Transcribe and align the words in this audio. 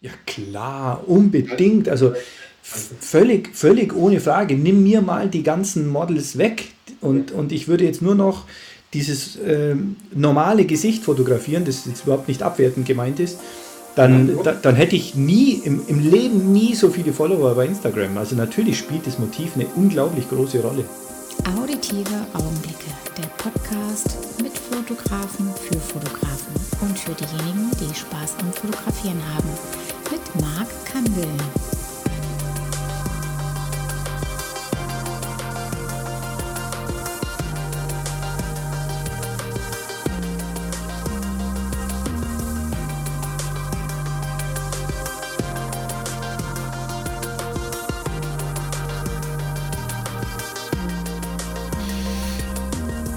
Ja 0.00 0.12
klar, 0.26 1.02
unbedingt. 1.06 1.88
Also 1.88 2.12
völlig, 2.62 3.54
völlig 3.56 3.94
ohne 3.94 4.20
Frage. 4.20 4.54
Nimm 4.56 4.82
mir 4.82 5.02
mal 5.02 5.28
die 5.28 5.42
ganzen 5.42 5.88
Models 5.88 6.38
weg 6.38 6.72
und, 7.00 7.32
und 7.32 7.52
ich 7.52 7.68
würde 7.68 7.84
jetzt 7.84 8.02
nur 8.02 8.14
noch 8.14 8.44
dieses 8.94 9.36
äh, 9.36 9.74
normale 10.14 10.64
Gesicht 10.64 11.04
fotografieren, 11.04 11.64
das 11.64 11.84
jetzt 11.86 12.04
überhaupt 12.04 12.28
nicht 12.28 12.42
abwertend 12.42 12.86
gemeint 12.86 13.20
ist, 13.20 13.38
dann, 13.96 14.38
da, 14.44 14.52
dann 14.52 14.76
hätte 14.76 14.96
ich 14.96 15.14
nie, 15.14 15.60
im, 15.64 15.82
im 15.88 15.98
Leben 15.98 16.52
nie 16.52 16.74
so 16.74 16.88
viele 16.88 17.12
Follower 17.12 17.54
bei 17.54 17.66
Instagram. 17.66 18.16
Also 18.16 18.36
natürlich 18.36 18.78
spielt 18.78 19.06
das 19.06 19.18
Motiv 19.18 19.56
eine 19.56 19.66
unglaublich 19.76 20.28
große 20.28 20.60
Rolle. 20.60 20.84
Auditive 21.60 22.26
Augenblicke, 22.32 22.90
der 23.16 23.26
Podcast 23.36 24.16
mit 24.40 24.52
Fotografen 24.56 25.48
für 25.68 25.78
Fotografen 25.78 26.57
und 26.80 26.98
für 26.98 27.14
diejenigen, 27.14 27.70
die 27.80 27.94
Spaß 27.94 28.36
am 28.40 28.52
Fotografieren 28.52 29.22
haben. 29.34 29.48
Mit 30.10 30.40
Marc 30.40 30.68
Kandel. 30.84 31.28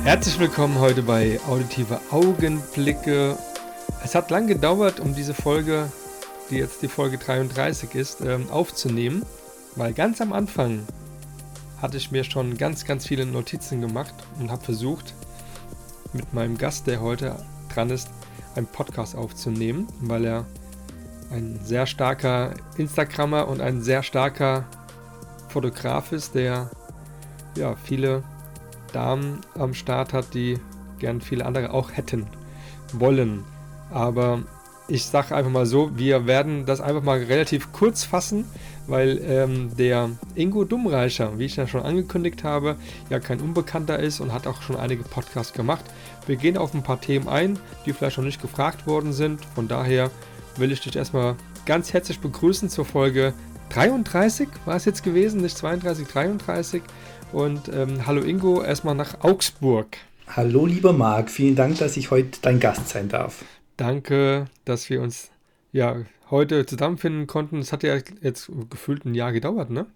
Herzlich 0.04 0.40
willkommen 0.40 0.78
heute 0.80 1.04
bei 1.04 1.40
Auditive 1.48 2.02
Augenblicke. 2.12 3.38
Es 4.12 4.16
hat 4.16 4.30
lang 4.30 4.46
gedauert, 4.46 5.00
um 5.00 5.16
diese 5.16 5.34
Folge, 5.34 5.90
die 6.50 6.58
jetzt 6.58 6.82
die 6.82 6.90
Folge 6.90 7.18
33 7.18 7.96
ist, 7.96 8.20
ähm, 8.20 8.50
aufzunehmen, 8.52 9.26
weil 9.78 9.94
ganz 9.94 10.20
am 10.20 10.34
Anfang 10.34 10.86
hatte 11.82 11.96
ich 11.96 12.12
mir 12.12 12.26
schon 12.26 12.58
ganz, 12.58 12.84
ganz 12.84 13.08
viele 13.08 13.26
Notizen 13.26 13.80
gemacht 13.80 14.14
und 14.38 14.52
habe 14.52 14.66
versucht, 14.66 15.14
mit 16.12 16.34
meinem 16.34 16.58
Gast, 16.58 16.88
der 16.88 17.00
heute 17.00 17.38
dran 17.74 17.90
ist, 17.90 18.10
einen 18.56 18.68
Podcast 18.68 19.16
aufzunehmen, 19.16 19.88
weil 20.02 20.26
er 20.26 20.46
ein 21.32 21.62
sehr 21.64 21.86
starker 21.86 22.54
Instagrammer 22.76 23.48
und 23.48 23.62
ein 23.62 23.82
sehr 23.82 24.04
starker 24.04 24.66
Fotograf 25.48 26.12
ist, 26.12 26.36
der 26.36 26.70
ja 27.56 27.78
viele 27.82 28.24
Damen 28.92 29.40
am 29.58 29.74
Start 29.74 30.12
hat, 30.12 30.34
die 30.34 30.60
gern 31.00 31.22
viele 31.22 31.46
andere 31.46 31.72
auch 31.72 31.94
hätten 31.94 32.28
wollen. 32.92 33.46
Aber 33.92 34.44
ich 34.88 35.06
sage 35.06 35.36
einfach 35.36 35.52
mal 35.52 35.66
so, 35.66 35.92
wir 35.96 36.28
werden 36.28 36.66
das 36.66 36.82
einfach 36.82 37.04
mal 37.04 37.20
relativ 37.20 37.72
kurz 37.72 38.04
fassen, 38.04 38.46
weil 38.88 39.22
ähm, 39.26 39.72
der 39.78 40.10
Ingo 40.36 40.66
Dummreicher, 40.66 41.38
wie 41.38 41.46
ich 41.46 41.56
ja 41.56 41.68
schon 41.68 41.84
angekündigt 41.84 42.44
habe, 42.44 42.76
ja 43.10 43.20
kein 43.20 43.40
Unbekannter 43.40 44.00
ist 44.00 44.20
und 44.20 44.34
hat 44.34 44.48
auch 44.48 44.62
schon 44.62 44.76
einige 44.76 45.04
Podcasts 45.04 45.54
gemacht. 45.54 45.86
Wir 46.26 46.36
gehen 46.36 46.58
auf 46.58 46.74
ein 46.74 46.84
paar 46.84 47.00
Themen 47.00 47.28
ein, 47.28 47.60
die 47.86 47.94
vielleicht 47.94 48.18
noch 48.18 48.26
nicht 48.26 48.42
gefragt 48.42 48.88
worden 48.88 49.14
sind. 49.14 49.46
Von 49.56 49.68
daher 49.68 50.12
will 50.58 50.72
ich 50.72 50.82
dich 50.82 50.96
erstmal 50.96 51.36
ganz 51.66 51.94
herzlich 51.94 52.20
begrüßen 52.20 52.70
zur 52.70 52.86
Folge 52.86 53.34
33 53.74 54.50
war 54.66 54.76
es 54.76 54.86
jetzt 54.86 55.02
gewesen, 55.02 55.42
nicht 55.42 55.58
32, 55.58 56.08
33. 56.08 56.82
Und 57.32 57.70
ähm, 57.74 58.06
hallo 58.06 58.22
Ingo, 58.22 58.62
erstmal 58.62 58.96
nach 58.96 59.24
Augsburg. 59.24 59.98
Hallo 60.28 60.66
lieber 60.66 60.92
Marc, 60.92 61.30
vielen 61.30 61.56
Dank, 61.56 61.78
dass 61.78 61.96
ich 61.96 62.12
heute 62.12 62.40
dein 62.42 62.60
Gast 62.60 62.90
sein 62.90 63.08
darf. 63.08 63.46
Danke, 63.82 64.46
dass 64.64 64.92
wir 64.92 65.02
uns 65.02 65.32
ja 65.72 66.06
heute 66.30 66.68
zusammenfinden 66.68 67.26
konnten. 67.26 67.58
Es 67.58 67.74
hat 67.74 67.82
ja 67.82 67.98
jetzt 68.22 68.52
gefühlt 68.70 69.06
ein 69.06 69.16
Jahr 69.16 69.32
gedauert, 69.32 69.72
ne? 69.72 69.88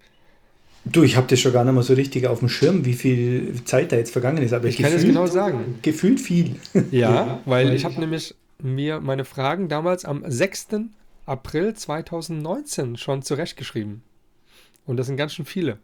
Du, 0.85 1.03
ich 1.03 1.17
habe 1.17 1.27
das 1.27 1.39
schon 1.39 1.53
gar 1.53 1.63
nicht 1.63 1.75
mal 1.75 1.83
so 1.83 1.93
richtig 1.93 2.25
auf 2.25 2.39
dem 2.39 2.49
Schirm, 2.49 2.83
wie 2.83 2.95
viel 2.95 3.63
Zeit 3.63 3.91
da 3.91 3.95
jetzt 3.95 4.11
vergangen 4.11 4.41
ist. 4.41 4.53
Aber 4.53 4.65
ich 4.65 4.77
gefühlt, 4.77 4.91
kann 4.91 4.99
es 4.99 5.05
genau 5.05 5.27
sagen. 5.27 5.77
Gefühlt 5.83 6.19
viel. 6.19 6.55
Ja, 6.89 7.13
ja 7.13 7.41
weil 7.45 7.75
ich 7.75 7.85
habe 7.85 7.99
nämlich 7.99 8.33
mir 8.59 9.01
meine 9.01 9.23
Fragen 9.23 9.69
damals 9.69 10.03
am 10.03 10.23
6. 10.25 10.67
April 11.27 11.75
2019 11.75 12.97
schon 12.97 13.21
zurechtgeschrieben. 13.21 14.01
Und 14.87 14.97
das 14.97 15.05
sind 15.05 15.17
ganz 15.17 15.35
schön 15.35 15.45
viele. 15.45 15.77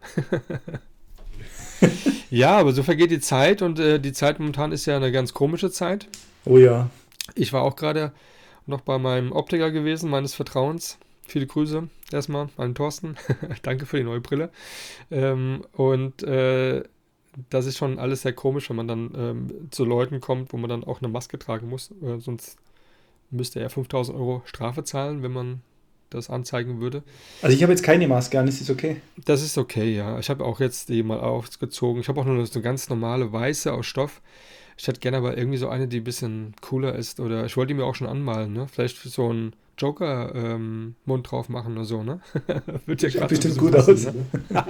ja, 2.32 2.58
aber 2.58 2.72
so 2.74 2.82
vergeht 2.82 3.12
die 3.12 3.20
Zeit 3.20 3.62
und 3.62 3.78
äh, 3.78 4.00
die 4.00 4.12
Zeit 4.12 4.40
momentan 4.40 4.72
ist 4.72 4.88
ja 4.88 4.96
eine 4.96 5.12
ganz 5.12 5.36
komische 5.36 5.70
Zeit. 5.70 6.08
Oh 6.46 6.58
ja. 6.58 6.90
Ich 7.36 7.54
war 7.54 7.62
auch 7.62 7.76
gerade 7.76 8.12
noch 8.66 8.82
bei 8.82 8.98
meinem 8.98 9.32
Optiker 9.32 9.72
gewesen, 9.72 10.10
meines 10.10 10.34
Vertrauens. 10.34 10.98
Viele 11.26 11.48
Grüße 11.48 11.88
erstmal 12.12 12.50
an 12.58 12.76
Thorsten. 12.76 13.16
Danke 13.62 13.86
für 13.86 13.98
die 13.98 14.04
neue 14.04 14.22
Brille. 14.22 14.50
Ähm, 15.10 15.64
und 15.74 16.24
äh, 16.24 16.84
das 17.50 17.66
ist 17.66 17.78
schon 17.78 18.00
alles 18.00 18.24
sehr 18.24 18.34
komisch, 18.34 18.70
wenn 18.70 18.76
man 18.76 18.88
dann 18.88 19.12
ähm, 19.16 19.72
zu 19.72 19.86
Leuten 19.86 20.20
kommt, 20.20 20.52
wo 20.52 20.58
man 20.58 20.70
dann 20.70 20.84
auch 20.84 21.02
eine 21.02 21.08
Maske 21.08 21.40
tragen 21.40 21.70
muss. 21.70 21.92
Äh, 22.02 22.20
sonst 22.20 22.58
müsste 23.30 23.60
er 23.60 23.70
5000 23.70 24.18
Euro 24.18 24.42
Strafe 24.46 24.84
zahlen, 24.84 25.24
wenn 25.24 25.32
man 25.32 25.62
das 26.10 26.30
anzeigen 26.30 26.82
würde. 26.82 27.04
Also 27.42 27.56
ich 27.56 27.64
habe 27.64 27.72
jetzt 27.72 27.84
keine 27.84 28.08
Maske 28.08 28.38
an, 28.40 28.48
ist 28.48 28.60
das 28.60 28.70
okay? 28.70 28.98
Das 29.24 29.42
ist 29.42 29.58
okay, 29.58 29.96
ja. 29.96 30.20
Ich 30.20 30.30
habe 30.30 30.44
auch 30.44 30.60
jetzt 30.60 30.90
die 30.90 31.04
mal 31.04 31.20
ausgezogen. 31.22 32.02
Ich 32.02 32.10
habe 32.10 32.20
auch 32.20 32.26
nur 32.26 32.46
so 32.46 32.54
eine 32.56 32.64
ganz 32.64 32.90
normale 32.90 33.32
weiße 33.32 33.72
aus 33.72 33.86
Stoff. 33.86 34.22
Ich 34.82 34.88
hätte 34.88 35.00
gerne 35.00 35.18
aber 35.18 35.38
irgendwie 35.38 35.60
so 35.60 35.70
eine, 35.70 35.88
die 35.88 36.00
ein 36.00 36.04
bisschen 36.04 36.56
cooler 36.60 36.96
ist. 36.96 37.20
Oder 37.20 37.46
ich 37.46 37.56
wollte 37.56 37.68
die 37.68 37.80
mir 37.80 37.86
auch 37.86 37.94
schon 37.94 38.08
anmalen, 38.08 38.52
ne? 38.52 38.66
Vielleicht 38.68 38.98
so 38.98 39.32
ein 39.32 39.54
Joker-Mund 39.78 40.96
ähm, 41.08 41.24
drauf 41.24 41.50
machen 41.50 41.74
oder 41.74 41.86
so, 41.86 42.02
ne? 42.02 42.20
Wird 42.88 43.04
ja 43.04 43.28
bestimmt 43.28 43.60
gut 43.60 43.76
aus. 43.76 44.06
Ne? 44.06 44.26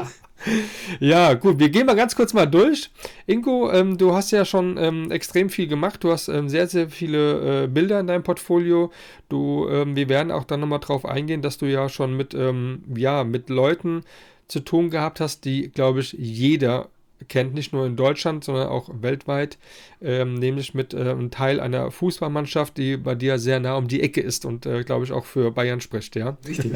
ja, 0.99 1.33
gut, 1.35 1.59
wir 1.59 1.69
gehen 1.69 1.85
mal 1.85 1.95
ganz 1.95 2.13
kurz 2.13 2.33
mal 2.33 2.45
durch. 2.45 2.91
Ingo, 3.25 3.71
ähm, 3.71 3.97
du 3.97 4.13
hast 4.13 4.31
ja 4.31 4.43
schon 4.43 4.75
ähm, 4.77 5.11
extrem 5.11 5.49
viel 5.49 5.67
gemacht. 5.67 6.03
Du 6.03 6.11
hast 6.11 6.27
ähm, 6.27 6.49
sehr, 6.49 6.67
sehr 6.67 6.89
viele 6.89 7.63
äh, 7.63 7.67
Bilder 7.67 8.01
in 8.01 8.07
deinem 8.07 8.23
Portfolio. 8.23 8.91
Du, 9.29 9.69
ähm, 9.69 9.95
wir 9.95 10.09
werden 10.09 10.33
auch 10.33 10.43
dann 10.43 10.59
nochmal 10.59 10.79
drauf 10.79 11.05
eingehen, 11.05 11.41
dass 11.41 11.57
du 11.57 11.67
ja 11.67 11.87
schon 11.87 12.17
mit, 12.17 12.33
ähm, 12.33 12.83
ja, 12.97 13.23
mit 13.23 13.47
Leuten 13.47 14.03
zu 14.49 14.59
tun 14.59 14.89
gehabt 14.89 15.21
hast, 15.21 15.45
die, 15.45 15.69
glaube 15.69 16.01
ich, 16.01 16.11
jeder 16.11 16.89
kennt, 17.27 17.53
nicht 17.53 17.73
nur 17.73 17.85
in 17.85 17.95
Deutschland, 17.95 18.43
sondern 18.43 18.67
auch 18.67 18.89
weltweit, 19.01 19.57
ähm, 20.01 20.35
nämlich 20.35 20.73
mit 20.73 20.93
äh, 20.93 20.97
einem 20.97 21.31
Teil 21.31 21.59
einer 21.59 21.91
Fußballmannschaft, 21.91 22.77
die 22.77 22.97
bei 22.97 23.15
dir 23.15 23.39
sehr 23.39 23.59
nah 23.59 23.75
um 23.75 23.87
die 23.87 24.01
Ecke 24.01 24.21
ist 24.21 24.45
und, 24.45 24.65
äh, 24.65 24.83
glaube 24.83 25.05
ich, 25.05 25.11
auch 25.11 25.25
für 25.25 25.51
Bayern 25.51 25.81
spricht, 25.81 26.15
ja? 26.15 26.37
Richtig. 26.47 26.71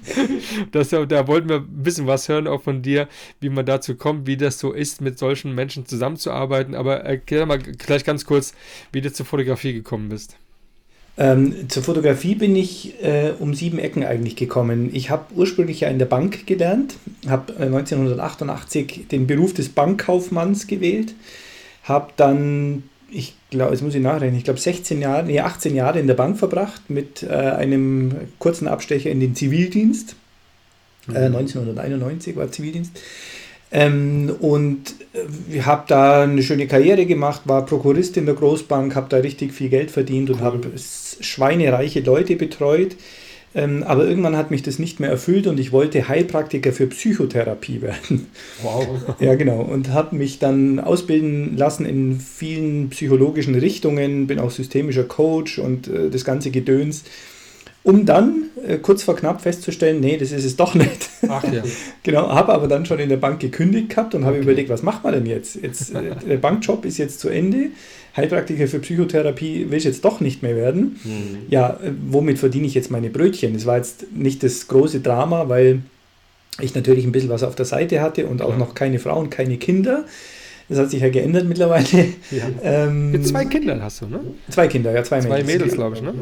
das, 0.72 0.90
da 0.90 1.26
wollten 1.28 1.48
wir 1.48 1.56
ein 1.56 1.82
bisschen 1.82 2.06
was 2.06 2.28
hören, 2.28 2.46
auch 2.46 2.62
von 2.62 2.82
dir, 2.82 3.08
wie 3.40 3.48
man 3.48 3.66
dazu 3.66 3.96
kommt, 3.96 4.26
wie 4.26 4.36
das 4.36 4.58
so 4.58 4.72
ist, 4.72 5.00
mit 5.00 5.18
solchen 5.18 5.54
Menschen 5.54 5.86
zusammenzuarbeiten. 5.86 6.74
Aber 6.74 7.00
erklär 7.00 7.46
mal 7.46 7.58
gleich 7.58 8.04
ganz 8.04 8.24
kurz, 8.24 8.54
wie 8.92 9.00
du 9.00 9.12
zur 9.12 9.26
Fotografie 9.26 9.72
gekommen 9.72 10.08
bist. 10.08 10.36
Ähm, 11.18 11.68
zur 11.68 11.82
Fotografie 11.82 12.36
bin 12.36 12.54
ich 12.54 13.02
äh, 13.02 13.32
um 13.40 13.52
sieben 13.52 13.80
Ecken 13.80 14.04
eigentlich 14.04 14.36
gekommen. 14.36 14.90
Ich 14.94 15.10
habe 15.10 15.34
ursprünglich 15.34 15.80
ja 15.80 15.88
in 15.88 15.98
der 15.98 16.06
Bank 16.06 16.46
gelernt, 16.46 16.94
habe 17.28 17.52
äh, 17.54 17.64
1988 17.64 19.08
den 19.10 19.26
Beruf 19.26 19.52
des 19.52 19.68
Bankkaufmanns 19.68 20.68
gewählt, 20.68 21.14
habe 21.82 22.12
dann, 22.16 22.84
ich 23.10 23.34
glaube, 23.50 23.72
jetzt 23.72 23.82
muss 23.82 23.96
ich 23.96 24.02
nachrechnen, 24.02 24.38
ich 24.38 24.44
glaube 24.44 24.60
16 24.60 25.00
Jahre, 25.00 25.24
nee, 25.24 25.40
18 25.40 25.74
Jahre 25.74 25.98
in 25.98 26.06
der 26.06 26.14
Bank 26.14 26.38
verbracht 26.38 26.88
mit 26.88 27.24
äh, 27.24 27.32
einem 27.32 28.14
kurzen 28.38 28.68
Abstecher 28.68 29.10
in 29.10 29.18
den 29.18 29.34
Zivildienst. 29.34 30.14
Mhm. 31.08 31.16
1991 31.16 32.36
war 32.36 32.52
Zivildienst. 32.52 32.92
Ähm, 33.70 34.34
und 34.40 34.94
äh, 35.12 35.60
habe 35.60 35.84
da 35.88 36.22
eine 36.22 36.42
schöne 36.42 36.66
Karriere 36.66 37.04
gemacht, 37.04 37.42
war 37.44 37.66
Prokurist 37.66 38.16
in 38.16 38.26
der 38.26 38.34
Großbank, 38.34 38.94
habe 38.94 39.08
da 39.10 39.18
richtig 39.18 39.52
viel 39.52 39.68
Geld 39.68 39.90
verdient 39.90 40.30
und 40.30 40.36
cool. 40.36 40.42
habe 40.42 40.60
schweinereiche 41.20 42.00
Leute 42.00 42.36
betreut. 42.36 42.96
Ähm, 43.54 43.82
aber 43.82 44.06
irgendwann 44.06 44.36
hat 44.36 44.50
mich 44.50 44.62
das 44.62 44.78
nicht 44.78 45.00
mehr 45.00 45.10
erfüllt 45.10 45.46
und 45.46 45.58
ich 45.58 45.72
wollte 45.72 46.08
Heilpraktiker 46.08 46.72
für 46.72 46.86
Psychotherapie 46.86 47.80
werden. 47.82 48.26
Wow. 48.62 48.86
ja, 49.20 49.34
genau. 49.34 49.60
Und 49.60 49.90
habe 49.90 50.16
mich 50.16 50.38
dann 50.38 50.78
ausbilden 50.80 51.56
lassen 51.56 51.86
in 51.86 52.20
vielen 52.20 52.90
psychologischen 52.90 53.54
Richtungen, 53.54 54.26
bin 54.26 54.38
auch 54.38 54.50
systemischer 54.50 55.04
Coach 55.04 55.58
und 55.58 55.88
äh, 55.88 56.10
das 56.10 56.24
ganze 56.24 56.50
Gedöns 56.50 57.04
um 57.88 58.04
dann 58.04 58.50
äh, 58.66 58.76
kurz 58.76 59.02
vor 59.02 59.16
knapp 59.16 59.40
festzustellen, 59.40 59.98
nee, 60.00 60.18
das 60.18 60.30
ist 60.30 60.44
es 60.44 60.56
doch 60.56 60.74
nicht. 60.74 61.08
Ach 61.26 61.42
ja. 61.50 61.62
genau, 62.02 62.28
habe 62.28 62.52
aber 62.52 62.68
dann 62.68 62.84
schon 62.84 62.98
in 62.98 63.08
der 63.08 63.16
Bank 63.16 63.40
gekündigt 63.40 63.88
gehabt 63.88 64.14
und 64.14 64.26
habe 64.26 64.34
okay. 64.34 64.42
überlegt, 64.42 64.68
was 64.68 64.82
macht 64.82 65.04
man 65.04 65.14
denn 65.14 65.24
jetzt? 65.24 65.56
jetzt 65.62 65.94
äh, 65.94 66.14
der 66.28 66.36
Bankjob 66.36 66.84
ist 66.84 66.98
jetzt 66.98 67.18
zu 67.18 67.30
Ende, 67.30 67.70
Heilpraktiker 68.14 68.68
für 68.68 68.80
Psychotherapie 68.80 69.70
will 69.70 69.78
ich 69.78 69.84
jetzt 69.84 70.04
doch 70.04 70.20
nicht 70.20 70.42
mehr 70.42 70.54
werden. 70.54 71.00
Mhm. 71.02 71.38
Ja, 71.48 71.80
äh, 71.82 71.92
womit 72.10 72.38
verdiene 72.38 72.66
ich 72.66 72.74
jetzt 72.74 72.90
meine 72.90 73.08
Brötchen? 73.08 73.54
Das 73.54 73.64
war 73.64 73.78
jetzt 73.78 74.12
nicht 74.14 74.42
das 74.42 74.68
große 74.68 75.00
Drama, 75.00 75.48
weil 75.48 75.80
ich 76.60 76.74
natürlich 76.74 77.06
ein 77.06 77.12
bisschen 77.12 77.30
was 77.30 77.42
auf 77.42 77.54
der 77.54 77.64
Seite 77.64 78.02
hatte 78.02 78.26
und 78.26 78.42
auch 78.42 78.50
ja. 78.50 78.58
noch 78.58 78.74
keine 78.74 78.98
Frau 78.98 79.18
und 79.18 79.30
keine 79.30 79.56
Kinder. 79.56 80.04
Das 80.68 80.76
hat 80.76 80.90
sich 80.90 81.00
ja 81.00 81.08
geändert 81.08 81.46
mittlerweile. 81.46 81.86
Ja. 82.30 82.44
Ähm, 82.62 83.24
zwei 83.24 83.46
Kinder 83.46 83.80
hast 83.82 84.02
du, 84.02 84.06
ne? 84.08 84.20
Zwei 84.50 84.68
Kinder, 84.68 84.92
ja, 84.92 85.02
zwei, 85.02 85.20
zwei 85.20 85.42
Mädels. 85.42 85.46
Zwei 85.46 85.52
Mädels, 85.54 85.74
glaube 85.74 85.96
ich, 85.96 86.02
ne? 86.02 86.12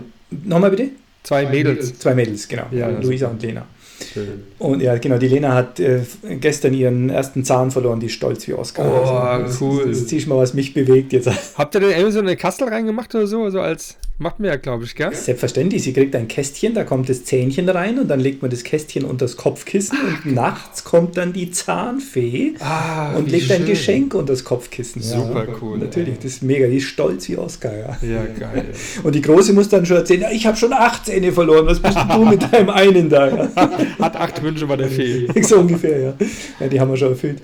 Nochmal 0.45 0.71
bitte? 0.71 0.91
Zwei 1.27 1.45
Mädels. 1.47 1.99
Zwei 1.99 2.15
Mädels, 2.15 2.47
genau. 2.47 2.67
Ja, 2.71 2.89
Luisa 2.89 3.27
und 3.27 3.43
Lena. 3.43 3.67
Schön. 4.13 4.45
Und 4.61 4.81
ja, 4.81 4.97
genau, 4.97 5.19
die 5.19 5.27
Lena 5.27 5.55
hat 5.55 5.81
äh, 5.81 6.03
gestern 6.39 6.73
ihren 6.73 7.11
ersten 7.11 7.45
Zahn 7.45 7.73
verloren, 7.73 7.99
die 7.99 8.07
ist 8.07 8.13
stolz 8.13 8.47
wie 8.47 8.53
Oscar. 8.53 8.87
Oh, 8.87 9.43
das, 9.43 9.61
cool. 9.61 9.87
Das 9.89 10.03
ist 10.03 10.27
mal, 10.29 10.37
was 10.37 10.55
mich 10.55 10.73
bewegt 10.73 11.13
jetzt. 11.13 11.29
Habt 11.59 11.75
ihr 11.75 11.81
denn 11.81 11.91
irgendwie 11.91 12.13
so 12.13 12.21
eine 12.21 12.37
Kastel 12.37 12.69
reingemacht 12.69 13.13
oder 13.15 13.27
so? 13.27 13.43
Also 13.43 13.61
als 13.61 13.97
Macht 14.19 14.41
man 14.41 14.49
ja, 14.49 14.57
glaube 14.57 14.85
ich, 14.85 14.95
gell? 14.95 15.15
Selbstverständlich. 15.15 15.83
Sie 15.83 15.93
kriegt 15.93 16.17
ein 16.17 16.27
Kästchen, 16.27 16.73
da 16.73 16.85
kommt 16.85 17.11
das 17.11 17.25
Zähnchen 17.25 17.69
rein 17.69 17.99
und 17.99 18.09
dann 18.09 18.19
legt 18.19 18.41
man 18.41 18.51
das 18.51 18.65
Kästchen 18.65 19.05
unter 19.05 19.27
das 19.27 19.37
Kopfkissen 19.37 19.99
Ach, 20.01 20.25
und 20.25 20.35
nachts 20.35 20.85
kommt 20.85 21.19
dann 21.19 21.35
die 21.35 21.51
Zahnfee 21.51 22.55
Ah, 22.61 23.15
und 23.15 23.31
legt 23.31 23.51
ein 23.51 23.59
schön. 23.59 23.67
Geschenk 23.67 24.15
unter 24.15 24.33
das 24.33 24.43
Kopfkissen. 24.43 25.03
Super 25.03 25.47
ja, 25.47 25.55
cool, 25.61 25.77
Natürlich, 25.77 26.15
ey. 26.15 26.17
das 26.17 26.33
ist 26.33 26.43
mega. 26.43 26.67
Die 26.67 26.79
ist 26.79 26.85
stolz 26.85 27.29
wie 27.29 27.37
Oscar, 27.37 27.77
ja. 27.77 27.99
Ja, 28.01 28.25
geil. 28.39 28.69
Und 29.03 29.15
die 29.15 29.21
Große 29.21 29.53
muss 29.53 29.69
dann 29.69 29.85
schon 29.85 29.99
erzählen, 29.99 30.23
ja, 30.23 30.31
ich 30.31 30.47
habe 30.47 30.57
schon 30.57 30.73
acht 30.73 31.05
Zähne 31.05 31.31
verloren, 31.31 31.67
was 31.67 31.79
bist 31.81 31.99
du 31.99 32.25
mit 32.25 32.43
deinem 32.51 32.71
einen 32.71 33.11
da? 33.11 33.29
Ja? 33.29 33.51
Hat 33.99 34.17
acht 34.17 34.43
Wünsche 34.43 34.67
bei 34.67 34.77
der 34.77 34.89
Fee. 34.89 35.29
so 35.43 35.59
ungefähr, 35.59 36.01
ja. 36.01 36.15
ja. 36.61 36.69
Die 36.69 36.81
haben 36.81 36.91
wir 36.91 36.97
schon 36.97 37.11
erfüllt. 37.11 37.43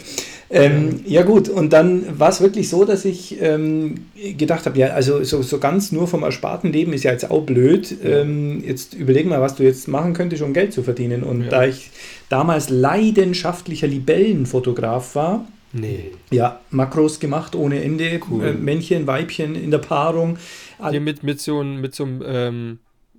Ähm, 0.54 1.00
ja 1.06 1.22
gut, 1.22 1.49
und 1.49 1.72
dann 1.72 2.19
war 2.19 2.28
es 2.28 2.43
wirklich 2.43 2.69
so, 2.69 2.84
dass 2.84 3.06
ich 3.06 3.40
ähm, 3.40 4.06
gedacht 4.37 4.66
habe, 4.66 4.78
ja, 4.78 4.88
also 4.88 5.25
so, 5.25 5.40
so 5.40 5.58
ganz 5.58 5.93
nur 5.93 6.06
vom 6.06 6.22
ersparten 6.25 6.70
Leben 6.72 6.93
ist 6.93 7.04
ja 7.04 7.12
jetzt 7.12 7.31
auch 7.31 7.43
blöd. 7.43 7.96
Ähm, 8.04 8.62
jetzt 8.66 8.93
überleg 8.93 9.26
mal, 9.26 9.40
was 9.40 9.54
du 9.54 9.62
jetzt 9.62 9.88
machen 9.88 10.12
könntest, 10.12 10.43
um 10.43 10.52
Geld 10.52 10.75
zu 10.75 10.82
verdienen. 10.82 11.22
Und 11.22 11.44
Ja. 11.44 11.49
da 11.50 11.64
ich 11.64 11.90
damals 12.28 12.69
leidenschaftlicher 12.69 13.87
Libellenfotograf 13.87 15.14
war, 15.14 15.46
Nee. 15.72 16.10
ja, 16.31 16.60
Makros 16.70 17.19
gemacht 17.19 17.54
ohne 17.54 17.82
Ende, 17.82 18.20
Cool. 18.31 18.44
äh, 18.49 18.52
Männchen, 18.52 19.06
Weibchen 19.06 19.54
in 19.54 19.70
der 19.70 19.78
Paarung. 19.78 20.37
Hier 20.90 21.00
mit, 21.00 21.22
mit 21.22 21.40
so 21.40 21.60
einem, 21.60 21.81
mit 21.81 21.94
so 21.94 22.06
ähm, 22.26 22.78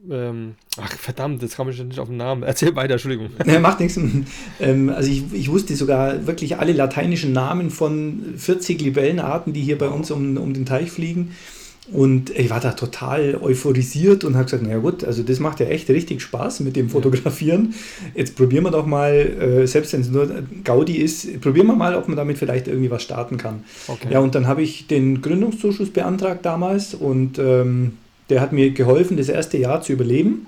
ähm, 0.09 0.55
ach 0.77 0.91
verdammt, 0.97 1.41
jetzt 1.41 1.55
komme 1.55 1.71
ich 1.71 1.83
nicht 1.83 1.99
auf 1.99 2.07
den 2.07 2.17
Namen. 2.17 2.43
Erzähl 2.43 2.75
weiter, 2.75 2.93
Entschuldigung. 2.93 3.29
Ja, 3.45 3.59
macht 3.59 3.79
nichts. 3.79 3.99
Ähm, 4.59 4.89
also 4.89 5.09
ich, 5.09 5.23
ich 5.33 5.49
wusste 5.49 5.75
sogar 5.75 6.27
wirklich 6.27 6.57
alle 6.57 6.73
lateinischen 6.73 7.31
Namen 7.31 7.69
von 7.69 8.35
40 8.37 8.81
Libellenarten, 8.81 9.53
die 9.53 9.61
hier 9.61 9.77
bei 9.77 9.87
uns 9.87 10.11
um, 10.11 10.37
um 10.37 10.53
den 10.53 10.65
Teich 10.65 10.91
fliegen. 10.91 11.31
Und 11.91 12.29
ich 12.29 12.49
war 12.49 12.61
da 12.61 12.71
total 12.71 13.35
euphorisiert 13.41 14.23
und 14.23 14.35
habe 14.35 14.45
gesagt, 14.45 14.63
naja 14.63 14.77
gut, 14.77 15.03
also 15.03 15.21
das 15.21 15.39
macht 15.39 15.59
ja 15.59 15.65
echt 15.65 15.89
richtig 15.89 16.21
Spaß 16.21 16.61
mit 16.61 16.77
dem 16.77 16.89
Fotografieren. 16.89 17.73
Jetzt 18.15 18.37
probieren 18.37 18.63
wir 18.63 18.71
doch 18.71 18.85
mal, 18.85 19.11
äh, 19.13 19.67
selbst 19.67 19.91
wenn 19.91 19.99
es 19.99 20.09
nur 20.09 20.29
Gaudi 20.63 20.95
ist, 20.97 21.41
probieren 21.41 21.67
wir 21.67 21.75
mal, 21.75 21.95
ob 21.95 22.07
man 22.07 22.15
damit 22.15 22.37
vielleicht 22.37 22.69
irgendwie 22.69 22.89
was 22.89 23.03
starten 23.03 23.37
kann. 23.37 23.65
Okay. 23.87 24.07
Ja, 24.11 24.19
und 24.19 24.33
dann 24.33 24.47
habe 24.47 24.61
ich 24.61 24.87
den 24.87 25.21
Gründungszuschuss 25.21 25.89
beantragt 25.89 26.45
damals 26.45 26.93
und 26.93 27.37
ähm, 27.37 27.97
der 28.29 28.41
hat 28.41 28.51
mir 28.53 28.71
geholfen, 28.71 29.17
das 29.17 29.29
erste 29.29 29.57
Jahr 29.57 29.81
zu 29.81 29.93
überleben. 29.93 30.47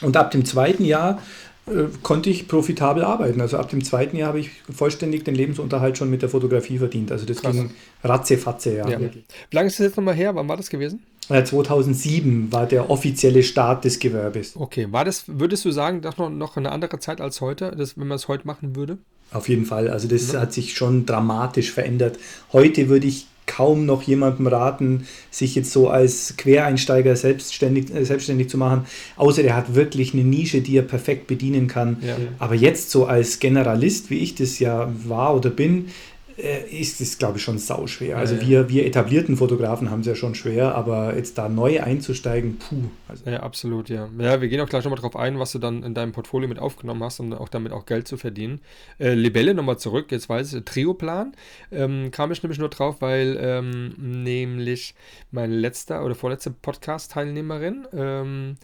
Und 0.00 0.16
ab 0.16 0.30
dem 0.30 0.44
zweiten 0.44 0.84
Jahr 0.84 1.20
äh, 1.66 1.84
konnte 2.02 2.28
ich 2.30 2.48
profitabel 2.48 3.04
arbeiten. 3.04 3.40
Also 3.40 3.56
ab 3.58 3.68
dem 3.70 3.82
zweiten 3.84 4.16
Jahr 4.16 4.28
habe 4.28 4.40
ich 4.40 4.50
vollständig 4.74 5.24
den 5.24 5.34
Lebensunterhalt 5.34 5.96
schon 5.96 6.10
mit 6.10 6.22
der 6.22 6.28
Fotografie 6.28 6.78
verdient. 6.78 7.12
Also 7.12 7.26
das 7.26 7.40
Krass. 7.40 7.52
ging 7.52 7.70
ratzefatze, 8.02 8.76
ja. 8.76 8.88
Ja. 8.88 9.00
wirklich. 9.00 9.24
Wie 9.50 9.56
lange 9.56 9.68
ist 9.68 9.78
das 9.78 9.86
jetzt 9.86 9.96
nochmal 9.96 10.14
her? 10.14 10.34
Wann 10.34 10.48
war 10.48 10.56
das 10.56 10.68
gewesen? 10.68 11.02
Äh, 11.30 11.42
2007 11.44 12.52
war 12.52 12.66
der 12.66 12.90
offizielle 12.90 13.42
Start 13.42 13.84
des 13.84 13.98
Gewerbes. 13.98 14.56
Okay, 14.56 14.88
war 14.90 15.04
das, 15.06 15.24
würdest 15.26 15.64
du 15.64 15.70
sagen, 15.70 16.02
doch 16.02 16.18
noch, 16.18 16.28
noch 16.28 16.56
eine 16.56 16.70
andere 16.70 16.98
Zeit 16.98 17.20
als 17.20 17.40
heute, 17.40 17.72
das, 17.76 17.96
wenn 17.98 18.08
man 18.08 18.16
es 18.16 18.28
heute 18.28 18.46
machen 18.46 18.76
würde? 18.76 18.98
Auf 19.32 19.48
jeden 19.48 19.64
Fall. 19.64 19.88
Also 19.88 20.06
das 20.06 20.32
Ja. 20.32 20.40
hat 20.40 20.52
sich 20.52 20.74
schon 20.76 21.06
dramatisch 21.06 21.72
verändert. 21.72 22.18
Heute 22.52 22.88
würde 22.90 23.06
ich 23.06 23.26
kaum 23.46 23.86
noch 23.86 24.02
jemandem 24.02 24.46
raten, 24.46 25.06
sich 25.30 25.54
jetzt 25.54 25.72
so 25.72 25.88
als 25.88 26.34
Quereinsteiger 26.36 27.14
selbstständig, 27.16 27.94
äh, 27.94 28.04
selbstständig 28.04 28.48
zu 28.48 28.58
machen, 28.58 28.86
außer 29.16 29.44
er 29.44 29.56
hat 29.56 29.74
wirklich 29.74 30.14
eine 30.14 30.24
Nische, 30.24 30.60
die 30.60 30.76
er 30.76 30.82
perfekt 30.82 31.26
bedienen 31.26 31.66
kann. 31.66 31.98
Ja. 32.00 32.16
Aber 32.38 32.54
jetzt 32.54 32.90
so 32.90 33.06
als 33.06 33.40
Generalist, 33.40 34.10
wie 34.10 34.18
ich 34.18 34.34
das 34.34 34.58
ja 34.58 34.90
war 35.04 35.36
oder 35.36 35.50
bin, 35.50 35.86
ist 36.36 37.00
es, 37.00 37.18
glaube 37.18 37.38
ich, 37.38 37.44
schon 37.44 37.58
sauschwer. 37.58 38.16
Also 38.18 38.34
Ja, 38.34 38.40
ja. 38.40 38.48
wir, 38.48 38.68
wir 38.68 38.86
etablierten 38.86 39.36
Fotografen 39.36 39.90
haben 39.90 40.00
es 40.00 40.06
ja 40.06 40.14
schon 40.14 40.34
schwer, 40.34 40.74
aber 40.74 41.16
jetzt 41.16 41.38
da 41.38 41.48
neu 41.48 41.80
einzusteigen, 41.80 42.58
puh. 42.58 42.90
Also, 43.08 43.30
Ja, 43.30 43.40
absolut, 43.40 43.88
ja. 43.88 44.08
Ja, 44.18 44.40
wir 44.40 44.48
gehen 44.48 44.60
auch 44.60 44.68
gleich 44.68 44.84
nochmal 44.84 45.00
drauf 45.00 45.16
ein, 45.16 45.38
was 45.38 45.52
du 45.52 45.58
dann 45.58 45.82
in 45.82 45.94
deinem 45.94 46.12
Portfolio 46.12 46.48
mit 46.48 46.58
aufgenommen 46.58 47.02
hast, 47.04 47.20
um 47.20 47.32
auch 47.32 47.48
damit 47.48 47.72
auch 47.72 47.86
Geld 47.86 48.08
zu 48.08 48.16
verdienen. 48.16 48.60
Äh, 48.98 49.14
Libelle 49.14 49.54
nochmal 49.54 49.78
zurück, 49.78 50.10
jetzt 50.10 50.28
weiß 50.28 50.54
ich, 50.54 50.64
Trioplan, 50.64 51.34
ähm, 51.70 52.10
kam 52.10 52.32
ich 52.32 52.42
nämlich 52.42 52.58
nur 52.58 52.68
drauf, 52.70 52.96
weil 53.00 53.38
ähm, 53.40 53.94
nämlich 53.98 54.94
meine 55.30 55.54
letzte 55.54 56.00
oder 56.00 56.14
vorletzte 56.14 56.50
Podcast-Teilnehmerin, 56.50 57.86
ähm, 57.92 58.56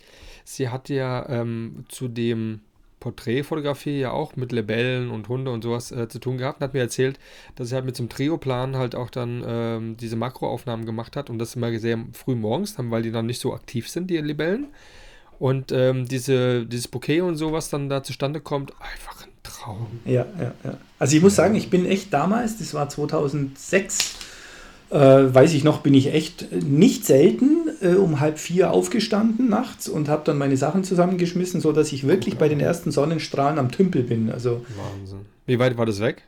sie 0.44 0.68
hat 0.68 0.88
ja 0.88 1.28
ähm, 1.28 1.84
zu 1.88 2.08
dem 2.08 2.60
Porträtfotografie 3.00 3.98
ja 3.98 4.12
auch 4.12 4.36
mit 4.36 4.52
Libellen 4.52 5.10
und 5.10 5.28
Hunde 5.28 5.50
und 5.50 5.62
sowas 5.62 5.90
äh, 5.90 6.08
zu 6.08 6.18
tun 6.18 6.38
gehabt 6.38 6.60
und 6.60 6.64
hat 6.64 6.74
mir 6.74 6.80
erzählt, 6.80 7.18
dass 7.56 7.70
sie 7.70 7.74
halt 7.74 7.86
mit 7.86 7.96
so 7.96 8.02
einem 8.02 8.10
Trioplan 8.10 8.76
halt 8.76 8.94
auch 8.94 9.10
dann 9.10 9.42
ähm, 9.46 9.96
diese 9.96 10.16
Makroaufnahmen 10.16 10.86
gemacht 10.86 11.16
hat 11.16 11.30
und 11.30 11.38
das 11.38 11.56
immer 11.56 11.76
sehr 11.78 11.98
früh 12.12 12.34
morgens, 12.34 12.76
dann, 12.76 12.90
weil 12.90 13.02
die 13.02 13.10
dann 13.10 13.26
nicht 13.26 13.40
so 13.40 13.54
aktiv 13.54 13.88
sind, 13.88 14.08
die 14.08 14.18
Libellen. 14.18 14.68
Und 15.38 15.72
ähm, 15.72 16.06
diese, 16.06 16.66
dieses 16.66 16.86
Bouquet 16.86 17.22
und 17.22 17.36
so, 17.36 17.50
was 17.50 17.70
dann 17.70 17.88
da 17.88 18.02
zustande 18.02 18.42
kommt, 18.42 18.72
einfach 18.78 19.22
ein 19.24 19.30
Traum. 19.42 19.86
Ja, 20.04 20.26
ja, 20.38 20.52
ja. 20.62 20.76
Also 20.98 21.16
ich 21.16 21.22
muss 21.22 21.34
sagen, 21.34 21.54
ich 21.54 21.70
bin 21.70 21.86
echt 21.86 22.12
damals, 22.12 22.58
das 22.58 22.74
war 22.74 22.90
2006, 22.90 24.16
äh, 24.90 24.98
weiß 24.98 25.54
ich 25.54 25.64
noch, 25.64 25.80
bin 25.80 25.94
ich 25.94 26.12
echt 26.12 26.52
nicht 26.52 27.06
selten 27.06 27.69
äh, 27.80 27.94
um 27.94 28.20
halb 28.20 28.38
vier 28.38 28.70
aufgestanden 28.72 29.48
nachts 29.48 29.88
und 29.88 30.08
habe 30.08 30.22
dann 30.24 30.38
meine 30.38 30.56
Sachen 30.56 30.84
zusammengeschmissen, 30.84 31.60
sodass 31.60 31.92
ich 31.92 32.06
wirklich 32.06 32.36
bei 32.36 32.48
den 32.48 32.60
ersten 32.60 32.90
Sonnenstrahlen 32.90 33.58
am 33.58 33.70
Tümpel 33.70 34.02
bin. 34.02 34.30
Also 34.30 34.64
Wahnsinn. 34.76 35.20
Wie 35.46 35.58
weit 35.58 35.76
war 35.76 35.86
das 35.86 36.00
weg? 36.00 36.22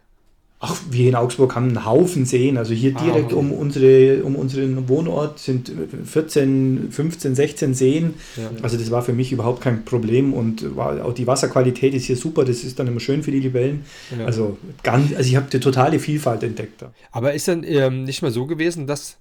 Ach, 0.64 0.81
wir 0.90 1.08
in 1.08 1.16
Augsburg 1.16 1.56
haben 1.56 1.70
einen 1.70 1.84
Haufen 1.84 2.25
Seen. 2.25 2.56
Also 2.56 2.72
hier 2.72 2.94
Ah, 2.94 3.02
direkt 3.02 3.32
okay. 3.32 3.34
um, 3.34 3.50
unsere, 3.50 4.22
um 4.22 4.37
unseren 4.37 4.88
Wohnort 4.88 5.40
sind 5.40 5.72
14, 6.04 6.88
15, 6.93 7.34
16 7.34 7.75
Seen. 7.75 8.14
Ja. 8.37 8.48
Also 8.62 8.76
das 8.76 8.93
war 8.93 9.02
für 9.02 9.12
mich 9.12 9.32
überhaupt 9.32 9.60
kein 9.60 9.84
Problem 9.84 10.32
und 10.32 10.76
war, 10.76 11.05
auch 11.05 11.14
die 11.14 11.26
Wasserqualität 11.26 11.94
ist 11.94 12.05
hier 12.05 12.16
super. 12.16 12.44
Das 12.44 12.62
ist 12.62 12.78
dann 12.78 12.87
immer 12.87 13.00
schön 13.00 13.25
für 13.25 13.32
die 13.32 13.40
Libellen. 13.40 13.84
Ja. 14.16 14.25
Also, 14.25 14.56
ganz, 14.84 15.12
also 15.16 15.28
ich 15.28 15.34
habe 15.34 15.48
die 15.52 15.58
totale 15.58 15.98
Vielfalt 15.98 16.44
entdeckt. 16.44 16.81
Da. 16.82 16.93
Aber 17.10 17.34
ist 17.34 17.48
dann 17.48 17.64
ähm, 17.64 18.05
nicht 18.05 18.22
mal 18.22 18.31
so 18.31 18.46
gewesen, 18.46 18.87
dass 18.87 19.16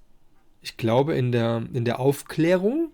ich 0.62 0.76
glaube, 0.76 1.14
in 1.14 1.32
der, 1.32 1.64
in 1.72 1.84
der 1.84 2.00
Aufklärung 2.00 2.92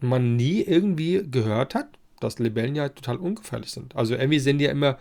man 0.00 0.36
nie 0.36 0.62
irgendwie 0.62 1.22
gehört 1.28 1.74
hat, 1.74 1.88
dass 2.20 2.38
Libellen 2.38 2.74
ja 2.74 2.88
total 2.88 3.16
ungefährlich 3.16 3.70
sind. 3.70 3.96
Also 3.96 4.14
irgendwie 4.14 4.38
sehen 4.38 4.58
die 4.58 4.64
ja 4.64 4.70
immer 4.70 4.98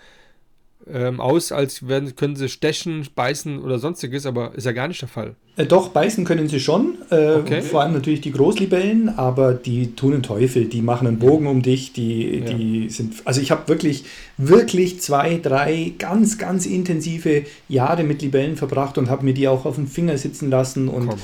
ähm, 0.91 1.19
aus, 1.19 1.51
als 1.51 1.87
werden, 1.87 2.15
können 2.15 2.35
sie 2.35 2.47
stechen, 2.49 3.07
beißen 3.15 3.59
oder 3.59 3.79
sonstiges, 3.79 4.25
aber 4.25 4.53
ist 4.55 4.65
ja 4.65 4.71
gar 4.71 4.87
nicht 4.87 5.01
der 5.01 5.09
Fall. 5.09 5.35
Äh, 5.57 5.65
doch, 5.65 5.89
beißen 5.89 6.25
können 6.25 6.47
sie 6.49 6.59
schon. 6.59 6.95
Äh, 7.09 7.35
Okay. 7.35 7.61
Vor 7.61 7.81
allem 7.81 7.93
natürlich 7.93 8.21
die 8.21 8.31
Großlibellen, 8.31 9.09
aber 9.17 9.53
die 9.53 9.95
tun 9.95 10.13
einen 10.13 10.23
Teufel. 10.23 10.65
Die 10.65 10.81
machen 10.81 11.07
einen 11.07 11.17
Bogen 11.19 11.47
um 11.47 11.61
dich. 11.61 11.93
Die, 11.93 12.39
Ja. 12.39 12.53
die 12.53 12.89
sind. 12.89 13.13
Also 13.25 13.41
ich 13.41 13.51
habe 13.51 13.67
wirklich, 13.67 14.03
wirklich 14.37 14.99
zwei, 15.01 15.39
drei 15.41 15.93
ganz, 15.97 16.37
ganz 16.37 16.65
intensive 16.65 17.43
Jahre 17.69 18.03
mit 18.03 18.21
Libellen 18.21 18.55
verbracht 18.55 18.97
und 18.97 19.09
habe 19.09 19.25
mir 19.25 19.33
die 19.33 19.47
auch 19.47 19.65
auf 19.65 19.75
den 19.75 19.87
Finger 19.87 20.17
sitzen 20.17 20.49
lassen. 20.49 20.87
Und 20.87 21.07
Komm. 21.07 21.19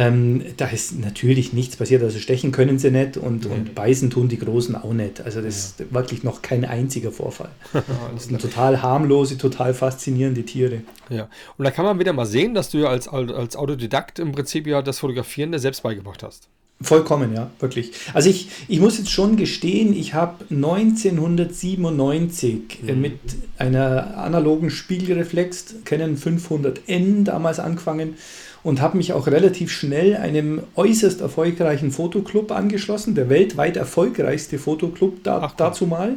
Ähm, 0.00 0.42
da 0.58 0.66
ist 0.68 0.98
natürlich 1.00 1.52
nichts 1.52 1.76
passiert. 1.76 2.02
Also 2.02 2.18
stechen 2.20 2.52
können 2.52 2.78
sie 2.78 2.90
nicht 2.90 3.16
und, 3.16 3.46
Nee. 3.46 3.52
und 3.54 3.74
beißen 3.74 4.10
tun 4.10 4.28
die 4.28 4.38
Großen 4.38 4.76
auch 4.76 4.92
nicht. 4.92 5.20
Also 5.20 5.40
das 5.40 5.56
ist 5.56 5.92
wirklich 5.92 6.22
noch 6.22 6.42
kein 6.42 6.64
einziger 6.64 7.10
Vorfall. 7.10 7.50
Ja, 7.74 7.82
Das 8.14 8.26
sind 8.26 8.40
total 8.40 8.82
harmlose, 8.82 9.38
total 9.38 9.74
faszinierende 9.74 10.42
Tiere. 10.44 10.82
ja. 11.08 11.28
Und 11.56 11.64
da 11.64 11.70
kann 11.70 11.84
man 11.84 11.98
wieder 11.98 12.12
mal 12.12 12.26
sehen, 12.26 12.54
dass 12.54 12.70
du 12.70 12.78
ja 12.78 12.88
als, 12.88 13.08
als 13.08 13.56
Autodidakt 13.56 14.18
im 14.18 14.32
Prinzip 14.32 14.66
ja 14.66 14.82
das 14.82 14.98
Fotografieren 15.00 15.50
der 15.50 15.60
selbst 15.60 15.82
beigebracht 15.82 16.22
hast. 16.22 16.48
Vollkommen, 16.80 17.34
ja, 17.34 17.50
wirklich. 17.58 17.90
Also 18.14 18.30
ich, 18.30 18.50
ich 18.68 18.78
muss 18.78 18.98
jetzt 18.98 19.10
schon 19.10 19.36
gestehen, 19.36 19.92
ich 19.92 20.14
habe 20.14 20.44
1997 20.48 22.84
äh, 22.86 22.92
Mhm. 22.92 23.00
mit 23.00 23.18
einer 23.58 24.16
analogen 24.18 24.70
Spiegelreflex 24.70 25.74
Canon 25.84 26.16
500N 26.16 27.24
damals 27.24 27.58
angefangen 27.58 28.14
und 28.68 28.82
habe 28.82 28.98
mich 28.98 29.14
auch 29.14 29.26
relativ 29.26 29.72
schnell 29.72 30.14
einem 30.14 30.60
äußerst 30.76 31.22
erfolgreichen 31.22 31.90
Fotoclub 31.90 32.52
angeschlossen, 32.52 33.14
der 33.14 33.30
weltweit 33.30 33.78
erfolgreichste 33.78 34.58
Fotoclub 34.58 35.24
da, 35.24 35.40
Ach, 35.42 35.52
dazu 35.56 35.86
mal. 35.86 36.16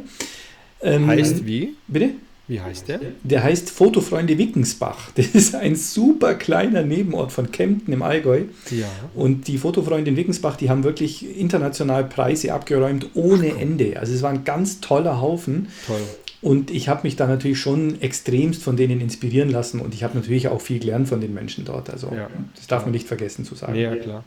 Ähm, 0.82 1.06
Heißt 1.06 1.46
wie? 1.46 1.76
Bitte? 1.88 2.10
Wie 2.48 2.60
heißt 2.60 2.88
der? 2.88 3.00
Der 3.22 3.42
heißt 3.42 3.70
Fotofreunde 3.70 4.36
Wickensbach. 4.36 5.12
Das 5.14 5.28
ist 5.28 5.54
ein 5.54 5.76
super 5.76 6.34
kleiner 6.34 6.82
Nebenort 6.82 7.32
von 7.32 7.50
Kempten 7.50 7.94
im 7.94 8.02
Allgäu. 8.02 8.42
Ja. 8.70 8.86
Und 9.14 9.48
die 9.48 9.56
Fotofreunde 9.56 10.10
in 10.10 10.18
Wickensbach, 10.18 10.56
die 10.56 10.68
haben 10.68 10.84
wirklich 10.84 11.38
international 11.38 12.04
Preise 12.04 12.52
abgeräumt 12.52 13.06
ohne 13.14 13.56
Ende. 13.56 13.98
Also 13.98 14.12
es 14.12 14.20
war 14.20 14.28
ein 14.28 14.44
ganz 14.44 14.80
toller 14.80 15.22
Haufen. 15.22 15.68
Toll. 15.86 16.02
Und 16.42 16.70
ich 16.72 16.88
habe 16.88 17.02
mich 17.04 17.14
da 17.16 17.26
natürlich 17.28 17.60
schon 17.60 18.02
extremst 18.02 18.62
von 18.62 18.76
denen 18.76 19.00
inspirieren 19.00 19.48
lassen 19.48 19.80
und 19.80 19.94
ich 19.94 20.02
habe 20.02 20.18
natürlich 20.18 20.48
auch 20.48 20.60
viel 20.60 20.80
gelernt 20.80 21.08
von 21.08 21.20
den 21.20 21.32
Menschen 21.32 21.64
dort. 21.64 21.88
Also 21.88 22.12
Ja. 22.12 22.28
das 22.56 22.66
darf 22.66 22.82
man 22.84 22.90
nicht 22.92 23.06
vergessen 23.06 23.44
zu 23.44 23.54
sagen. 23.54 23.76
Ja, 23.76 23.94
klar. 23.96 24.24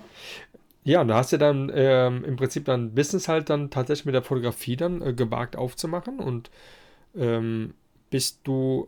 Ja, 0.85 1.01
und 1.01 1.09
da 1.09 1.15
hast 1.17 1.33
du 1.33 1.37
dann 1.37 1.71
ähm, 1.73 2.23
im 2.23 2.35
Prinzip 2.37 2.65
dann 2.65 2.93
Business 2.95 3.27
halt 3.27 3.49
dann 3.49 3.69
tatsächlich 3.69 4.05
mit 4.05 4.15
der 4.15 4.21
Fotografie 4.21 4.77
dann 4.77 5.01
äh, 5.01 5.13
gewagt 5.13 5.55
aufzumachen 5.57 6.19
und 6.19 6.49
ähm, 7.17 7.73
bist 8.11 8.39
du 8.43 8.87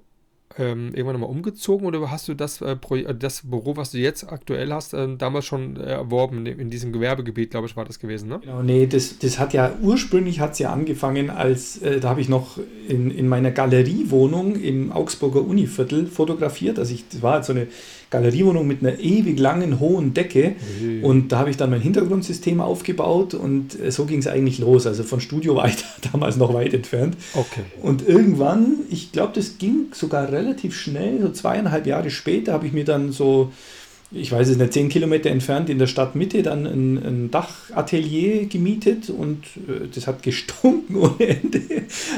ähm, 0.58 0.89
irgendwann 0.94 1.13
nochmal 1.13 1.30
umgezogen 1.30 1.86
oder 1.86 2.10
hast 2.10 2.27
du 2.27 2.34
das, 2.34 2.62
äh, 2.62 2.77
äh, 2.92 3.16
das 3.16 3.42
Büro, 3.44 3.75
was 3.75 3.92
du 3.92 3.98
jetzt 3.98 4.32
aktuell 4.32 4.72
hast, 4.72 4.94
äh, 4.94 5.08
damals 5.18 5.46
schon 5.46 5.77
erworben, 5.77 6.46
in 6.46 6.70
diesem 6.70 6.94
Gewerbegebiet, 6.94 7.51
glaube 7.51 7.68
ich, 7.68 7.75
war 7.75 7.86
das 7.86 8.00
gewesen, 8.00 8.30
ne? 8.30 8.39
Genau, 8.39 8.63
nee, 8.63 8.88
das, 8.88 9.20
das 9.20 9.39
hat 9.39 9.54
ja, 9.54 9.74
ursprünglich 9.82 10.39
hat 10.39 10.54
es 10.54 10.60
ja 10.60 10.72
angefangen, 10.72 11.30
als, 11.30 11.82
äh, 11.82 12.00
da 12.00 12.10
habe 12.10 12.22
ich 12.22 12.30
noch 12.30 12.60
in, 12.88 13.12
in 13.12 13.27
meiner 13.27 13.51
Galeriewohnung 13.51 14.56
im 14.56 14.92
Augsburger 14.92 15.42
Univiertel 15.42 16.08
fotografiert, 16.08 16.80
also 16.80 16.94
ich, 16.94 17.08
das 17.10 17.22
war 17.22 17.34
halt 17.34 17.46
so 17.46 17.54
eine 17.54 17.68
Galeriewohnung 18.10 18.66
mit 18.68 18.82
einer 18.82 19.00
ewig 19.00 19.38
langen, 19.40 19.80
hohen 19.80 20.14
Decke. 20.14 20.56
Mhm. 20.82 21.04
Und 21.04 21.32
da 21.32 21.40
habe 21.40 21.50
ich 21.50 21.58
dann 21.58 21.70
mein 21.70 21.82
Hintergrundsystem 21.82 22.62
aufgebaut 22.62 23.34
und 23.34 23.80
äh, 23.80 23.92
so 23.92 24.06
ging 24.06 24.20
es 24.20 24.28
eigentlich 24.28 24.60
los. 24.60 24.88
Also 24.88 25.04
von 25.04 25.20
Studio 25.20 25.56
weiter, 25.58 25.86
damals 26.12 26.38
noch 26.38 26.54
weit 26.54 26.74
entfernt. 26.74 27.18
Okay. 27.34 27.64
Und 27.82 28.08
irgendwann, 28.08 28.78
ich 28.90 29.12
glaube, 29.12 29.34
das 29.36 29.58
ging 29.58 29.88
sogar 29.92 30.32
relativ 30.32 30.76
schnell, 30.76 31.22
so 31.22 31.30
zweieinhalb 31.30 31.86
Jahre 31.86 32.10
später, 32.10 32.54
habe 32.54 32.66
ich 32.66 32.74
mir 32.74 32.86
dann 32.86 33.12
so 33.12 33.52
ich 34.12 34.32
weiß 34.32 34.48
es 34.48 34.58
nicht, 34.58 34.72
zehn 34.72 34.88
Kilometer 34.88 35.30
entfernt 35.30 35.70
in 35.70 35.80
der 35.80 35.88
Stadtmitte 35.88 36.42
dann 36.42 36.66
ein, 36.66 36.98
ein 36.98 37.32
Dachatelier 37.32 38.46
gemietet 38.46 39.10
und 39.10 39.44
äh, 39.68 39.88
das 39.94 40.08
hat 40.08 40.24
gestunken 40.24 40.96
ohne 40.96 41.28
Ende. 41.28 41.62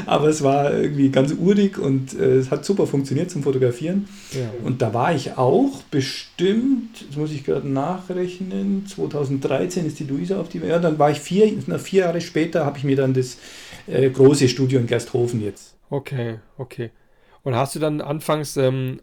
Aber 0.06 0.28
es 0.28 0.44
war 0.44 0.72
irgendwie 0.74 1.10
ganz 1.10 1.34
urig 1.34 1.80
und 1.80 2.14
äh, 2.14 2.36
es 2.36 2.52
hat 2.52 2.64
super 2.64 2.86
funktioniert 2.86 3.32
zum 3.32 3.42
Fotografieren. 3.42 4.08
Ja. 4.32 4.52
Und 4.64 4.82
da 4.82 4.94
war 4.94 5.16
ich 5.16 5.38
auch 5.38 5.82
bestimmt, 5.90 7.02
jetzt 7.02 7.18
muss 7.18 7.32
ich 7.32 7.44
gerade 7.44 7.68
nachrechnen, 7.68 8.86
2013 8.88 9.88
ist 9.88 10.00
die 10.00 10.06
Luisa 10.06 10.40
auf 10.40 10.50
die 10.50 10.62
Welt. 10.62 10.72
Ja, 10.72 10.80
dann 10.80 11.00
war 11.00 11.10
ich 11.10 11.20
vier, 11.20 11.52
vier 11.80 12.02
Jahre 12.02 12.22
später 12.22 12.66
habe 12.66 12.78
ich 12.78 12.84
mir 12.84 12.96
dann 12.96 13.16
das 13.16 13.38
äh, 13.88 14.10
große 14.10 14.48
Studio 14.48 14.80
in 14.80 14.86
Gersthofen 14.86 15.42
jetzt. 15.42 15.76
Okay, 15.90 16.38
okay. 16.58 16.92
Und 17.42 17.56
hast 17.56 17.74
du 17.74 17.80
dann 17.80 18.00
anfangs 18.02 18.58
ähm, 18.58 19.00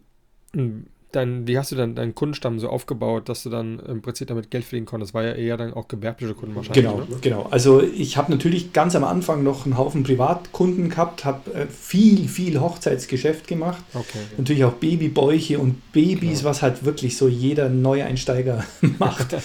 dein, 1.11 1.47
wie 1.47 1.57
hast 1.57 1.71
du 1.71 1.75
dann 1.75 1.95
deinen 1.95 2.15
Kundenstamm 2.15 2.59
so 2.59 2.69
aufgebaut, 2.69 3.29
dass 3.29 3.43
du 3.43 3.49
dann 3.49 3.79
im 3.79 4.01
Prinzip 4.01 4.27
damit 4.27 4.51
Geld 4.51 4.65
verdienen 4.65 4.85
konntest? 4.85 5.11
Das 5.11 5.13
war 5.13 5.23
ja 5.23 5.33
eher 5.33 5.57
dann 5.57 5.73
auch 5.73 5.87
gewerbliche 5.87 6.33
Kunden 6.33 6.55
wahrscheinlich. 6.55 6.83
Genau, 6.83 6.97
ne? 6.97 7.17
genau. 7.21 7.47
Also 7.49 7.81
ich 7.81 8.17
habe 8.17 8.31
natürlich 8.31 8.73
ganz 8.73 8.95
am 8.95 9.03
Anfang 9.03 9.43
noch 9.43 9.65
einen 9.65 9.77
Haufen 9.77 10.03
Privatkunden 10.03 10.89
gehabt, 10.89 11.25
habe 11.25 11.53
äh, 11.53 11.67
viel, 11.67 12.27
viel 12.27 12.59
Hochzeitsgeschäft 12.59 13.47
gemacht. 13.47 13.81
Okay. 13.93 14.19
Natürlich 14.37 14.65
auch 14.65 14.73
Babybäuche 14.73 15.59
und 15.59 15.91
Babys, 15.93 16.39
genau. 16.39 16.49
was 16.49 16.61
halt 16.61 16.83
wirklich 16.85 17.17
so 17.17 17.27
jeder 17.27 17.69
Neueinsteiger 17.69 18.63
macht. 18.99 19.35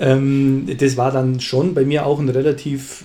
ähm, 0.00 0.68
das 0.78 0.96
war 0.96 1.10
dann 1.10 1.40
schon 1.40 1.74
bei 1.74 1.84
mir 1.84 2.06
auch 2.06 2.18
ein 2.20 2.28
relativ 2.28 3.04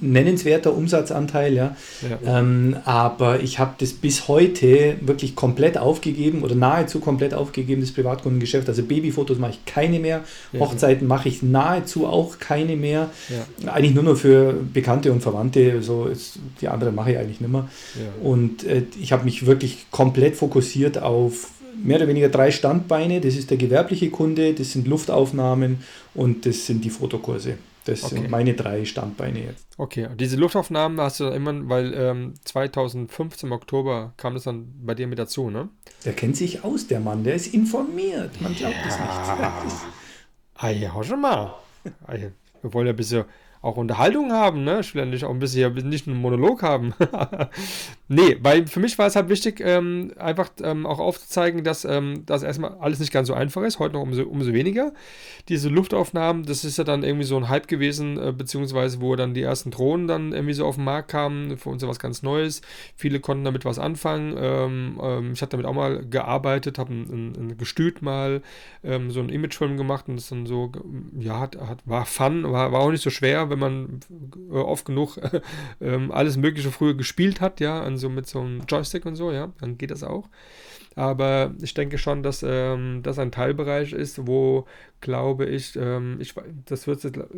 nennenswerter 0.00 0.74
Umsatzanteil, 0.74 1.54
ja. 1.54 1.76
ja. 2.02 2.40
Ähm, 2.40 2.76
aber 2.84 3.40
ich 3.40 3.58
habe 3.58 3.74
das 3.78 3.92
bis 3.92 4.28
heute 4.28 4.96
wirklich 5.00 5.34
komplett 5.34 5.78
aufgegeben 5.78 6.42
oder 6.42 6.54
nahezu 6.54 7.00
komplett 7.00 7.34
aufgegeben, 7.34 7.80
das 7.80 7.92
Privatkundengeschäft. 7.92 8.68
Also 8.68 8.82
Babyfotos 8.82 9.38
mache 9.38 9.52
ich 9.52 9.64
keine 9.64 9.98
mehr, 9.98 10.24
ja, 10.52 10.60
Hochzeiten 10.60 11.08
ja. 11.08 11.14
mache 11.14 11.28
ich 11.28 11.42
nahezu 11.42 12.06
auch 12.06 12.38
keine 12.38 12.76
mehr. 12.76 13.10
Eigentlich 13.66 13.94
nur 13.94 14.04
noch 14.04 14.16
für 14.16 14.54
Bekannte 14.72 15.12
und 15.12 15.20
Verwandte, 15.20 15.82
so 15.82 16.06
ist, 16.06 16.38
die 16.60 16.68
anderen 16.68 16.94
mache 16.94 17.12
ich 17.12 17.18
eigentlich 17.18 17.40
nicht 17.40 17.50
mehr. 17.50 17.68
Und 18.22 18.64
äh, 18.64 18.82
ich 19.00 19.12
habe 19.12 19.24
mich 19.24 19.46
wirklich 19.46 19.86
komplett 19.90 20.36
fokussiert 20.36 21.02
auf 21.02 21.50
mehr 21.82 21.96
oder 21.96 22.08
weniger 22.08 22.28
drei 22.28 22.50
Standbeine. 22.50 23.20
Das 23.20 23.36
ist 23.36 23.50
der 23.50 23.56
gewerbliche 23.56 24.10
Kunde, 24.10 24.54
das 24.54 24.72
sind 24.72 24.86
Luftaufnahmen 24.86 25.78
und 26.14 26.46
das 26.46 26.66
sind 26.66 26.84
die 26.84 26.90
Fotokurse. 26.90 27.54
Das 27.88 28.04
okay. 28.04 28.16
sind 28.16 28.30
meine 28.30 28.52
drei 28.52 28.84
Standbeine 28.84 29.44
jetzt. 29.44 29.66
Okay, 29.78 30.08
diese 30.18 30.36
Luftaufnahmen 30.36 31.00
hast 31.00 31.20
du 31.20 31.24
dann 31.24 31.32
immer, 31.32 31.68
weil 31.68 31.94
ähm, 31.94 32.34
2015 32.44 33.48
im 33.48 33.52
Oktober 33.52 34.12
kam 34.18 34.34
das 34.34 34.44
dann 34.44 34.74
bei 34.84 34.94
dir 34.94 35.06
mit 35.06 35.18
dazu, 35.18 35.48
ne? 35.48 35.70
Der 36.04 36.12
kennt 36.12 36.36
sich 36.36 36.64
aus, 36.64 36.86
der 36.86 37.00
Mann, 37.00 37.24
der 37.24 37.34
ist 37.34 37.54
informiert. 37.54 38.40
Man 38.42 38.54
glaubt 38.54 38.76
es 38.86 38.96
ja. 38.96 39.62
nicht. 39.64 39.76
Ah, 40.56 40.68
ja, 40.70 40.92
hau 40.92 41.02
schon 41.02 41.22
mal. 41.22 41.54
Wir 42.06 42.32
wollen 42.74 42.86
ja 42.86 42.92
ein 42.92 42.96
bisschen 42.96 43.24
auch 43.68 43.76
Unterhaltung 43.76 44.32
haben, 44.32 44.64
ne? 44.64 44.80
Ich 44.80 44.94
will 44.94 45.02
ja 45.02 45.06
nicht 45.06 45.24
auch 45.24 45.30
ein 45.30 45.38
bisschen 45.38 45.74
nicht 45.88 46.06
einen 46.06 46.20
Monolog 46.20 46.62
haben. 46.62 46.94
nee, 48.08 48.36
weil 48.40 48.66
für 48.66 48.80
mich 48.80 48.98
war 48.98 49.06
es 49.06 49.16
halt 49.16 49.28
wichtig, 49.28 49.60
ähm, 49.64 50.12
einfach 50.18 50.50
ähm, 50.62 50.86
auch 50.86 50.98
aufzuzeigen, 50.98 51.64
dass 51.64 51.84
ähm, 51.84 52.22
das 52.26 52.42
erstmal 52.42 52.76
alles 52.80 53.00
nicht 53.00 53.12
ganz 53.12 53.28
so 53.28 53.34
einfach 53.34 53.62
ist, 53.62 53.78
heute 53.78 53.94
noch 53.94 54.02
umso, 54.02 54.22
umso 54.22 54.52
weniger. 54.52 54.92
Diese 55.48 55.68
Luftaufnahmen, 55.68 56.44
das 56.44 56.64
ist 56.64 56.78
ja 56.78 56.84
dann 56.84 57.02
irgendwie 57.02 57.24
so 57.24 57.36
ein 57.36 57.48
Hype 57.48 57.68
gewesen, 57.68 58.18
äh, 58.18 58.32
beziehungsweise 58.32 59.00
wo 59.00 59.16
dann 59.16 59.34
die 59.34 59.42
ersten 59.42 59.70
Drohnen 59.70 60.06
dann 60.06 60.32
irgendwie 60.32 60.54
so 60.54 60.66
auf 60.66 60.76
den 60.76 60.84
Markt 60.84 61.10
kamen, 61.10 61.58
für 61.58 61.70
uns 61.70 61.82
ja 61.82 61.88
was 61.88 61.98
ganz 61.98 62.22
Neues. 62.22 62.62
Viele 62.96 63.20
konnten 63.20 63.44
damit 63.44 63.64
was 63.64 63.78
anfangen. 63.78 64.36
Ähm, 64.38 65.00
ähm, 65.02 65.32
ich 65.32 65.42
hatte 65.42 65.52
damit 65.52 65.66
auch 65.66 65.74
mal 65.74 66.04
gearbeitet, 66.04 66.78
habe 66.78 66.92
ein, 66.92 67.02
ein, 67.10 67.50
ein 67.50 67.58
Gestüt 67.58 68.02
mal 68.02 68.42
ähm, 68.84 69.10
so 69.10 69.20
einen 69.20 69.30
Imagefilm 69.30 69.76
gemacht 69.76 70.08
und 70.08 70.16
das 70.16 70.28
dann 70.28 70.46
so, 70.46 70.70
ja, 71.18 71.40
hat, 71.40 71.56
hat, 71.56 71.78
war 71.84 72.06
fun, 72.06 72.44
war, 72.52 72.72
war 72.72 72.80
auch 72.80 72.90
nicht 72.90 73.02
so 73.02 73.10
schwer 73.10 73.48
wenn 73.50 73.57
man 73.58 74.00
äh, 74.50 74.54
oft 74.54 74.84
genug 74.86 75.18
ähm, 75.80 76.10
alles 76.10 76.36
Mögliche 76.36 76.70
früher 76.70 76.94
gespielt 76.94 77.40
hat, 77.40 77.60
ja, 77.60 77.80
also 77.80 78.08
mit 78.08 78.26
so 78.26 78.40
einem 78.40 78.62
Joystick 78.68 79.06
und 79.06 79.16
so, 79.16 79.32
ja, 79.32 79.52
dann 79.60 79.78
geht 79.78 79.90
das 79.90 80.02
auch. 80.02 80.28
Aber 80.98 81.54
ich 81.62 81.74
denke 81.74 81.96
schon, 81.96 82.24
dass 82.24 82.42
ähm, 82.42 83.04
das 83.04 83.20
ein 83.20 83.30
Teilbereich 83.30 83.92
ist, 83.92 84.26
wo, 84.26 84.66
glaube 85.00 85.46
ich, 85.46 85.76
ähm, 85.76 86.16
ich 86.20 86.34
das 86.64 86.86
du, 86.86 86.92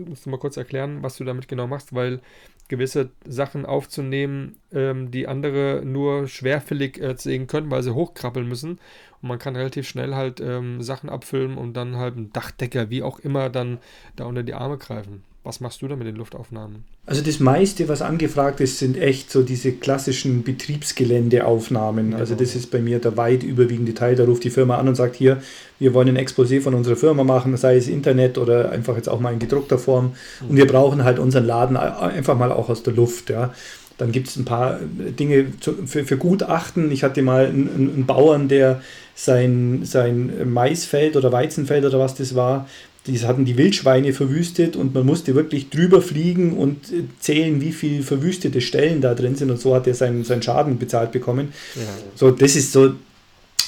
musst 0.06 0.24
du 0.24 0.30
mal 0.30 0.38
kurz 0.38 0.56
erklären, 0.56 1.02
was 1.02 1.18
du 1.18 1.24
damit 1.24 1.46
genau 1.46 1.66
machst, 1.66 1.94
weil 1.94 2.22
gewisse 2.68 3.10
Sachen 3.26 3.66
aufzunehmen, 3.66 4.56
ähm, 4.72 5.10
die 5.10 5.28
andere 5.28 5.82
nur 5.84 6.26
schwerfällig 6.26 6.98
äh, 7.02 7.14
sehen 7.18 7.48
können, 7.48 7.70
weil 7.70 7.82
sie 7.82 7.94
hochkrabbeln 7.94 8.48
müssen. 8.48 8.78
Und 9.20 9.28
man 9.28 9.38
kann 9.38 9.56
relativ 9.56 9.86
schnell 9.86 10.14
halt 10.14 10.40
ähm, 10.40 10.80
Sachen 10.80 11.10
abfilmen 11.10 11.58
und 11.58 11.74
dann 11.74 11.96
halt 11.96 12.16
einen 12.16 12.32
Dachdecker, 12.32 12.88
wie 12.88 13.02
auch 13.02 13.18
immer, 13.18 13.50
dann 13.50 13.78
da 14.16 14.24
unter 14.24 14.42
die 14.42 14.54
Arme 14.54 14.78
greifen. 14.78 15.22
Was 15.42 15.60
machst 15.60 15.80
du 15.80 15.88
da 15.88 15.96
mit 15.96 16.06
den 16.06 16.16
Luftaufnahmen? 16.16 16.84
Also 17.06 17.22
das 17.22 17.40
meiste, 17.40 17.88
was 17.88 18.02
angefragt 18.02 18.60
ist, 18.60 18.78
sind 18.78 18.98
echt 18.98 19.30
so 19.30 19.42
diese 19.42 19.72
klassischen 19.72 20.42
Betriebsgeländeaufnahmen. 20.42 22.12
Also 22.12 22.34
das 22.34 22.54
ist 22.54 22.70
bei 22.70 22.80
mir 22.80 22.98
der 22.98 23.16
weit 23.16 23.42
überwiegende 23.42 23.94
Teil. 23.94 24.16
Da 24.16 24.24
ruft 24.24 24.44
die 24.44 24.50
Firma 24.50 24.76
an 24.76 24.88
und 24.88 24.96
sagt, 24.96 25.16
hier, 25.16 25.42
wir 25.78 25.94
wollen 25.94 26.08
ein 26.08 26.18
Exposé 26.18 26.60
von 26.60 26.74
unserer 26.74 26.96
Firma 26.96 27.24
machen, 27.24 27.56
sei 27.56 27.76
es 27.76 27.88
Internet 27.88 28.36
oder 28.36 28.70
einfach 28.70 28.96
jetzt 28.96 29.08
auch 29.08 29.18
mal 29.18 29.32
in 29.32 29.38
gedruckter 29.38 29.78
Form. 29.78 30.12
Und 30.46 30.56
wir 30.56 30.66
brauchen 30.66 31.04
halt 31.04 31.18
unseren 31.18 31.46
Laden 31.46 31.78
einfach 31.78 32.36
mal 32.36 32.52
auch 32.52 32.68
aus 32.68 32.82
der 32.82 32.92
Luft. 32.92 33.30
Ja. 33.30 33.54
Dann 33.96 34.12
gibt 34.12 34.28
es 34.28 34.36
ein 34.36 34.44
paar 34.44 34.78
Dinge 34.80 35.46
für, 35.60 36.04
für 36.04 36.16
Gutachten. 36.18 36.92
Ich 36.92 37.02
hatte 37.02 37.22
mal 37.22 37.46
einen, 37.46 37.94
einen 37.94 38.06
Bauern, 38.06 38.48
der 38.48 38.82
sein, 39.14 39.80
sein 39.84 40.50
Maisfeld 40.50 41.16
oder 41.16 41.32
Weizenfeld 41.32 41.84
oder 41.84 41.98
was 41.98 42.14
das 42.14 42.34
war, 42.34 42.66
die 43.06 43.18
hatten 43.20 43.44
die 43.44 43.56
Wildschweine 43.56 44.12
verwüstet 44.12 44.76
und 44.76 44.94
man 44.94 45.06
musste 45.06 45.34
wirklich 45.34 45.70
drüber 45.70 46.02
fliegen 46.02 46.56
und 46.56 46.92
äh, 46.92 47.04
zählen, 47.18 47.60
wie 47.60 47.72
viele 47.72 48.02
verwüstete 48.02 48.60
Stellen 48.60 49.00
da 49.00 49.14
drin 49.14 49.36
sind 49.36 49.50
und 49.50 49.60
so 49.60 49.74
hat 49.74 49.86
er 49.86 49.94
seinen, 49.94 50.24
seinen 50.24 50.42
Schaden 50.42 50.78
bezahlt 50.78 51.12
bekommen. 51.12 51.52
Ja. 51.76 51.82
So, 52.14 52.30
das 52.30 52.56
ist 52.56 52.72
so 52.72 52.94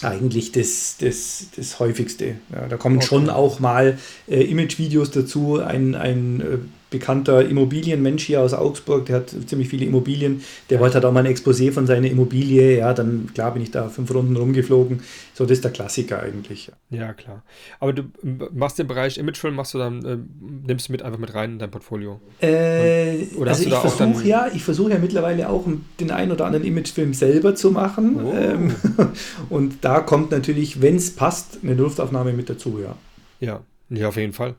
eigentlich 0.02 0.52
das, 0.52 0.96
das, 1.00 1.46
das 1.56 1.78
häufigste. 1.78 2.36
Ja, 2.52 2.66
da 2.68 2.76
kommen 2.76 2.96
okay. 2.96 3.06
schon 3.06 3.30
auch 3.30 3.60
mal 3.60 3.98
äh, 4.28 4.42
Imagevideos 4.42 5.10
dazu. 5.10 5.60
Ein, 5.60 5.94
ein 5.94 6.40
äh, 6.40 6.58
bekannter 6.92 7.44
Immobilienmensch 7.44 8.24
hier 8.24 8.40
aus 8.40 8.54
Augsburg, 8.54 9.06
der 9.06 9.16
hat 9.16 9.34
ziemlich 9.46 9.68
viele 9.68 9.84
Immobilien, 9.84 10.44
der 10.70 10.78
wollte 10.78 10.94
halt 10.94 11.04
auch 11.04 11.12
mal 11.12 11.26
ein 11.26 11.34
Exposé 11.34 11.72
von 11.72 11.88
seiner 11.88 12.08
Immobilie, 12.08 12.78
ja, 12.78 12.94
dann 12.94 13.30
klar 13.34 13.52
bin 13.52 13.62
ich 13.62 13.72
da 13.72 13.88
fünf 13.88 14.14
Runden 14.14 14.36
rumgeflogen. 14.36 15.00
So, 15.34 15.44
das 15.44 15.58
ist 15.58 15.64
der 15.64 15.72
Klassiker 15.72 16.22
eigentlich. 16.22 16.70
Ja, 16.90 17.12
klar. 17.14 17.42
Aber 17.80 17.92
du 17.92 18.04
machst 18.52 18.78
den 18.78 18.86
Bereich 18.86 19.18
Imagefilm, 19.18 19.56
machst 19.56 19.74
du 19.74 19.78
dann, 19.78 20.04
äh, 20.04 20.18
nimmst 20.66 20.88
du 20.88 20.92
mit 20.92 21.02
einfach 21.02 21.18
mit 21.18 21.34
rein 21.34 21.52
in 21.52 21.58
dein 21.58 21.70
Portfolio? 21.70 22.20
Äh, 22.40 23.24
oder 23.36 23.50
also 23.50 23.64
ich 23.64 23.74
versuche 23.74 24.24
ja, 24.28 24.48
ich 24.54 24.62
versuche 24.62 24.92
ja 24.92 24.98
mittlerweile 24.98 25.48
auch 25.48 25.66
den 25.98 26.10
einen 26.10 26.30
oder 26.30 26.44
anderen 26.44 26.64
Imagefilm 26.64 27.14
selber 27.14 27.54
zu 27.54 27.70
machen. 27.70 28.20
Oh. 28.22 28.32
Ähm, 28.34 28.74
und 29.48 29.84
da 29.84 30.00
kommt 30.00 30.30
natürlich, 30.30 30.82
wenn 30.82 30.96
es 30.96 31.16
passt, 31.16 31.58
eine 31.62 31.74
Luftaufnahme 31.74 32.32
mit 32.32 32.48
dazu, 32.50 32.78
ja. 32.80 32.94
Ja, 33.40 33.60
ja, 33.88 34.08
auf 34.08 34.16
jeden 34.16 34.32
Fall. 34.32 34.54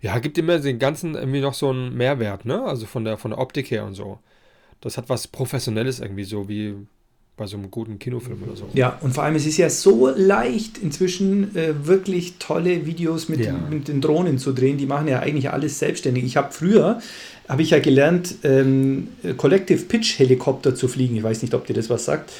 Ja, 0.00 0.18
gibt 0.18 0.38
immer 0.38 0.58
den 0.58 0.78
ganzen 0.78 1.14
irgendwie 1.14 1.40
noch 1.40 1.54
so 1.54 1.70
einen 1.70 1.96
Mehrwert, 1.96 2.44
ne? 2.44 2.62
Also 2.62 2.86
von 2.86 3.04
der, 3.04 3.16
von 3.18 3.30
der 3.30 3.40
Optik 3.40 3.70
her 3.70 3.84
und 3.84 3.94
so. 3.94 4.18
Das 4.80 4.96
hat 4.96 5.08
was 5.08 5.28
Professionelles 5.28 6.00
irgendwie 6.00 6.24
so, 6.24 6.48
wie 6.48 6.74
bei 7.36 7.46
so 7.46 7.56
einem 7.56 7.70
guten 7.70 7.98
Kinofilm 7.98 8.42
oder 8.42 8.56
so. 8.56 8.68
Ja, 8.74 8.98
und 9.00 9.14
vor 9.14 9.24
allem 9.24 9.34
es 9.34 9.46
ist 9.46 9.56
ja 9.56 9.70
so 9.70 10.12
leicht 10.14 10.78
inzwischen 10.78 11.56
äh, 11.56 11.86
wirklich 11.86 12.34
tolle 12.38 12.84
Videos 12.84 13.28
mit, 13.28 13.40
ja. 13.40 13.52
den, 13.52 13.70
mit 13.70 13.88
den 13.88 14.00
Drohnen 14.00 14.38
zu 14.38 14.52
drehen. 14.52 14.76
Die 14.76 14.86
machen 14.86 15.08
ja 15.08 15.20
eigentlich 15.20 15.50
alles 15.50 15.78
selbstständig. 15.78 16.24
Ich 16.24 16.36
habe 16.36 16.52
früher, 16.52 17.00
habe 17.48 17.62
ich 17.62 17.70
ja 17.70 17.78
gelernt, 17.78 18.36
ähm, 18.42 19.08
Collective 19.38 19.84
Pitch 19.84 20.18
Helikopter 20.18 20.74
zu 20.74 20.88
fliegen. 20.88 21.16
Ich 21.16 21.22
weiß 21.22 21.42
nicht, 21.42 21.54
ob 21.54 21.66
dir 21.66 21.74
das 21.74 21.88
was 21.88 22.04
sagt. 22.04 22.30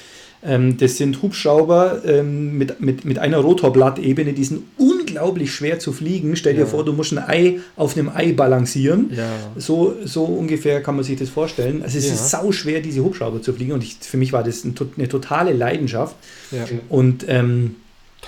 Ähm, 0.44 0.76
das 0.76 0.96
sind 0.96 1.22
Hubschrauber 1.22 2.02
ähm, 2.04 2.58
mit, 2.58 2.80
mit, 2.80 3.04
mit 3.04 3.18
einer 3.18 3.38
Rotorblattebene, 3.38 4.32
die 4.32 4.44
sind 4.44 4.62
unglaublich 4.76 5.52
schwer 5.52 5.78
zu 5.78 5.92
fliegen. 5.92 6.34
Stell 6.34 6.54
dir 6.54 6.66
vor, 6.66 6.84
du 6.84 6.92
musst 6.92 7.12
ein 7.12 7.18
Ei 7.18 7.60
auf 7.76 7.96
einem 7.96 8.08
Ei 8.08 8.32
balancieren. 8.32 9.10
Ja. 9.16 9.28
So, 9.56 9.94
so 10.04 10.24
ungefähr 10.24 10.82
kann 10.82 10.96
man 10.96 11.04
sich 11.04 11.18
das 11.18 11.28
vorstellen. 11.28 11.82
Also 11.82 11.98
es 11.98 12.06
Ja. 12.08 12.14
ist 12.14 12.30
sau 12.30 12.50
schwer, 12.50 12.80
diese 12.80 13.04
Hubschrauber 13.04 13.40
zu 13.40 13.52
fliegen. 13.52 13.72
Und 13.72 13.84
ich, 13.84 13.96
für 14.00 14.16
mich 14.16 14.32
war 14.32 14.42
das 14.42 14.64
ein, 14.64 14.74
eine 14.96 15.08
totale 15.08 15.52
Leidenschaft. 15.52 16.16
Ja. 16.50 16.64
Und 16.88 17.24
ähm, 17.28 17.76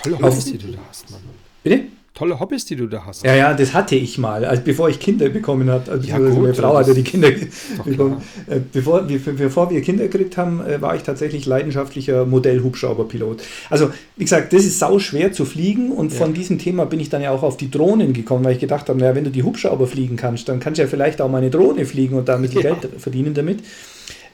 Tolle 0.01 0.19
Hobbys, 0.21 0.45
die 0.45 0.57
du 0.57 0.67
da 0.67 0.77
hast, 0.89 1.09
Mann. 1.11 1.21
bitte? 1.63 1.79
Tolle 2.15 2.39
Hobbys, 2.39 2.63
die 2.63 2.77
du 2.77 2.87
da 2.87 3.05
hast. 3.05 3.25
Ja, 3.25 3.35
ja, 3.35 3.53
das 3.53 3.73
hatte 3.73 3.95
ich 3.95 4.17
mal, 4.17 4.45
also 4.45 4.61
bevor 4.63 4.87
ich 4.87 4.99
Kinder 4.99 5.27
bekommen 5.27 5.69
habe. 5.69 5.91
Also 5.91 6.07
Ja, 6.07 6.17
gut, 6.17 6.41
meine 6.41 6.53
Frau 6.53 6.77
hatte 6.77 6.93
die 6.93 7.03
Kinder 7.03 7.29
bekommen. 7.85 8.21
Äh, 8.47 8.61
Bevor 8.71 9.07
wir, 9.09 9.19
bevor 9.19 9.69
wir 9.69 9.81
Kinder 9.81 10.07
gekriegt 10.07 10.37
haben, 10.37 10.65
äh, 10.65 10.81
war 10.81 10.95
ich 10.95 11.03
tatsächlich 11.03 11.45
leidenschaftlicher 11.45 12.25
Modellhubschrauberpilot. 12.25 13.43
Also, 13.69 13.89
wie 14.15 14.23
gesagt, 14.23 14.53
das 14.53 14.63
ist 14.63 14.79
sau 14.79 14.97
schwer 14.99 15.33
zu 15.33 15.43
fliegen 15.43 15.91
und 15.91 16.13
von 16.13 16.33
diesem 16.33 16.57
Thema 16.57 16.85
bin 16.85 17.01
ich 17.01 17.09
dann 17.09 17.21
ja 17.21 17.31
auch 17.31 17.43
auf 17.43 17.57
die 17.57 17.69
Drohnen 17.69 18.13
gekommen, 18.13 18.45
weil 18.45 18.53
ich 18.53 18.59
gedacht 18.59 18.87
habe, 18.87 18.97
naja, 18.97 19.13
wenn 19.13 19.25
du 19.25 19.29
die 19.29 19.43
Hubschrauber 19.43 19.85
fliegen 19.85 20.15
kannst, 20.15 20.47
dann 20.47 20.61
kannst 20.61 20.77
du 20.77 20.83
ja 20.83 20.87
vielleicht 20.87 21.21
auch 21.21 21.29
mal 21.29 21.39
eine 21.39 21.49
Drohne 21.49 21.85
fliegen 21.85 22.15
und 22.15 22.29
damit 22.29 22.53
Ja. 22.55 22.61
Geld 22.61 22.87
verdienen 22.97 23.33
damit. 23.33 23.59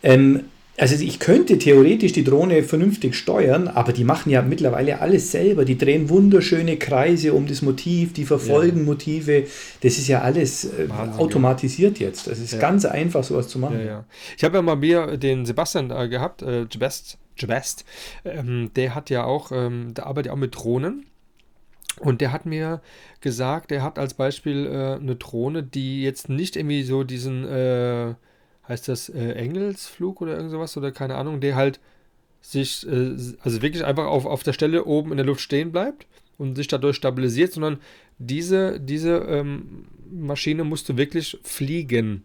Ähm, 0.03 0.41
also 0.81 0.95
ich 0.95 1.19
könnte 1.19 1.59
theoretisch 1.59 2.11
die 2.11 2.23
Drohne 2.23 2.63
vernünftig 2.63 3.13
steuern, 3.15 3.67
aber 3.67 3.93
die 3.93 4.03
machen 4.03 4.31
ja 4.31 4.41
mittlerweile 4.41 4.99
alles 4.99 5.31
selber. 5.31 5.63
Die 5.63 5.77
drehen 5.77 6.09
wunderschöne 6.09 6.77
Kreise 6.77 7.33
um 7.33 7.45
das 7.45 7.61
Motiv, 7.61 8.13
die 8.13 8.25
verfolgen 8.25 8.83
Motive. 8.83 9.43
Das 9.81 9.99
ist 9.99 10.07
ja 10.07 10.21
alles 10.21 10.65
äh, 10.65 10.87
automatisiert 11.17 11.99
jetzt. 11.99 12.25
Das 12.25 12.39
ist 12.39 12.53
Ja. 12.53 12.59
ganz 12.59 12.85
einfach, 12.85 13.23
sowas 13.23 13.47
zu 13.47 13.59
machen. 13.59 13.77
Ja, 13.77 13.85
ja. 13.85 14.05
Ich 14.35 14.43
habe 14.43 14.57
ja 14.57 14.63
mal 14.63 14.75
mir 14.75 15.17
den 15.17 15.45
Sebastian 15.45 15.91
äh, 15.91 16.09
gehabt, 16.09 16.41
äh, 16.41 16.63
Jebest, 16.63 17.19
Jebest. 17.37 17.85
Ähm, 18.25 18.71
der 18.75 18.95
hat 18.95 19.11
ja 19.11 19.23
auch, 19.23 19.51
ähm, 19.51 19.93
der 19.93 20.07
arbeitet 20.07 20.27
ja 20.29 20.33
auch 20.33 20.37
mit 20.37 20.55
Drohnen. 20.55 21.05
Und 21.99 22.21
der 22.21 22.31
hat 22.31 22.47
mir 22.47 22.81
gesagt, 23.19 23.69
der 23.69 23.83
hat 23.83 23.99
als 23.99 24.15
Beispiel 24.15 24.65
äh, 24.65 24.99
eine 24.99 25.15
Drohne, 25.15 25.61
die 25.61 26.01
jetzt 26.01 26.27
nicht 26.27 26.55
irgendwie 26.55 26.81
so 26.81 27.03
diesen, 27.03 27.45
äh, 27.47 28.15
heißt 28.71 28.87
das 28.87 29.09
äh, 29.09 29.33
Engelsflug 29.33 30.21
oder 30.21 30.35
irgend 30.35 30.51
sowas 30.51 30.75
oder 30.77 30.91
keine 30.91 31.15
Ahnung, 31.15 31.39
der 31.41 31.55
halt 31.55 31.79
sich, 32.41 32.87
äh, 32.87 33.15
also 33.41 33.61
wirklich 33.61 33.85
einfach 33.85 34.05
auf, 34.05 34.25
auf 34.25 34.43
der 34.43 34.53
Stelle 34.53 34.85
oben 34.85 35.11
in 35.11 35.17
der 35.17 35.25
Luft 35.25 35.41
stehen 35.41 35.71
bleibt 35.71 36.07
und 36.37 36.55
sich 36.55 36.67
dadurch 36.67 36.95
stabilisiert, 36.95 37.53
sondern 37.53 37.77
diese, 38.17 38.79
diese 38.79 39.17
ähm, 39.27 39.85
Maschine 40.11 40.63
musste 40.63 40.97
wirklich 40.97 41.37
fliegen. 41.43 42.23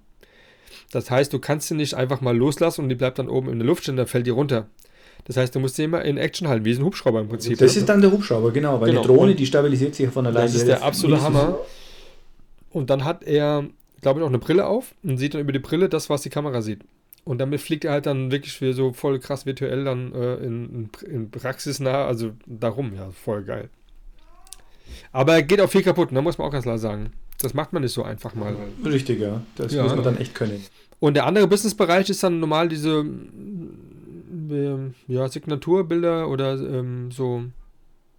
Das 0.93 1.11
heißt, 1.11 1.33
du 1.33 1.39
kannst 1.39 1.69
sie 1.69 1.75
nicht 1.75 1.95
einfach 1.95 2.21
mal 2.21 2.37
loslassen 2.37 2.83
und 2.83 2.89
die 2.89 2.95
bleibt 2.95 3.19
dann 3.19 3.29
oben 3.29 3.51
in 3.51 3.59
der 3.59 3.67
Luft 3.67 3.83
stehen, 3.83 3.97
dann 3.97 4.07
fällt 4.07 4.27
die 4.27 4.31
runter. 4.31 4.69
Das 5.25 5.37
heißt, 5.37 5.55
du 5.55 5.61
musst 5.61 5.75
sie 5.75 5.85
immer 5.85 6.05
in 6.05 6.19
Action 6.19 6.47
halten, 6.47 6.65
wie 6.65 6.73
so 6.73 6.81
ein 6.81 6.85
Hubschrauber 6.85 7.21
im 7.21 7.29
Prinzip. 7.29 7.59
Das 7.59 7.75
ne? 7.75 7.81
ist 7.81 7.89
dann 7.89 8.01
der 8.01 8.13
Hubschrauber, 8.13 8.53
genau, 8.53 8.81
weil 8.81 8.91
Genau. 8.91 9.03
eine 9.03 9.09
Drohne, 9.09 9.35
die 9.35 9.45
stabilisiert 9.45 9.95
sich 9.97 10.05
ja 10.05 10.11
von 10.13 10.27
alleine. 10.27 10.47
das 10.47 10.55
ist 10.55 10.69
der 10.69 10.83
absolute 10.85 11.23
Hammer. 11.23 11.59
Und 12.71 12.91
dann 12.91 13.05
hat 13.05 13.25
er, 13.25 13.65
glaube 14.01 14.21
ich, 14.21 14.25
auch 14.25 14.29
eine 14.29 14.39
Brille 14.39 14.67
auf 14.67 14.95
und 15.03 15.19
sieht 15.19 15.35
dann 15.35 15.41
über 15.41 15.53
die 15.53 15.59
Brille 15.59 15.89
das, 15.89 16.09
was 16.11 16.23
die 16.23 16.31
Kamera 16.31 16.63
sieht. 16.63 16.81
Und 17.25 17.39
damit 17.39 17.61
fliegt 17.61 17.85
er 17.85 17.93
halt 17.93 18.07
dann 18.07 18.31
wirklich 18.31 18.53
für 18.53 18.73
so 18.73 18.93
voll 18.93 19.19
krass 19.19 19.47
virtuell 19.47 19.85
dann 19.85 20.13
äh, 20.15 20.35
in, 20.37 20.91
in, 21.09 21.31
praxisnah, 21.31 22.05
also 22.07 22.33
darum, 22.47 22.95
ja, 22.95 23.11
voll 23.11 23.43
geil. 23.43 23.69
Aber 25.11 25.35
er 25.35 25.43
geht 25.43 25.61
auch 25.61 25.69
viel 25.71 25.83
kaputt, 25.83 26.11
da 26.13 26.23
muss 26.23 26.39
man 26.39 26.47
auch 26.47 26.53
ganz 26.53 26.63
klar 26.65 26.79
sagen. 26.79 27.13
Das 27.41 27.53
macht 27.53 27.73
man 27.73 27.83
nicht 27.83 27.93
so 27.93 28.05
einfach 28.05 28.35
mal. 28.35 28.57
Richtig, 28.85 29.21
ja. 29.21 29.43
Das 29.57 29.73
Ja. 29.73 29.83
muss 29.83 29.95
man 29.95 30.05
dann 30.05 30.19
echt 30.19 30.35
können. 30.35 30.65
Und 31.01 31.15
der 31.15 31.27
andere 31.27 31.47
Businessbereich 31.49 32.09
ist 32.09 32.23
dann 32.23 32.39
normal 32.41 32.69
diese 32.69 33.05
ähm, 34.51 34.95
ja, 35.09 35.29
Signaturbilder 35.29 36.29
oder 36.29 36.55
ähm, 36.55 37.11
so 37.11 37.45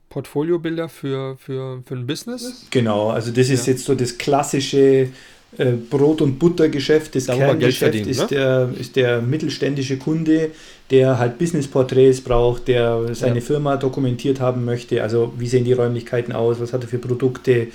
Portfoliobilder 0.09 0.89
für, 0.89 1.37
für, 1.37 1.81
für 1.85 1.95
ein 1.95 2.05
Business. 2.07 2.67
Genau, 2.71 3.09
also 3.09 3.31
das 3.31 3.49
ist 3.49 3.65
Ja. 3.67 3.73
jetzt 3.73 3.85
so 3.85 3.95
das 3.95 4.17
klassische 4.17 5.09
äh, 5.57 5.71
Brot- 5.71 6.21
und 6.21 6.39
Buttergeschäft. 6.39 7.15
Das 7.15 7.25
Da, 7.25 7.35
wo 7.35 7.39
man 7.39 7.59
Geld 7.59 7.77
Kerngeschäft 7.77 7.79
verdient, 7.79 8.07
ist, 8.07 8.19
ne? 8.19 8.27
der, 8.27 8.69
ist 8.79 8.95
der 8.95 9.21
mittelständische 9.21 9.97
Kunde, 9.97 10.51
der 10.89 11.19
halt 11.19 11.37
Businessporträts 11.37 12.21
braucht, 12.21 12.67
der 12.67 13.13
seine 13.13 13.35
Ja. 13.35 13.41
Firma 13.41 13.77
dokumentiert 13.77 14.39
haben 14.39 14.65
möchte. 14.65 15.01
Also 15.03 15.33
wie 15.37 15.47
sehen 15.47 15.63
die 15.63 15.73
Räumlichkeiten 15.73 16.33
aus, 16.33 16.59
was 16.59 16.73
hat 16.73 16.83
er 16.83 16.87
für 16.89 16.99
Produkte. 16.99 17.67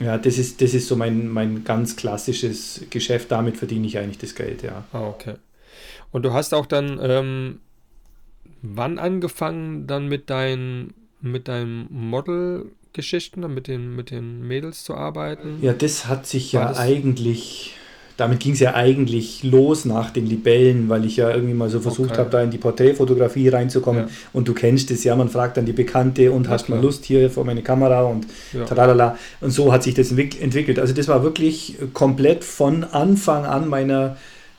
Ja, 0.00 0.16
das 0.18 0.38
ist, 0.38 0.60
das 0.62 0.72
ist 0.74 0.88
so 0.88 0.96
mein, 0.96 1.28
mein 1.28 1.64
ganz 1.64 1.96
klassisches 1.96 2.82
Geschäft. 2.90 3.30
Damit 3.30 3.56
verdiene 3.56 3.86
ich 3.86 3.98
eigentlich 3.98 4.18
das 4.18 4.34
Geld, 4.34 4.62
ja. 4.62 4.84
Ah, 4.92 5.06
okay. 5.08 5.34
Und 6.12 6.24
du 6.24 6.32
hast 6.32 6.54
auch 6.54 6.66
dann 6.66 6.98
ähm, 7.02 7.58
wann 8.62 8.98
angefangen 8.98 9.86
dann 9.86 10.08
mit 10.08 10.30
deinen 10.30 10.94
mit 11.20 11.46
deinen 11.46 11.86
Model-Geschichten, 11.90 12.76
dann 12.94 13.54
mit 13.54 13.68
den, 13.68 13.94
mit 13.96 14.10
den 14.10 14.46
Mädels 14.46 14.84
zu 14.84 14.94
arbeiten? 14.94 15.58
Ja, 15.62 15.72
das 15.72 16.06
hat 16.06 16.26
sich 16.26 16.54
War 16.54 16.72
ja 16.72 16.78
eigentlich, 16.78 17.74
damit 18.16 18.40
ging 18.40 18.52
es 18.52 18.60
ja 18.60 18.74
eigentlich 18.74 19.42
los 19.42 19.84
nach 19.84 20.10
den 20.10 20.26
Libellen, 20.26 20.88
weil 20.88 21.04
ich 21.06 21.16
ja 21.16 21.30
irgendwie 21.30 21.54
mal 21.54 21.70
so 21.70 21.80
versucht 21.80 22.10
Okay. 22.10 22.18
habe, 22.18 22.30
da 22.30 22.42
in 22.42 22.50
die 22.50 22.58
Porträtfotografie 22.58 23.48
reinzukommen. 23.48 24.04
Ja. 24.08 24.14
Und 24.32 24.46
du 24.48 24.52
kennst 24.54 24.90
es 24.90 25.02
ja, 25.04 25.16
man 25.16 25.28
fragt 25.30 25.56
dann 25.56 25.64
die 25.66 25.72
Bekannte 25.72 26.30
und 26.32 26.44
Ja, 26.46 26.50
hast 26.52 26.68
mal 26.68 26.76
klar. 26.76 26.82
Lust 26.84 27.04
hier 27.04 27.30
vor 27.30 27.44
meine 27.44 27.62
Kamera 27.62 28.02
und 28.02 28.26
Ja. 28.52 28.64
tralala. 28.66 29.16
Und 29.40 29.50
so 29.50 29.72
hat 29.72 29.82
sich 29.82 29.94
das 29.94 30.10
entwick- 30.12 30.40
entwickelt. 30.40 30.78
Also 30.78 30.92
das 30.92 31.08
war 31.08 31.22
wirklich 31.22 31.76
komplett 31.94 32.44
von 32.44 32.84
Anfang 32.84 33.46
an 33.46 33.68
meiner 33.68 34.16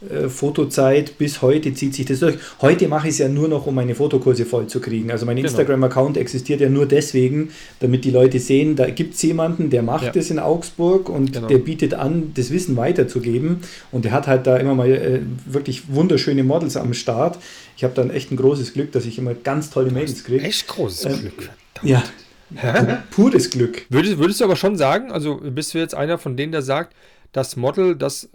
äh, 0.09 0.29
Fotozeit 0.29 1.17
bis 1.17 1.41
heute 1.41 1.73
zieht 1.73 1.93
sich 1.95 2.05
das 2.05 2.19
durch. 2.19 2.35
Heute 2.61 2.87
mache 2.87 3.07
ich 3.07 3.13
es 3.13 3.17
ja 3.19 3.27
nur 3.29 3.47
noch, 3.47 3.65
um 3.67 3.75
meine 3.75 3.95
Fotokurse 3.95 4.45
voll 4.45 4.67
zu 4.67 4.79
kriegen. 4.79 5.11
Also 5.11 5.25
mein 5.25 5.35
Genau. 5.35 5.47
Instagram-Account 5.47 6.17
existiert 6.17 6.61
ja 6.61 6.69
nur 6.69 6.85
deswegen, 6.85 7.49
damit 7.79 8.05
die 8.05 8.11
Leute 8.11 8.39
sehen, 8.39 8.75
da 8.75 8.89
gibt 8.89 9.15
es 9.15 9.21
jemanden, 9.21 9.69
der 9.69 9.83
macht 9.83 10.05
Ja. 10.05 10.11
das 10.11 10.29
in 10.29 10.39
Augsburg 10.39 11.09
und 11.09 11.33
Genau. 11.33 11.47
der 11.47 11.57
bietet 11.57 11.93
an, 11.93 12.31
das 12.35 12.51
Wissen 12.51 12.75
weiterzugeben. 12.77 13.61
Und 13.91 14.05
der 14.05 14.11
hat 14.11 14.27
halt 14.27 14.47
da 14.47 14.57
immer 14.57 14.75
mal 14.75 14.91
äh, 14.91 15.19
wirklich 15.45 15.83
wunderschöne 15.93 16.43
Models 16.43 16.77
am 16.77 16.93
Start. 16.93 17.37
Ich 17.77 17.83
habe 17.83 17.93
dann 17.93 18.09
echt 18.09 18.31
ein 18.31 18.37
großes 18.37 18.73
Glück, 18.73 18.91
dass 18.91 19.05
ich 19.05 19.17
immer 19.17 19.33
ganz 19.33 19.69
tolle 19.69 19.91
Mädels 19.91 20.23
kriege. 20.23 20.43
Echt 20.43 20.67
großes 20.67 21.05
Ähm, 21.05 21.19
Glück. 21.19 21.49
Ja, 21.81 22.03
Hä? 22.55 22.97
pures 23.09 23.49
Glück. 23.49 23.85
Würdest, 23.89 24.17
würdest 24.19 24.39
du 24.39 24.45
aber 24.45 24.55
schon 24.55 24.77
sagen, 24.77 25.11
also 25.11 25.37
bist 25.43 25.73
du 25.73 25.79
jetzt 25.79 25.95
einer 25.95 26.17
von 26.19 26.37
denen, 26.37 26.51
der 26.51 26.61
sagt, 26.61 26.93
das 27.31 27.55
Model, 27.55 27.95
das 27.95 28.29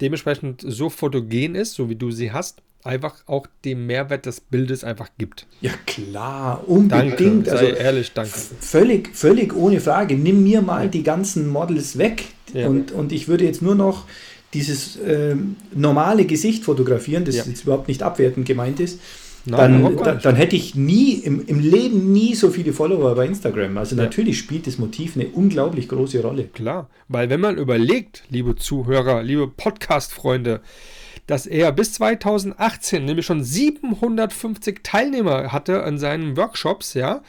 dementsprechend 0.00 0.62
so 0.66 0.90
fotogen 0.90 1.54
ist, 1.54 1.74
so 1.74 1.88
wie 1.88 1.96
du 1.96 2.10
sie 2.10 2.32
hast, 2.32 2.62
einfach 2.84 3.14
auch 3.26 3.46
den 3.64 3.86
Mehrwert 3.86 4.26
des 4.26 4.40
Bildes 4.40 4.84
einfach 4.84 5.08
gibt. 5.18 5.46
Ja 5.60 5.72
klar, 5.86 6.62
Danke, 6.68 6.70
unbedingt. 6.70 7.46
sei 7.46 7.52
Also 7.52 7.64
ehrlich, 7.66 8.12
danke. 8.12 8.30
völlig, 8.60 9.16
völlig 9.16 9.54
ohne 9.56 9.80
Frage. 9.80 10.14
Nimm 10.16 10.44
mir 10.44 10.62
mal 10.62 10.88
die 10.88 11.02
ganzen 11.02 11.48
Models 11.48 11.98
weg 11.98 12.24
Ja. 12.54 12.68
und, 12.68 12.92
und 12.92 13.10
ich 13.12 13.26
würde 13.26 13.44
jetzt 13.44 13.60
nur 13.62 13.74
noch 13.74 14.04
dieses 14.54 14.98
ähm, 15.04 15.56
normale 15.74 16.24
Gesicht 16.26 16.64
fotografieren, 16.64 17.24
das 17.24 17.36
Ja. 17.36 17.44
jetzt 17.44 17.64
überhaupt 17.64 17.88
nicht 17.88 18.02
abwertend 18.02 18.46
gemeint 18.46 18.78
ist. 18.80 19.00
Nein, 19.46 19.82
dann, 19.82 19.96
dann, 19.96 20.20
dann 20.20 20.34
hätte 20.36 20.56
ich 20.56 20.74
nie 20.74 21.14
im, 21.14 21.46
im 21.46 21.60
Leben 21.60 22.12
nie 22.12 22.34
so 22.34 22.50
viele 22.50 22.72
Follower 22.72 23.14
bei 23.14 23.26
Instagram. 23.26 23.78
Also 23.78 23.96
Ja. 23.96 24.02
natürlich 24.02 24.38
spielt 24.38 24.66
das 24.66 24.78
Motiv 24.78 25.16
eine 25.16 25.28
unglaublich 25.28 25.88
große 25.88 26.20
Rolle. 26.20 26.44
Klar, 26.44 26.88
weil 27.08 27.30
wenn 27.30 27.40
man 27.40 27.56
überlegt, 27.56 28.24
liebe 28.28 28.56
Zuhörer, 28.56 29.22
liebe 29.22 29.46
Podcast-Freunde, 29.46 30.60
dass 31.26 31.46
er 31.46 31.72
bis 31.72 31.92
2018 31.94 33.04
nämlich 33.04 33.26
schon 33.26 33.42
750 33.42 34.80
Teilnehmer 34.82 35.52
hatte 35.52 35.82
an 35.82 35.98
seinen 35.98 36.36
Workshops, 36.36 36.94
ja, 36.94 37.22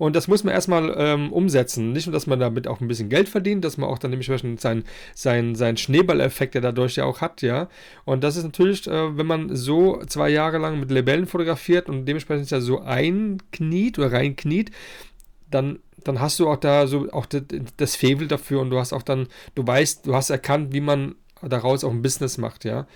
und 0.00 0.16
das 0.16 0.28
muss 0.28 0.44
man 0.44 0.54
erstmal 0.54 0.94
ähm, 0.96 1.30
umsetzen. 1.30 1.92
Nicht 1.92 2.06
nur, 2.06 2.14
dass 2.14 2.26
man 2.26 2.40
damit 2.40 2.66
auch 2.66 2.80
ein 2.80 2.88
bisschen 2.88 3.10
Geld 3.10 3.28
verdient, 3.28 3.66
dass 3.66 3.76
man 3.76 3.90
auch 3.90 3.98
dann 3.98 4.10
dementsprechend 4.10 4.58
seinen 4.58 4.84
sein, 5.14 5.54
sein 5.54 5.76
Schneeballeffekt, 5.76 6.54
der 6.54 6.62
dadurch 6.62 6.96
ja 6.96 7.04
auch 7.04 7.20
hat, 7.20 7.42
ja. 7.42 7.68
Und 8.06 8.24
das 8.24 8.36
ist 8.36 8.44
natürlich, 8.44 8.86
äh, 8.86 9.18
wenn 9.18 9.26
man 9.26 9.54
so 9.54 10.02
zwei 10.06 10.30
Jahre 10.30 10.56
lang 10.56 10.80
mit 10.80 10.90
Libellen 10.90 11.26
fotografiert 11.26 11.90
und 11.90 12.06
dementsprechend 12.06 12.50
ja 12.50 12.62
so 12.62 12.80
einkniet 12.80 13.98
oder 13.98 14.10
reinkniet, 14.10 14.70
dann, 15.50 15.80
dann 16.02 16.18
hast 16.18 16.40
du 16.40 16.48
auch 16.48 16.56
da 16.56 16.86
so 16.86 17.12
auch 17.12 17.26
das, 17.26 17.94
Fevel 17.94 18.26
dafür 18.26 18.62
und 18.62 18.70
du 18.70 18.78
hast 18.78 18.94
auch 18.94 19.02
dann, 19.02 19.28
du 19.54 19.66
weißt, 19.66 20.06
du 20.06 20.14
hast 20.14 20.30
erkannt, 20.30 20.72
wie 20.72 20.80
man 20.80 21.14
daraus 21.42 21.84
auch 21.84 21.90
ein 21.90 22.00
Business 22.00 22.38
macht, 22.38 22.64
ja. 22.64 22.86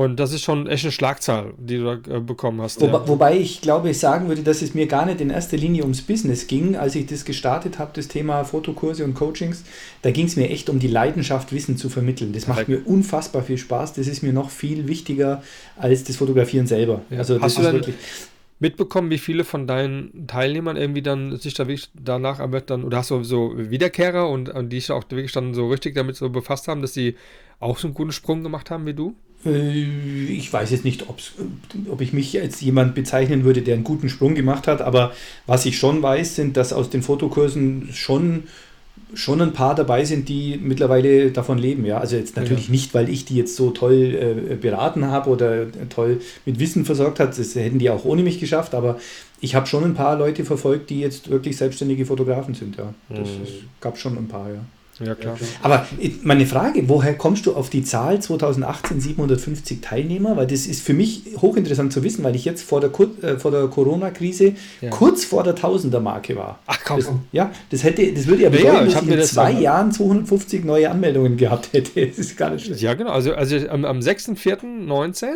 Und 0.00 0.18
das 0.18 0.32
ist 0.32 0.44
schon 0.44 0.66
echt 0.66 0.84
eine 0.84 0.92
Schlagzahl, 0.92 1.52
die 1.58 1.76
du 1.76 1.84
da 1.84 2.16
äh, 2.16 2.20
bekommen 2.20 2.62
hast. 2.62 2.80
Wobei, 2.80 2.92
ja. 2.92 3.08
wobei 3.08 3.36
ich 3.36 3.60
glaube, 3.60 3.90
ich 3.90 3.98
sagen 3.98 4.28
würde, 4.28 4.42
dass 4.42 4.62
es 4.62 4.72
mir 4.72 4.86
gar 4.86 5.04
nicht 5.04 5.20
in 5.20 5.28
erster 5.28 5.58
Linie 5.58 5.82
ums 5.82 6.00
Business 6.00 6.46
ging, 6.46 6.74
als 6.74 6.94
ich 6.94 7.04
das 7.04 7.26
gestartet 7.26 7.78
habe, 7.78 7.90
das 7.92 8.08
Thema 8.08 8.44
Fotokurse 8.44 9.04
und 9.04 9.12
Coachings. 9.12 9.62
Da 10.00 10.10
ging 10.10 10.24
es 10.24 10.36
mir 10.36 10.48
echt 10.48 10.70
um 10.70 10.78
die 10.78 10.88
Leidenschaft, 10.88 11.52
Wissen 11.52 11.76
zu 11.76 11.90
vermitteln. 11.90 12.32
Das 12.32 12.46
macht 12.46 12.64
Perfekt. 12.64 12.86
mir 12.86 12.90
unfassbar 12.90 13.42
viel 13.42 13.58
Spaß. 13.58 13.92
Das 13.92 14.06
ist 14.06 14.22
mir 14.22 14.32
noch 14.32 14.48
viel 14.48 14.88
wichtiger 14.88 15.42
als 15.76 16.02
das 16.04 16.16
Fotografieren 16.16 16.66
selber. 16.66 17.02
Ja. 17.10 17.18
Also 17.18 17.34
das 17.34 17.42
Hast 17.42 17.56
du 17.58 17.60
ist 17.60 17.66
dann- 17.66 17.74
wirklich. 17.74 17.96
Mitbekommen, 18.58 19.10
wie 19.10 19.18
viele 19.18 19.44
von 19.44 19.66
deinen 19.66 20.26
Teilnehmern 20.26 20.78
irgendwie 20.78 21.02
dann 21.02 21.36
sich 21.36 21.52
da 21.52 21.66
wirklich 21.66 21.90
danach 21.92 22.40
aber 22.40 22.62
dann, 22.62 22.84
oder 22.84 22.96
hast 22.96 23.10
du 23.10 23.22
so 23.22 23.52
Wiederkehrer 23.54 24.30
und, 24.30 24.48
und 24.48 24.70
die 24.70 24.80
sich 24.80 24.92
auch 24.92 25.04
wirklich 25.10 25.32
dann 25.32 25.52
so 25.52 25.68
richtig 25.68 25.94
damit 25.94 26.16
so 26.16 26.30
befasst 26.30 26.68
haben, 26.68 26.80
dass 26.80 26.94
sie 26.94 27.16
auch 27.58 27.76
so 27.76 27.86
einen 27.86 27.94
guten 27.94 28.12
Sprung 28.12 28.42
gemacht 28.42 28.70
haben 28.70 28.86
wie 28.86 28.94
du? 28.94 29.14
Äh, 29.44 29.82
ich 30.28 30.52
weiß 30.52 30.70
jetzt 30.70 30.84
nicht, 30.84 31.06
ob 31.08 32.00
ich 32.00 32.12
mich 32.12 32.40
als 32.40 32.60
jemand 32.60 32.94
bezeichnen 32.94 33.44
würde, 33.44 33.62
der 33.62 33.74
einen 33.74 33.84
guten 33.84 34.08
Sprung 34.08 34.34
gemacht 34.34 34.66
hat, 34.66 34.82
aber 34.82 35.12
was 35.46 35.66
ich 35.66 35.78
schon 35.78 36.02
weiß, 36.02 36.36
sind, 36.36 36.56
dass 36.56 36.72
aus 36.72 36.90
den 36.90 37.02
Fotokursen 37.02 37.88
schon, 37.92 38.44
schon 39.14 39.40
ein 39.40 39.52
paar 39.52 39.74
dabei 39.74 40.04
sind, 40.04 40.28
die 40.28 40.58
mittlerweile 40.62 41.30
davon 41.30 41.58
leben. 41.58 41.84
Ja? 41.84 41.98
Also 41.98 42.16
jetzt 42.16 42.36
natürlich 42.36 42.66
ja. 42.66 42.72
nicht, 42.72 42.94
weil 42.94 43.08
ich 43.08 43.24
die 43.24 43.36
jetzt 43.36 43.56
so 43.56 43.70
toll 43.70 44.46
äh, 44.50 44.54
beraten 44.54 45.06
habe 45.06 45.30
oder 45.30 45.66
toll 45.88 46.20
mit 46.44 46.58
Wissen 46.58 46.84
versorgt 46.84 47.20
habe, 47.20 47.32
das 47.34 47.54
hätten 47.54 47.78
die 47.78 47.90
auch 47.90 48.04
ohne 48.04 48.22
mich 48.22 48.40
geschafft, 48.40 48.74
aber 48.74 48.98
ich 49.40 49.54
habe 49.54 49.66
schon 49.66 49.84
ein 49.84 49.94
paar 49.94 50.18
Leute 50.18 50.44
verfolgt, 50.44 50.90
die 50.90 51.00
jetzt 51.00 51.30
wirklich 51.30 51.56
selbstständige 51.56 52.04
Fotografen 52.04 52.54
sind. 52.54 52.76
Ja, 52.76 52.92
das 53.08 53.28
mhm. 53.28 53.68
gab 53.80 53.96
schon 53.96 54.18
ein 54.18 54.28
paar, 54.28 54.50
ja. 54.50 54.60
Ja, 55.00 55.14
klar. 55.14 55.38
Aber 55.62 55.86
meine 56.22 56.44
Frage, 56.46 56.88
woher 56.88 57.14
kommst 57.14 57.46
du 57.46 57.54
auf 57.54 57.70
die 57.70 57.84
Zahl 57.84 58.20
2018 58.20 59.00
750 59.00 59.80
Teilnehmer? 59.80 60.36
Weil 60.36 60.46
das 60.46 60.66
ist 60.66 60.82
für 60.82 60.92
mich 60.92 61.22
hochinteressant 61.38 61.92
zu 61.92 62.04
wissen, 62.04 62.22
weil 62.22 62.36
ich 62.36 62.44
jetzt 62.44 62.62
vor 62.62 62.80
der, 62.80 62.90
äh, 63.22 63.38
vor 63.38 63.50
der 63.50 63.66
Corona-Krise 63.68 64.54
ja. 64.80 64.90
kurz 64.90 65.24
vor 65.24 65.42
der 65.42 65.54
Tausender-Marke 65.54 66.36
war. 66.36 66.58
Ach 66.66 66.78
komm. 66.84 66.96
Das, 66.98 67.08
ja, 67.32 67.50
das, 67.70 67.82
hätte, 67.82 68.12
das 68.12 68.26
würde 68.26 68.42
ja 68.42 68.50
bedeuten, 68.50 68.66
ja, 68.66 68.84
ich 68.84 68.94
dass 68.94 69.02
ich 69.02 69.10
in 69.10 69.22
zwei 69.22 69.52
das 69.52 69.62
Jahren 69.62 69.92
250 69.92 70.64
neue 70.64 70.90
Anmeldungen 70.90 71.36
gehabt 71.36 71.72
hätte. 71.72 71.90
Das 72.10 72.18
ist 72.18 72.36
gar 72.36 72.50
nicht 72.50 72.66
schlecht. 72.66 72.82
Ja, 72.82 72.94
genau. 72.94 73.10
Also, 73.10 73.34
also 73.34 73.56
am, 73.68 73.84
am 73.84 74.00
6.4.19 74.00 75.26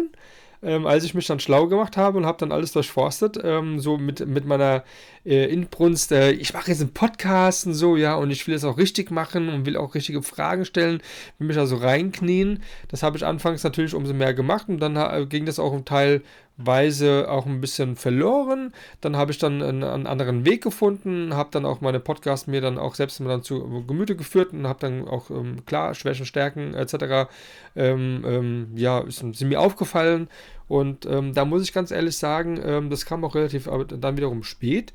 ähm, 0.64 0.86
als 0.86 1.04
ich 1.04 1.14
mich 1.14 1.26
dann 1.26 1.40
schlau 1.40 1.66
gemacht 1.66 1.96
habe 1.96 2.18
und 2.18 2.26
habe 2.26 2.38
dann 2.38 2.52
alles 2.52 2.72
durchforstet, 2.72 3.38
ähm, 3.42 3.78
so 3.78 3.98
mit, 3.98 4.26
mit 4.26 4.46
meiner 4.46 4.84
äh, 5.24 5.52
Inbrunst, 5.52 6.12
äh, 6.12 6.32
ich 6.32 6.52
mache 6.52 6.70
jetzt 6.70 6.80
einen 6.80 6.92
Podcast 6.92 7.66
und 7.66 7.74
so, 7.74 7.96
ja, 7.96 8.14
und 8.14 8.30
ich 8.30 8.46
will 8.46 8.54
es 8.54 8.64
auch 8.64 8.78
richtig 8.78 9.10
machen 9.10 9.48
und 9.48 9.66
will 9.66 9.76
auch 9.76 9.94
richtige 9.94 10.22
Fragen 10.22 10.64
stellen, 10.64 11.02
will 11.38 11.48
mich 11.48 11.58
also 11.58 11.76
reinknien. 11.76 12.62
Das 12.88 13.02
habe 13.02 13.16
ich 13.16 13.24
anfangs 13.24 13.62
natürlich 13.64 13.94
umso 13.94 14.14
mehr 14.14 14.34
gemacht 14.34 14.68
und 14.68 14.80
dann 14.80 14.96
äh, 14.96 15.26
ging 15.26 15.46
das 15.46 15.58
auch 15.58 15.72
im 15.72 15.84
Teil 15.84 16.22
Weise 16.56 17.28
auch 17.28 17.46
ein 17.46 17.60
bisschen 17.60 17.96
verloren. 17.96 18.72
Dann 19.00 19.16
habe 19.16 19.32
ich 19.32 19.38
dann 19.38 19.60
einen, 19.60 19.82
einen, 19.82 20.06
anderen 20.06 20.44
Weg 20.44 20.62
gefunden, 20.62 21.34
habe 21.34 21.48
dann 21.50 21.66
auch 21.66 21.80
meine 21.80 21.98
Podcasts 21.98 22.46
mir 22.46 22.60
dann 22.60 22.78
auch 22.78 22.94
selbst 22.94 23.18
mal 23.20 23.28
dann 23.28 23.42
zu 23.42 23.84
Gemüte 23.86 24.14
geführt 24.14 24.52
und 24.52 24.66
habe 24.68 24.78
dann 24.80 25.08
auch 25.08 25.30
ähm, 25.30 25.64
klar 25.66 25.94
Schwächen, 25.94 26.26
Stärken 26.26 26.74
etc. 26.74 27.28
Ähm, 27.74 28.24
ähm, 28.24 28.68
ja, 28.76 29.04
sind, 29.08 29.40
mir 29.40 29.60
aufgefallen 29.60 30.28
und 30.68 31.06
ähm, 31.06 31.34
da 31.34 31.44
muss 31.44 31.62
ich 31.62 31.72
ganz 31.72 31.90
ehrlich 31.90 32.16
sagen, 32.16 32.60
ähm, 32.62 32.90
das 32.90 33.06
kam 33.06 33.24
auch 33.24 33.34
relativ 33.34 33.68
aber 33.68 33.84
dann 33.84 34.16
wiederum 34.16 34.42
spät. 34.42 34.92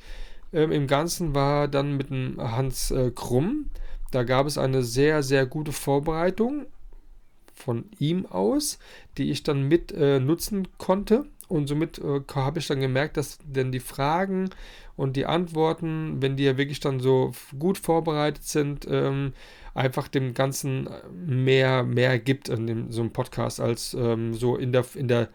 Ähm, 0.51 0.71
Im 0.71 0.88
Ganzen 0.88 1.36
war 1.36 1.67
dann 1.67 1.97
mit 1.97 2.10
dem 2.10 2.38
Hans 2.39 2.91
äh, 2.91 3.12
Krumm. 3.12 3.69
Da 4.12 4.23
gab 4.23 4.47
es 4.47 4.58
eine 4.58 4.82
sehr, 4.82 5.21
sehr 5.21 5.45
gute 5.45 5.71
Vorbereitung 5.71 6.65
von 7.53 7.86
ihm 7.99 8.25
aus, 8.25 8.79
die 9.17 9.32
ich 9.32 9.43
dann 9.43 9.67
mit 9.67 9.91
äh, 9.91 10.19
nutzen 10.19 10.67
konnte. 10.77 11.25
Und 11.47 11.67
somit 11.67 11.99
äh, 11.99 12.21
habe 12.34 12.60
ich 12.60 12.67
dann 12.67 12.79
gemerkt, 12.79 13.17
dass 13.17 13.39
denn 13.43 13.71
die 13.71 13.79
Fragen 13.79 14.49
und 14.95 15.15
die 15.15 15.25
Antworten, 15.25 16.21
wenn 16.21 16.38
die 16.38 16.43
ja 16.43 16.58
wirklich 16.58 16.79
dann 16.79 16.99
so 16.99 17.32
gut 17.58 17.77
vorbereitet 17.77 18.43
sind, 18.43 18.88
ähm, 18.89 19.34
einfach 19.73 20.08
dem 20.08 20.34
Ganzen 20.34 20.89
mehr, 21.13 21.84
mehr 21.84 22.19
gibt 22.19 22.49
in 22.49 22.67
dem, 22.67 22.91
so 22.91 23.01
einem 23.01 23.12
Podcast 23.12 23.60
als 23.60 23.93
ähm, 23.93 24.34
so 24.34 24.58
in 24.58 24.71
der, 24.71 24.86
in 24.95 25.08
der 25.08 25.29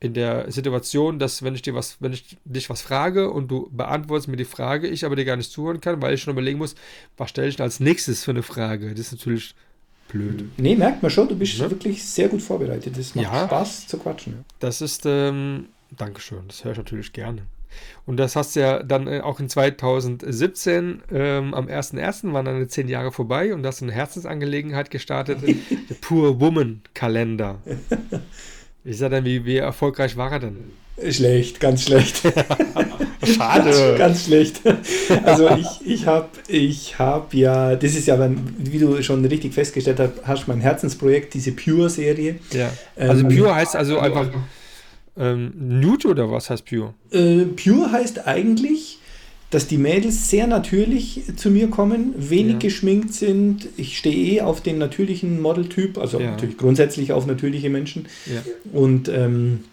in 0.00 0.14
der 0.14 0.50
Situation, 0.50 1.18
dass 1.18 1.42
wenn 1.42 1.54
ich 1.54 1.60
dir 1.60 1.74
was, 1.74 1.98
wenn 2.00 2.14
ich 2.14 2.38
dich 2.44 2.70
was 2.70 2.80
frage 2.80 3.30
und 3.30 3.48
du 3.48 3.68
beantwortest 3.70 4.28
mir 4.28 4.36
die 4.36 4.46
Frage, 4.46 4.88
ich 4.88 5.04
aber 5.04 5.14
dir 5.14 5.26
gar 5.26 5.36
nicht 5.36 5.52
zuhören 5.52 5.80
kann, 5.82 6.00
weil 6.00 6.14
ich 6.14 6.22
schon 6.22 6.32
überlegen 6.32 6.58
muss, 6.58 6.74
was 7.18 7.28
stelle 7.28 7.48
ich 7.48 7.56
denn 7.56 7.64
als 7.64 7.80
nächstes 7.80 8.24
für 8.24 8.30
eine 8.30 8.42
Frage? 8.42 8.90
Das 8.90 9.00
ist 9.00 9.12
natürlich 9.12 9.54
blöd. 10.08 10.44
Nee, 10.56 10.74
merkt 10.74 11.02
man 11.02 11.10
schon, 11.10 11.28
du 11.28 11.36
bist 11.36 11.58
ja. 11.58 11.70
wirklich 11.70 12.02
sehr 12.02 12.28
gut 12.28 12.40
vorbereitet. 12.40 12.96
Es 12.96 13.14
macht 13.14 13.26
ja, 13.26 13.46
Spaß 13.46 13.88
zu 13.88 13.98
quatschen. 13.98 14.44
Das 14.58 14.80
ist, 14.80 15.04
ähm, 15.04 15.66
Dankeschön, 15.96 16.44
das 16.48 16.64
höre 16.64 16.72
ich 16.72 16.78
natürlich 16.78 17.12
gerne. 17.12 17.42
Und 18.06 18.16
das 18.16 18.36
hast 18.36 18.56
du 18.56 18.60
ja 18.60 18.82
dann 18.82 19.06
äh, 19.06 19.20
auch 19.20 19.38
in 19.38 19.50
2017, 19.50 21.02
ähm, 21.12 21.54
am 21.54 21.66
1.1. 21.66 22.32
waren 22.32 22.46
dann 22.46 22.68
zehn 22.68 22.88
Jahre 22.88 23.12
vorbei 23.12 23.54
und 23.54 23.64
hast 23.66 23.82
eine 23.82 23.92
Herzensangelegenheit 23.92 24.90
gestartet, 24.90 25.42
der 25.88 25.94
Pure 26.00 26.40
Woman 26.40 26.80
Kalender. 26.94 27.58
Ich 28.84 28.98
sag 28.98 29.10
dann, 29.10 29.24
wie, 29.24 29.44
wie 29.44 29.56
erfolgreich 29.56 30.16
war 30.16 30.32
er 30.32 30.40
denn? 30.40 30.56
Schlecht, 31.10 31.60
ganz 31.60 31.82
schlecht. 31.82 32.22
Schade. 33.22 33.70
ganz, 33.70 33.98
ganz, 33.98 34.24
schlecht. 34.24 34.60
Also 35.24 35.50
ich, 35.50 35.86
ich 35.86 36.06
habe 36.06 36.28
ich 36.48 36.98
hab 36.98 37.34
ja, 37.34 37.76
das 37.76 37.94
ist 37.94 38.06
ja, 38.06 38.18
wie 38.58 38.78
du 38.78 39.02
schon 39.02 39.24
richtig 39.24 39.54
festgestellt 39.54 39.98
hast, 40.00 40.12
hast 40.24 40.48
mein 40.48 40.60
Herzensprojekt, 40.60 41.34
diese 41.34 41.52
Pure-Serie. 41.52 42.36
Ja. 42.52 42.72
Also 42.96 43.26
ähm, 43.26 43.36
Pure 43.36 43.54
heißt 43.54 43.76
also 43.76 43.98
einfach 43.98 44.28
ähm, 45.16 45.52
Nude 45.56 46.08
oder 46.08 46.30
was 46.30 46.50
heißt 46.50 46.64
Pure? 46.64 46.94
Äh, 47.10 47.44
Pure 47.44 47.92
heißt 47.92 48.26
eigentlich, 48.26 48.89
dass 49.50 49.66
die 49.66 49.78
Mädels 49.78 50.30
sehr 50.30 50.46
natürlich 50.46 51.22
zu 51.36 51.50
mir 51.50 51.68
kommen, 51.68 52.14
wenig 52.16 52.52
ja. 52.54 52.58
geschminkt 52.60 53.12
sind. 53.12 53.66
Ich 53.76 53.98
stehe 53.98 54.34
eh 54.34 54.40
auf 54.42 54.60
den 54.60 54.78
natürlichen 54.78 55.40
Modeltyp, 55.42 55.98
also 55.98 56.20
ja. 56.20 56.30
natürlich 56.30 56.56
grundsätzlich 56.56 57.12
auf 57.12 57.26
natürliche 57.26 57.68
Menschen. 57.68 58.06
Ja. 58.26 58.42
Und 58.72 59.08
ähm, 59.08 59.64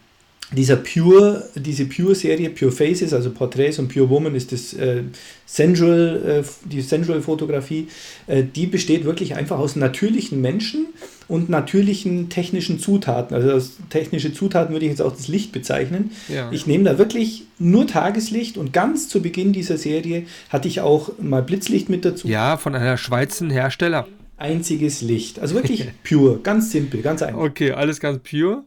dieser 0.51 0.77
Pure, 0.77 1.49
diese 1.55 1.85
Pure-Serie, 1.85 2.49
Pure 2.49 2.71
Faces, 2.71 3.13
also 3.13 3.31
Porträts 3.31 3.79
und 3.79 3.93
Pure 3.93 4.09
Woman 4.09 4.33
ist 4.33 4.51
das 4.51 4.73
äh, 4.73 5.03
Sensual, 5.45 6.43
äh, 6.43 6.67
die 6.67 6.81
Sensual-Fotografie, 6.81 7.87
äh, 8.27 8.43
die 8.43 8.65
besteht 8.65 9.03
wirklich 9.03 9.35
einfach 9.35 9.59
aus 9.59 9.75
natürlichen 9.75 10.39
Menschen 10.41 10.87
und 11.27 11.49
natürlichen 11.49 12.29
technischen 12.29 12.79
Zutaten. 12.79 13.35
Also 13.35 13.51
als 13.51 13.77
technische 13.89 14.33
Zutaten 14.33 14.73
würde 14.73 14.85
ich 14.85 14.91
jetzt 14.91 15.01
auch 15.01 15.15
das 15.15 15.27
Licht 15.27 15.51
bezeichnen. 15.51 16.11
Ja. 16.27 16.51
Ich 16.51 16.67
nehme 16.67 16.85
da 16.85 16.97
wirklich 16.97 17.43
nur 17.59 17.87
Tageslicht 17.87 18.57
und 18.57 18.73
ganz 18.73 19.09
zu 19.09 19.21
Beginn 19.21 19.53
dieser 19.53 19.77
Serie 19.77 20.25
hatte 20.49 20.67
ich 20.67 20.81
auch 20.81 21.11
mal 21.19 21.43
Blitzlicht 21.43 21.89
mit 21.89 22.05
dazu. 22.05 22.27
Ja, 22.27 22.57
von 22.57 22.75
einer 22.75 22.97
Schweizer 22.97 23.49
Hersteller. 23.49 24.07
Einziges 24.37 25.01
Licht. 25.01 25.39
Also 25.39 25.55
wirklich 25.55 25.87
pure, 26.07 26.39
ganz 26.39 26.71
simpel, 26.71 27.01
ganz 27.01 27.21
einfach. 27.21 27.41
Okay, 27.41 27.71
alles 27.71 27.99
ganz 27.99 28.19
pure. 28.19 28.63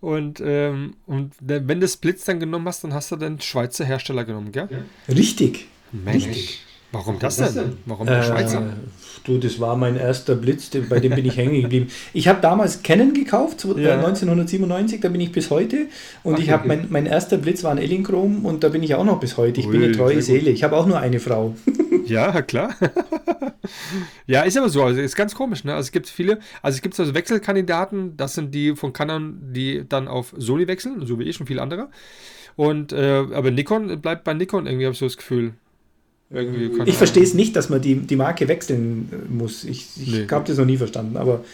Und, 0.00 0.42
ähm, 0.44 0.94
und 1.06 1.32
wenn 1.40 1.80
du 1.80 1.86
Blitz 2.00 2.24
dann 2.24 2.40
genommen 2.40 2.66
hast, 2.66 2.82
dann 2.82 2.92
hast 2.92 3.12
du 3.12 3.16
den 3.16 3.40
Schweizer 3.40 3.84
Hersteller 3.84 4.24
genommen, 4.24 4.50
gell? 4.50 4.68
Richtig. 5.08 5.66
Mensch. 5.92 6.26
Richtig. 6.26 6.64
Warum 6.92 7.18
das 7.18 7.36
denn? 7.36 7.78
Warum 7.86 8.06
der 8.06 8.20
äh, 8.20 8.22
Schweizer? 8.22 8.62
Du, 9.24 9.38
das 9.38 9.60
war 9.60 9.76
mein 9.76 9.96
erster 9.96 10.34
Blitz, 10.34 10.70
bei 10.88 11.00
dem 11.00 11.14
bin 11.14 11.24
ich 11.24 11.36
hängen 11.38 11.62
geblieben. 11.62 11.88
Ich 12.12 12.28
habe 12.28 12.40
damals 12.40 12.82
Canon 12.82 13.14
gekauft, 13.14 13.64
ja. 13.64 13.94
1997, 13.94 15.00
da 15.00 15.08
bin 15.08 15.20
ich 15.20 15.32
bis 15.32 15.50
heute. 15.50 15.86
Und 16.22 16.34
Ach, 16.34 16.38
ich 16.38 16.50
habe 16.50 16.68
mein, 16.68 16.86
mein 16.90 17.06
erster 17.06 17.38
Blitz 17.38 17.64
war 17.64 17.70
ein 17.70 17.78
Ellinchrom 17.78 18.44
und 18.44 18.62
da 18.62 18.68
bin 18.68 18.82
ich 18.82 18.94
auch 18.94 19.04
noch 19.04 19.20
bis 19.20 19.36
heute. 19.36 19.60
Ich 19.60 19.66
Ui, 19.66 19.72
bin 19.72 19.84
eine 19.84 19.92
treue 19.92 20.20
Seele. 20.20 20.50
Ich 20.50 20.64
habe 20.64 20.76
auch 20.76 20.86
nur 20.86 20.98
eine 20.98 21.20
Frau. 21.20 21.54
Ja, 22.04 22.42
klar. 22.42 22.74
ja, 24.26 24.42
ist 24.42 24.56
aber 24.56 24.68
so. 24.68 24.82
Also 24.82 25.00
ist 25.00 25.14
ganz 25.14 25.36
komisch. 25.36 25.62
Ne? 25.62 25.72
Also 25.72 25.86
es 25.86 25.92
gibt 25.92 26.08
viele, 26.08 26.40
also 26.60 26.74
es 26.74 26.82
gibt 26.82 26.98
also 26.98 27.14
Wechselkandidaten, 27.14 28.16
das 28.16 28.34
sind 28.34 28.52
die 28.52 28.74
von 28.74 28.92
Canon, 28.92 29.38
die 29.52 29.84
dann 29.88 30.08
auf 30.08 30.34
Sony 30.36 30.66
wechseln, 30.66 31.06
so 31.06 31.20
wie 31.20 31.24
ich 31.24 31.38
und 31.38 31.46
viele 31.46 31.62
andere. 31.62 31.90
Und 32.56 32.92
äh, 32.92 33.24
aber 33.32 33.52
Nikon 33.52 34.00
bleibt 34.00 34.24
bei 34.24 34.34
Nikon 34.34 34.66
irgendwie, 34.66 34.86
habe 34.86 34.94
ich 34.94 34.98
so 34.98 35.06
das 35.06 35.16
Gefühl. 35.16 35.54
Irgendwie 36.32 36.88
ich 36.88 36.96
verstehe 36.96 37.22
es 37.22 37.34
nicht, 37.34 37.56
dass 37.56 37.68
man 37.68 37.80
die, 37.80 37.96
die 37.96 38.16
Marke 38.16 38.48
wechseln 38.48 39.08
äh, 39.12 39.32
muss. 39.32 39.64
Ich, 39.64 39.88
ich 40.00 40.12
nee. 40.12 40.26
habe 40.30 40.46
das 40.46 40.56
noch 40.56 40.64
nie 40.64 40.78
verstanden, 40.78 41.16
aber 41.16 41.44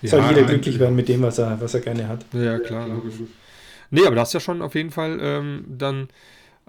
ja, 0.00 0.10
soll 0.10 0.24
jeder 0.28 0.44
glücklich 0.44 0.78
werden 0.78 0.94
mit 0.94 1.08
dem, 1.08 1.22
was 1.22 1.38
er, 1.38 1.60
was 1.60 1.74
er 1.74 1.80
gerne 1.80 2.08
hat. 2.08 2.24
Ja, 2.32 2.58
klar, 2.58 2.88
logisch. 2.88 3.14
Nee, 3.90 4.06
aber 4.06 4.16
das 4.16 4.30
ist 4.30 4.34
ja 4.34 4.40
schon 4.40 4.62
auf 4.62 4.74
jeden 4.74 4.90
Fall 4.90 5.18
ähm, 5.20 5.64
dann, 5.68 6.08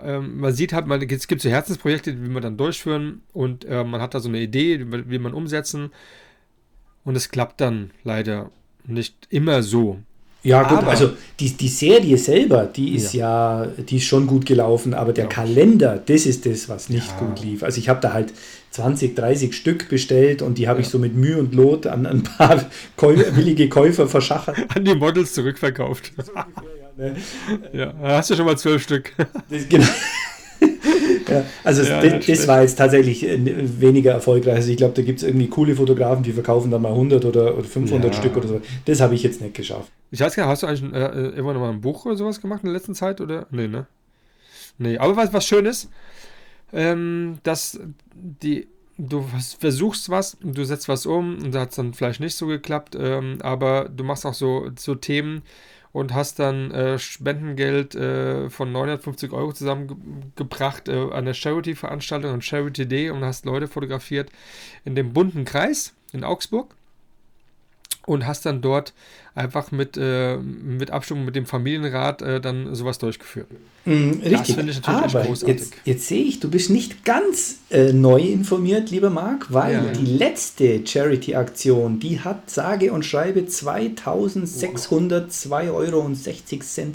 ähm, 0.02 0.39
man 0.39 0.54
sieht 0.54 0.74
halt, 0.74 0.88
man, 0.88 1.02
es 1.02 1.28
gibt 1.28 1.42
so 1.42 1.50
Herzensprojekte, 1.50 2.13
die 2.13 2.30
man 2.30 2.42
dann 2.42 2.58
durchführen 2.58 3.22
und 3.32 3.66
äh, 3.66 3.84
man 3.84 4.02
hat 4.02 4.13
da 4.13 4.20
so 4.20 4.30
eine 4.30 4.42
Idee, 4.42 4.80
die 4.80 4.92
will 4.92 5.20
man 5.20 5.34
umsetzen 5.34 5.92
und 7.04 7.16
es 7.16 7.30
klappt 7.30 7.62
dann 7.62 7.92
leider 8.04 8.52
nicht 8.86 9.28
immer 9.30 9.63
so. 9.63 10.00
Ja, 10.44 10.64
gut, 10.64 10.80
aber, 10.80 10.90
also 10.90 11.12
die, 11.40 11.52
die 11.52 11.70
Serie 11.70 12.18
selber, 12.18 12.66
die 12.66 12.96
ist 12.96 13.14
ja. 13.14 13.64
ja, 13.64 13.72
die 13.78 13.98
ist 13.98 14.04
schon 14.04 14.28
gut 14.28 14.46
gelaufen, 14.46 14.94
aber 14.94 15.14
der 15.14 15.26
ja. 15.26 15.30
Kalender, 15.30 16.02
das 16.06 16.26
ist 16.26 16.46
das, 16.46 16.68
was 16.68 16.90
nicht 16.90 17.08
ja. 17.08 17.26
gut 17.26 17.42
lief. 17.42 17.64
Also 17.64 17.80
ich 17.80 17.88
habe 17.88 18.02
da 18.02 18.12
halt 18.12 18.34
20, 18.72 19.16
30 19.16 19.56
Stück 19.56 19.88
bestellt 19.88 20.42
und 20.42 20.58
die 20.58 20.68
habe 20.68 20.82
ich 20.82 20.90
so 20.90 21.00
mit 21.00 21.16
Mühe 21.16 21.38
und 21.38 21.56
Lot 21.56 21.88
an 21.88 22.06
ein 22.06 22.24
paar 22.24 22.66
Käu 22.98 23.16
willige 23.36 23.70
Käufer 23.70 24.08
verschachert. 24.08 24.58
An 24.76 24.84
die 24.84 24.96
Models 24.96 25.34
zurückverkauft. 25.34 26.12
Ne? 26.96 27.16
ja, 27.74 27.92
hast 28.04 28.30
du 28.30 28.36
schon 28.36 28.46
mal 28.46 28.56
zwölf 28.56 28.84
Stück. 28.84 29.14
Das, 29.50 29.68
genau. 29.68 29.88
Ja, 31.30 31.46
also 31.64 31.84
ja, 31.84 32.02
das, 32.02 32.26
das 32.26 32.48
war 32.48 32.62
jetzt 32.62 32.78
tatsächlich 32.78 33.28
äh, 33.28 33.40
weniger 33.80 34.12
erfolgreich. 34.12 34.56
Also 34.56 34.72
ich 34.72 34.78
glaube, 34.78 34.94
da 34.94 35.02
gibt 35.02 35.20
es 35.20 35.24
irgendwie 35.28 35.48
coole 35.48 35.76
Fotografen, 35.76 36.24
die 36.24 36.32
verkaufen 36.32 36.72
dann 36.72 36.82
mal 36.82 36.92
100 36.92 37.26
oder, 37.26 37.58
oder 37.58 37.64
500 37.64 38.14
ja. 38.14 38.20
Stück 38.20 38.38
oder 38.38 38.48
so. 38.48 38.62
Das 38.86 39.02
habe 39.02 39.16
ich 39.16 39.24
jetzt 39.24 39.42
nicht 39.42 39.56
geschafft. 39.56 39.92
Ich 40.12 40.20
weiß 40.20 40.36
gar 40.36 40.44
nicht, 40.44 40.52
hast 40.52 40.64
du 40.64 40.68
eigentlich 40.68 40.94
äh, 40.94 41.38
immer 41.38 41.54
noch 41.54 41.62
mal 41.62 41.72
ein 41.72 41.82
Buch 41.82 42.06
oder 42.06 42.16
sowas 42.16 42.42
gemacht 42.42 42.62
in 42.64 42.68
der 42.68 42.74
letzten 42.74 42.96
Zeit? 42.96 43.22
Oder? 43.22 43.48
Nee, 43.52 43.68
ne? 43.68 43.88
Nee, 44.78 44.98
aber 44.98 45.16
was, 45.16 45.34
was 45.34 45.46
schön 45.46 45.66
ist, 45.66 45.90
ähm, 46.72 47.38
dass 47.44 47.80
die 48.16 48.68
du 48.98 49.26
versuchst 49.60 50.10
was, 50.10 50.38
du 50.42 50.64
setzt 50.64 50.88
was 50.88 51.06
um 51.06 51.38
und 51.44 51.54
da 51.54 51.62
hat 51.62 51.72
es 51.72 51.76
dann 51.78 51.94
vielleicht 51.94 52.20
nicht 52.20 52.36
so 52.36 52.48
geklappt, 52.48 52.96
ähm, 53.00 53.40
aber 53.42 53.90
du 53.90 54.04
machst 54.04 54.26
auch 54.26 54.34
so, 54.34 54.70
so 54.78 54.96
Themen 54.96 55.42
und 55.94 56.14
hast 56.14 56.40
dann 56.40 56.72
äh, 56.72 57.00
Spendengeld 57.00 57.96
äh, 57.96 58.50
von 58.50 58.72
950 58.72 59.32
Euro 59.32 59.54
zusammengebracht 59.54 60.90
äh, 60.90 61.12
an 61.12 61.26
der 61.26 61.36
Charity-Veranstaltung, 61.36 62.32
an 62.32 62.42
Charity 62.42 62.88
Day 62.88 63.10
und 63.12 63.24
hast 63.24 63.46
Leute 63.46 63.68
fotografiert 63.68 64.32
in 64.84 64.96
dem 64.96 65.14
bunten 65.14 65.46
Kreis 65.46 65.94
in 66.12 66.24
Augsburg 66.24 66.76
und 68.06 68.26
hast 68.26 68.46
dann 68.46 68.62
dort 68.62 68.94
einfach 69.36 69.72
mit, 69.72 69.98
äh, 69.98 70.38
mit 70.38 70.91
Abstimmung 70.91 71.26
mit 71.26 71.36
dem 71.36 71.46
Familienrat 71.46 72.22
äh, 72.22 72.39
dann 72.39 72.74
sowas 72.76 73.00
durchgeführt. 73.00 73.48
Mm, 73.86 74.22
richtig. 74.24 74.88
Aber 74.88 75.28
Jetzt, 75.46 75.74
jetzt 75.84 76.08
sehe 76.08 76.24
ich, 76.24 76.39
du 76.39 76.50
bist 76.50 76.69
nicht 76.69 77.04
ganz 77.04 77.58
äh, 77.69 77.91
neu 77.91 78.22
informiert, 78.22 78.91
lieber 78.91 79.10
Marc, 79.10 79.52
weil 79.52 79.74
ja. 79.74 79.84
die 79.91 80.06
letzte 80.06 80.86
Charity-Aktion, 80.86 82.00
die 82.00 82.19
hat 82.19 82.50
sage 82.50 82.93
und 82.93 83.06
schreibe 83.06 83.41
2602,60 83.41 85.74
Euro 85.74 86.10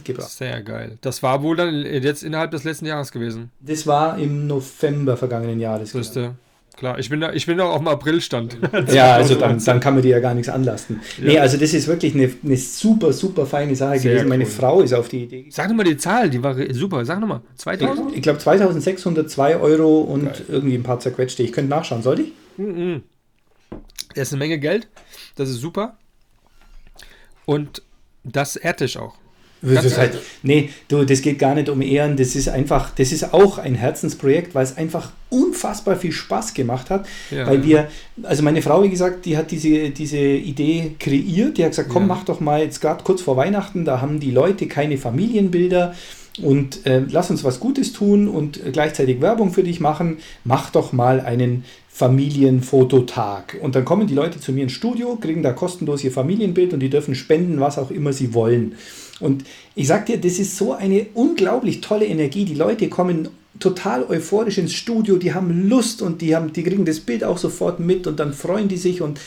gebracht. 0.04 0.30
Sehr 0.30 0.62
geil. 0.62 0.98
Das 1.00 1.22
war 1.22 1.42
wohl 1.42 1.56
dann 1.56 1.74
jetzt 1.74 2.22
innerhalb 2.22 2.52
des 2.52 2.64
letzten 2.64 2.86
Jahres 2.86 3.12
gewesen. 3.12 3.50
Das 3.60 3.86
war 3.86 4.18
im 4.18 4.46
November 4.46 5.16
vergangenen 5.16 5.60
Jahres. 5.60 5.94
Wüsste. 5.94 6.36
Klar, 6.78 6.96
ich 7.00 7.10
bin 7.10 7.20
da, 7.20 7.32
ich 7.32 7.44
bin 7.44 7.58
da 7.58 7.64
auf 7.64 7.78
dem 7.78 7.88
Aprilstand. 7.88 8.56
ja, 8.92 9.14
also 9.14 9.34
dann, 9.34 9.58
dann 9.64 9.80
kann 9.80 9.94
man 9.94 10.02
dir 10.04 10.10
ja 10.10 10.20
gar 10.20 10.32
nichts 10.32 10.48
anlasten. 10.48 11.00
Ja. 11.18 11.24
Nee, 11.24 11.38
also 11.40 11.56
das 11.56 11.74
ist 11.74 11.88
wirklich 11.88 12.14
eine, 12.14 12.30
eine 12.44 12.56
super, 12.56 13.12
super 13.12 13.46
feine 13.46 13.74
Sache 13.74 13.98
Sehr 13.98 14.12
gewesen. 14.12 14.28
Meine 14.28 14.44
cool. 14.44 14.50
Frau 14.50 14.80
ist 14.80 14.92
auf 14.92 15.08
die 15.08 15.24
Idee. 15.24 15.46
Sag 15.50 15.68
nochmal 15.68 15.86
die 15.86 15.96
Zahl, 15.96 16.30
die 16.30 16.40
war 16.40 16.54
super. 16.70 17.04
Sag 17.04 17.18
nochmal. 17.18 17.40
2000? 17.56 18.10
Ich, 18.12 18.18
ich 18.18 18.22
glaube 18.22 18.38
2602 18.38 19.56
Euro 19.56 20.02
und 20.02 20.26
Geil. 20.26 20.44
irgendwie 20.46 20.76
ein 20.76 20.84
paar 20.84 21.00
zerquetschte. 21.00 21.42
Ich 21.42 21.50
könnte 21.50 21.70
nachschauen, 21.70 22.02
soll 22.02 22.20
ich? 22.20 22.32
Mhm. 22.56 23.02
Das 24.14 24.28
ist 24.28 24.32
eine 24.32 24.38
Menge 24.38 24.60
Geld. 24.60 24.86
Das 25.34 25.48
ist 25.48 25.58
super. 25.60 25.96
Und 27.44 27.82
das 28.22 28.54
ehrt 28.54 28.78
dich 28.80 28.98
auch. 28.98 29.16
Das 29.60 29.98
halt, 29.98 30.18
nee, 30.42 30.70
du, 30.88 31.04
das 31.04 31.20
geht 31.20 31.38
gar 31.38 31.54
nicht 31.54 31.68
um 31.68 31.82
Ehren, 31.82 32.16
das 32.16 32.36
ist 32.36 32.48
einfach, 32.48 32.90
das 32.94 33.12
ist 33.12 33.34
auch 33.34 33.58
ein 33.58 33.74
Herzensprojekt, 33.74 34.54
weil 34.54 34.64
es 34.64 34.76
einfach 34.76 35.10
unfassbar 35.30 35.96
viel 35.96 36.12
Spaß 36.12 36.54
gemacht 36.54 36.90
hat, 36.90 37.06
ja, 37.30 37.46
weil 37.46 37.64
wir, 37.64 37.88
also 38.22 38.42
meine 38.42 38.62
Frau, 38.62 38.82
wie 38.82 38.88
gesagt, 38.88 39.26
die 39.26 39.36
hat 39.36 39.50
diese, 39.50 39.90
diese 39.90 40.18
Idee 40.18 40.92
kreiert, 40.98 41.58
die 41.58 41.64
hat 41.64 41.72
gesagt, 41.72 41.88
komm, 41.88 42.04
ja. 42.04 42.08
mach 42.08 42.24
doch 42.24 42.40
mal 42.40 42.62
jetzt 42.62 42.80
gerade 42.80 43.02
kurz 43.02 43.20
vor 43.20 43.36
Weihnachten, 43.36 43.84
da 43.84 44.00
haben 44.00 44.20
die 44.20 44.30
Leute 44.30 44.68
keine 44.68 44.96
Familienbilder 44.96 45.94
und 46.42 46.86
äh, 46.86 47.02
lass 47.10 47.30
uns 47.30 47.44
was 47.44 47.60
Gutes 47.60 47.92
tun 47.92 48.28
und 48.28 48.60
gleichzeitig 48.72 49.20
Werbung 49.20 49.52
für 49.52 49.64
dich 49.64 49.80
machen, 49.80 50.18
mach 50.44 50.70
doch 50.70 50.92
mal 50.92 51.20
einen 51.20 51.64
Familienfototag. 51.88 53.56
Und 53.60 53.74
dann 53.74 53.84
kommen 53.84 54.06
die 54.06 54.14
Leute 54.14 54.38
zu 54.38 54.52
mir 54.52 54.62
ins 54.62 54.72
Studio, 54.72 55.16
kriegen 55.16 55.42
da 55.42 55.52
kostenlos 55.52 56.04
ihr 56.04 56.12
Familienbild 56.12 56.72
und 56.72 56.80
die 56.80 56.90
dürfen 56.90 57.16
spenden, 57.16 57.58
was 57.58 57.76
auch 57.76 57.90
immer 57.90 58.12
sie 58.12 58.34
wollen. 58.34 58.76
Und 59.20 59.44
ich 59.74 59.88
sag 59.88 60.06
dir, 60.06 60.18
das 60.18 60.38
ist 60.38 60.56
so 60.56 60.72
eine 60.72 61.06
unglaublich 61.14 61.80
tolle 61.80 62.06
Energie. 62.06 62.44
Die 62.44 62.54
Leute 62.54 62.88
kommen 62.88 63.28
total 63.58 64.04
euphorisch 64.04 64.58
ins 64.58 64.72
Studio, 64.72 65.16
die 65.16 65.34
haben 65.34 65.68
Lust 65.68 66.02
und 66.02 66.22
die, 66.22 66.36
haben, 66.36 66.52
die 66.52 66.62
kriegen 66.62 66.84
das 66.84 67.00
Bild 67.00 67.24
auch 67.24 67.38
sofort 67.38 67.80
mit 67.80 68.06
und 68.06 68.20
dann 68.20 68.32
freuen 68.32 68.68
die 68.68 68.76
sich 68.76 69.02
und 69.02 69.18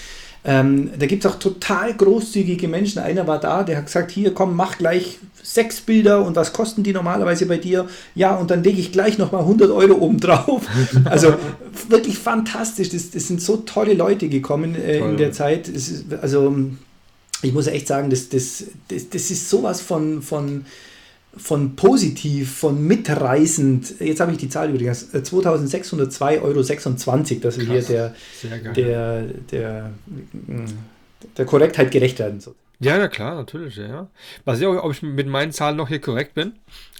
ähm, 0.43 0.89
da 0.97 1.05
gibt 1.05 1.23
es 1.23 1.31
auch 1.31 1.37
total 1.37 1.93
großzügige 1.93 2.67
Menschen. 2.67 2.99
Einer 2.99 3.27
war 3.27 3.39
da, 3.39 3.61
der 3.63 3.77
hat 3.77 3.85
gesagt, 3.85 4.09
hier 4.09 4.33
komm, 4.33 4.55
mach 4.55 4.79
gleich 4.79 5.19
sechs 5.43 5.81
Bilder 5.81 6.25
und 6.25 6.35
was 6.35 6.51
kosten 6.51 6.81
die 6.81 6.93
normalerweise 6.93 7.45
bei 7.45 7.57
dir? 7.57 7.87
Ja, 8.15 8.35
und 8.35 8.49
dann 8.49 8.63
lege 8.63 8.79
ich 8.79 8.91
gleich 8.91 9.19
nochmal 9.19 9.41
100 9.41 9.69
Euro 9.69 9.93
oben 9.95 10.19
drauf. 10.19 10.63
Also 11.05 11.33
wirklich 11.89 12.17
fantastisch. 12.17 12.89
Das, 12.89 13.11
das 13.11 13.27
sind 13.27 13.41
so 13.41 13.57
tolle 13.57 13.93
Leute 13.93 14.29
gekommen 14.29 14.75
äh, 14.75 14.99
in 14.99 15.17
der 15.17 15.31
Zeit. 15.31 15.67
Ist, 15.67 16.05
also 16.21 16.55
ich 17.41 17.53
muss 17.53 17.67
echt 17.67 17.87
sagen, 17.87 18.09
das, 18.09 18.29
das, 18.29 18.65
das, 18.87 19.09
das 19.09 19.31
ist 19.31 19.49
sowas 19.49 19.81
von, 19.81 20.21
von, 20.21 20.65
von 21.35 21.75
positiv, 21.75 22.55
von 22.57 22.85
mitreißend. 22.85 23.99
Jetzt 23.99 24.19
habe 24.19 24.31
ich 24.31 24.37
die 24.37 24.49
Zahl 24.49 24.69
übrigens, 24.69 25.13
2602,26 25.13 26.41
Euro, 26.41 26.61
das 27.41 27.57
ist 27.57 27.67
hier 27.67 27.81
der, 27.81 28.15
der, 28.73 29.21
der, 29.51 29.91
der 31.37 31.45
Korrektheit 31.45 31.91
gerecht 31.91 32.19
werden 32.19 32.39
soll. 32.39 32.55
Ja, 32.83 32.97
na 32.97 33.07
klar, 33.07 33.35
natürlich, 33.35 33.75
ja. 33.75 34.07
Weiß 34.43 34.59
ich 34.59 34.65
auch, 34.65 34.83
ob 34.83 34.91
ich 34.91 35.03
mit 35.03 35.27
meinen 35.27 35.51
Zahlen 35.51 35.77
noch 35.77 35.87
hier 35.87 36.01
korrekt 36.01 36.33
bin. 36.33 36.53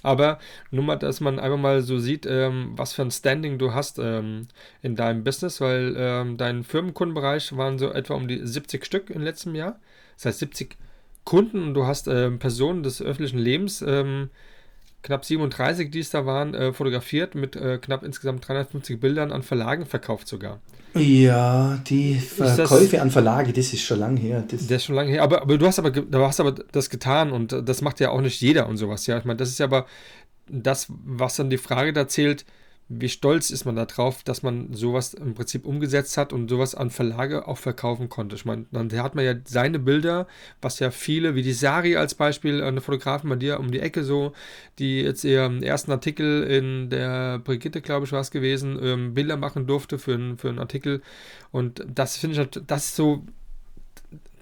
Aber 0.03 0.37
nur 0.69 0.83
mal, 0.83 0.95
dass 0.95 1.21
man 1.21 1.39
einfach 1.39 1.57
mal 1.57 1.81
so 1.81 1.97
sieht, 1.97 2.27
ähm, 2.27 2.73
was 2.75 2.93
für 2.93 3.01
ein 3.01 3.09
Standing 3.09 3.57
du 3.57 3.73
hast 3.73 3.97
ähm, 3.97 4.47
in 4.83 4.95
deinem 4.95 5.23
Business, 5.23 5.59
weil 5.59 5.95
ähm, 5.97 6.37
dein 6.37 6.63
Firmenkundenbereich 6.63 7.57
waren 7.57 7.79
so 7.79 7.91
etwa 7.91 8.13
um 8.13 8.27
die 8.27 8.45
70 8.45 8.85
Stück 8.85 9.09
im 9.09 9.23
letzten 9.23 9.55
Jahr 9.55 9.79
das 10.21 10.33
heißt 10.33 10.39
70 10.39 10.77
Kunden 11.23 11.63
und 11.63 11.73
du 11.73 11.85
hast 11.85 12.07
äh, 12.07 12.31
Personen 12.31 12.83
des 12.83 13.01
öffentlichen 13.01 13.37
Lebens, 13.37 13.83
ähm, 13.85 14.29
knapp 15.03 15.25
37, 15.25 15.89
die 15.89 15.99
es 15.99 16.09
da 16.09 16.25
waren, 16.25 16.53
äh, 16.53 16.73
fotografiert 16.73 17.35
mit 17.35 17.55
äh, 17.55 17.77
knapp 17.79 18.03
insgesamt 18.03 18.47
350 18.47 18.99
Bildern 18.99 19.31
an 19.31 19.43
Verlagen 19.43 19.85
verkauft 19.85 20.27
sogar. 20.27 20.59
Ja, 20.93 21.79
die 21.87 22.15
Verkäufe 22.15 22.97
das, 22.97 23.01
an 23.01 23.11
Verlage, 23.11 23.53
das 23.53 23.71
ist 23.73 23.81
schon 23.81 23.99
lange 23.99 24.19
her. 24.19 24.43
Das, 24.47 24.67
das 24.67 24.77
ist 24.77 24.85
schon 24.85 24.95
lange 24.95 25.11
her, 25.11 25.23
aber, 25.23 25.41
aber 25.41 25.57
du 25.57 25.65
hast 25.65 25.79
aber, 25.79 25.91
du 25.91 26.19
hast 26.19 26.39
aber 26.39 26.51
das 26.51 26.89
getan 26.89 27.31
und 27.31 27.55
das 27.65 27.81
macht 27.81 27.99
ja 27.99 28.09
auch 28.09 28.21
nicht 28.21 28.41
jeder 28.41 28.67
und 28.67 28.77
sowas. 28.77 29.07
Ja, 29.07 29.17
ich 29.17 29.23
meine, 29.23 29.37
das 29.37 29.49
ist 29.49 29.59
ja 29.59 29.65
aber 29.65 29.85
das, 30.49 30.87
was 30.89 31.37
dann 31.37 31.49
die 31.49 31.57
Frage 31.57 31.93
da 31.93 32.07
zählt, 32.07 32.45
wie 32.93 33.09
stolz 33.09 33.51
ist 33.51 33.63
man 33.65 33.75
darauf, 33.75 34.23
dass 34.23 34.43
man 34.43 34.73
sowas 34.73 35.13
im 35.13 35.33
Prinzip 35.33 35.65
umgesetzt 35.65 36.17
hat 36.17 36.33
und 36.33 36.49
sowas 36.49 36.75
an 36.75 36.89
Verlage 36.89 37.47
auch 37.47 37.57
verkaufen 37.57 38.09
konnte. 38.09 38.35
Ich 38.35 38.43
meine, 38.43 38.65
dann 38.71 38.91
hat 39.01 39.15
man 39.15 39.23
ja 39.23 39.35
seine 39.45 39.79
Bilder, 39.79 40.27
was 40.61 40.79
ja 40.79 40.91
viele, 40.91 41.33
wie 41.35 41.41
die 41.41 41.53
Sari 41.53 41.95
als 41.95 42.15
Beispiel, 42.15 42.61
eine 42.61 42.81
Fotografin 42.81 43.29
bei 43.29 43.37
dir 43.37 43.59
um 43.59 43.71
die 43.71 43.79
Ecke 43.79 44.03
so, 44.03 44.33
die 44.77 45.01
jetzt 45.01 45.23
ihren 45.23 45.63
ersten 45.63 45.91
Artikel 45.91 46.43
in 46.43 46.89
der 46.89 47.39
Brigitte, 47.39 47.81
glaube 47.81 48.05
ich, 48.05 48.11
war 48.11 48.21
es 48.21 48.31
gewesen, 48.31 48.77
ähm, 48.81 49.13
Bilder 49.13 49.37
machen 49.37 49.67
durfte 49.67 49.97
für, 49.97 50.37
für 50.37 50.49
einen 50.49 50.59
Artikel. 50.59 51.01
Und 51.51 51.85
das 51.87 52.17
finde 52.17 52.33
ich, 52.33 52.39
halt, 52.39 52.61
das 52.67 52.85
ist 52.85 52.95
so 52.97 53.25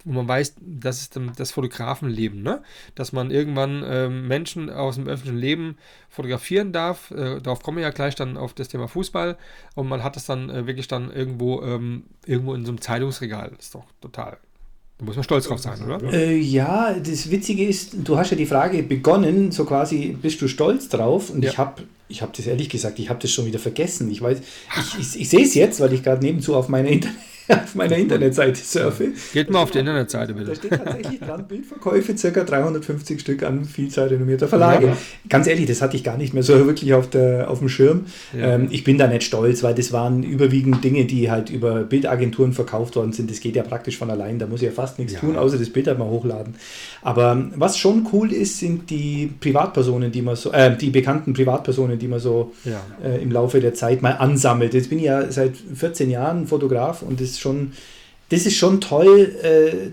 wo 0.05 0.13
man 0.13 0.27
weiß, 0.27 0.55
das 0.59 1.01
ist 1.01 1.19
das 1.37 1.51
Fotografenleben, 1.51 2.41
ne? 2.41 2.61
dass 2.95 3.11
man 3.11 3.31
irgendwann 3.31 3.83
ähm, 3.85 4.27
Menschen 4.27 4.69
aus 4.69 4.95
dem 4.95 5.07
öffentlichen 5.07 5.37
Leben 5.37 5.77
fotografieren 6.09 6.71
darf. 6.71 7.11
Äh, 7.11 7.39
darauf 7.41 7.63
kommen 7.63 7.77
wir 7.77 7.83
ja 7.83 7.91
gleich 7.91 8.15
dann 8.15 8.37
auf 8.37 8.53
das 8.53 8.67
Thema 8.67 8.87
Fußball 8.87 9.37
und 9.75 9.87
man 9.87 10.03
hat 10.03 10.15
das 10.15 10.25
dann 10.25 10.49
äh, 10.49 10.67
wirklich 10.67 10.87
dann 10.87 11.11
irgendwo, 11.11 11.61
ähm, 11.61 12.03
irgendwo 12.25 12.53
in 12.53 12.65
so 12.65 12.71
einem 12.71 12.81
Zeitungsregal. 12.81 13.51
Das 13.55 13.65
ist 13.65 13.75
doch 13.75 13.85
total 14.01 14.37
da 14.99 15.05
muss 15.05 15.15
man 15.15 15.23
stolz 15.23 15.47
drauf 15.47 15.59
sein, 15.59 15.81
oder? 15.81 16.11
Äh, 16.11 16.37
ja, 16.37 16.93
das 16.93 17.31
Witzige 17.31 17.65
ist, 17.65 17.95
du 18.03 18.17
hast 18.17 18.31
ja 18.31 18.37
die 18.37 18.45
Frage 18.45 18.83
begonnen, 18.83 19.49
so 19.49 19.63
quasi, 19.63 20.17
bist 20.21 20.41
du 20.41 20.49
stolz 20.49 20.89
drauf? 20.89 21.29
Und 21.29 21.41
ja. 21.41 21.51
ich 21.51 21.57
habe 21.57 21.83
ich 22.09 22.21
hab 22.21 22.33
das 22.33 22.47
ehrlich 22.47 22.69
gesagt, 22.69 22.99
ich 22.99 23.09
habe 23.09 23.19
das 23.21 23.31
schon 23.31 23.45
wieder 23.45 23.59
vergessen. 23.59 24.11
Ich 24.11 24.21
weiß, 24.21 24.39
ich, 24.41 24.99
ich, 24.99 25.21
ich 25.21 25.29
sehe 25.29 25.43
es 25.43 25.53
jetzt, 25.53 25.79
weil 25.79 25.93
ich 25.93 26.03
gerade 26.03 26.25
nebenzu 26.25 26.53
auf 26.53 26.67
meiner 26.67 26.89
Internet 26.89 27.17
auf 27.49 27.75
meiner 27.75 27.97
Internetseite 27.97 28.61
surfe. 28.61 29.09
Geht 29.33 29.49
mal 29.49 29.63
auf 29.63 29.71
die 29.71 29.79
Internetseite 29.79 30.33
bitte. 30.33 30.47
Da 30.47 30.55
steht 30.55 30.71
tatsächlich 30.71 31.19
dran, 31.19 31.47
Bildverkäufe 31.47 32.13
ca. 32.13 32.43
350 32.43 33.19
Stück 33.19 33.43
an 33.43 33.65
Vielzahl 33.65 34.07
renommierter 34.07 34.47
Verlage. 34.47 34.87
Ja. 34.87 34.97
Ganz 35.27 35.47
ehrlich, 35.47 35.65
das 35.65 35.81
hatte 35.81 35.97
ich 35.97 36.03
gar 36.03 36.17
nicht 36.17 36.33
mehr 36.33 36.43
so 36.43 36.53
wirklich 36.65 36.93
auf, 36.93 37.09
der, 37.09 37.49
auf 37.49 37.59
dem 37.59 37.69
Schirm. 37.69 38.05
Ja. 38.37 38.55
Ähm, 38.55 38.67
ich 38.71 38.83
bin 38.83 38.97
da 38.97 39.07
nicht 39.07 39.23
stolz, 39.23 39.63
weil 39.63 39.75
das 39.75 39.91
waren 39.91 40.23
überwiegend 40.23 40.83
Dinge, 40.83 41.05
die 41.05 41.31
halt 41.31 41.49
über 41.49 41.83
Bildagenturen 41.83 42.53
verkauft 42.53 42.95
worden 42.95 43.13
sind. 43.13 43.29
Das 43.29 43.39
geht 43.39 43.55
ja 43.55 43.63
praktisch 43.63 43.97
von 43.97 44.09
allein, 44.09 44.39
da 44.39 44.47
muss 44.47 44.61
ich 44.61 44.67
ja 44.67 44.73
fast 44.73 44.99
nichts 44.99 45.13
ja. 45.13 45.19
tun, 45.19 45.35
außer 45.35 45.57
das 45.57 45.69
Bild 45.69 45.87
halt 45.87 45.99
mal 45.99 46.09
hochladen. 46.09 46.55
Aber 47.01 47.49
was 47.55 47.77
schon 47.77 48.07
cool 48.13 48.31
ist, 48.31 48.59
sind 48.59 48.89
die 48.89 49.31
Privatpersonen, 49.39 50.11
die 50.11 50.21
man 50.21 50.35
so, 50.35 50.51
äh, 50.51 50.75
die 50.75 50.89
bekannten 50.89 51.33
Privatpersonen, 51.33 51.97
die 51.97 52.07
man 52.07 52.19
so 52.19 52.53
äh, 53.03 53.21
im 53.21 53.31
Laufe 53.31 53.59
der 53.59 53.73
Zeit 53.73 54.01
mal 54.01 54.13
ansammelt. 54.13 54.73
Jetzt 54.73 54.89
bin 54.89 54.99
ich 54.99 55.05
ja 55.05 55.31
seit 55.31 55.53
14 55.55 56.09
Jahren 56.09 56.47
Fotograf 56.47 57.01
und 57.01 57.21
das 57.21 57.38
schon, 57.39 57.73
das 58.29 58.45
ist 58.45 58.55
schon 58.55 58.81
toll, 58.81 59.35
äh, 59.41 59.91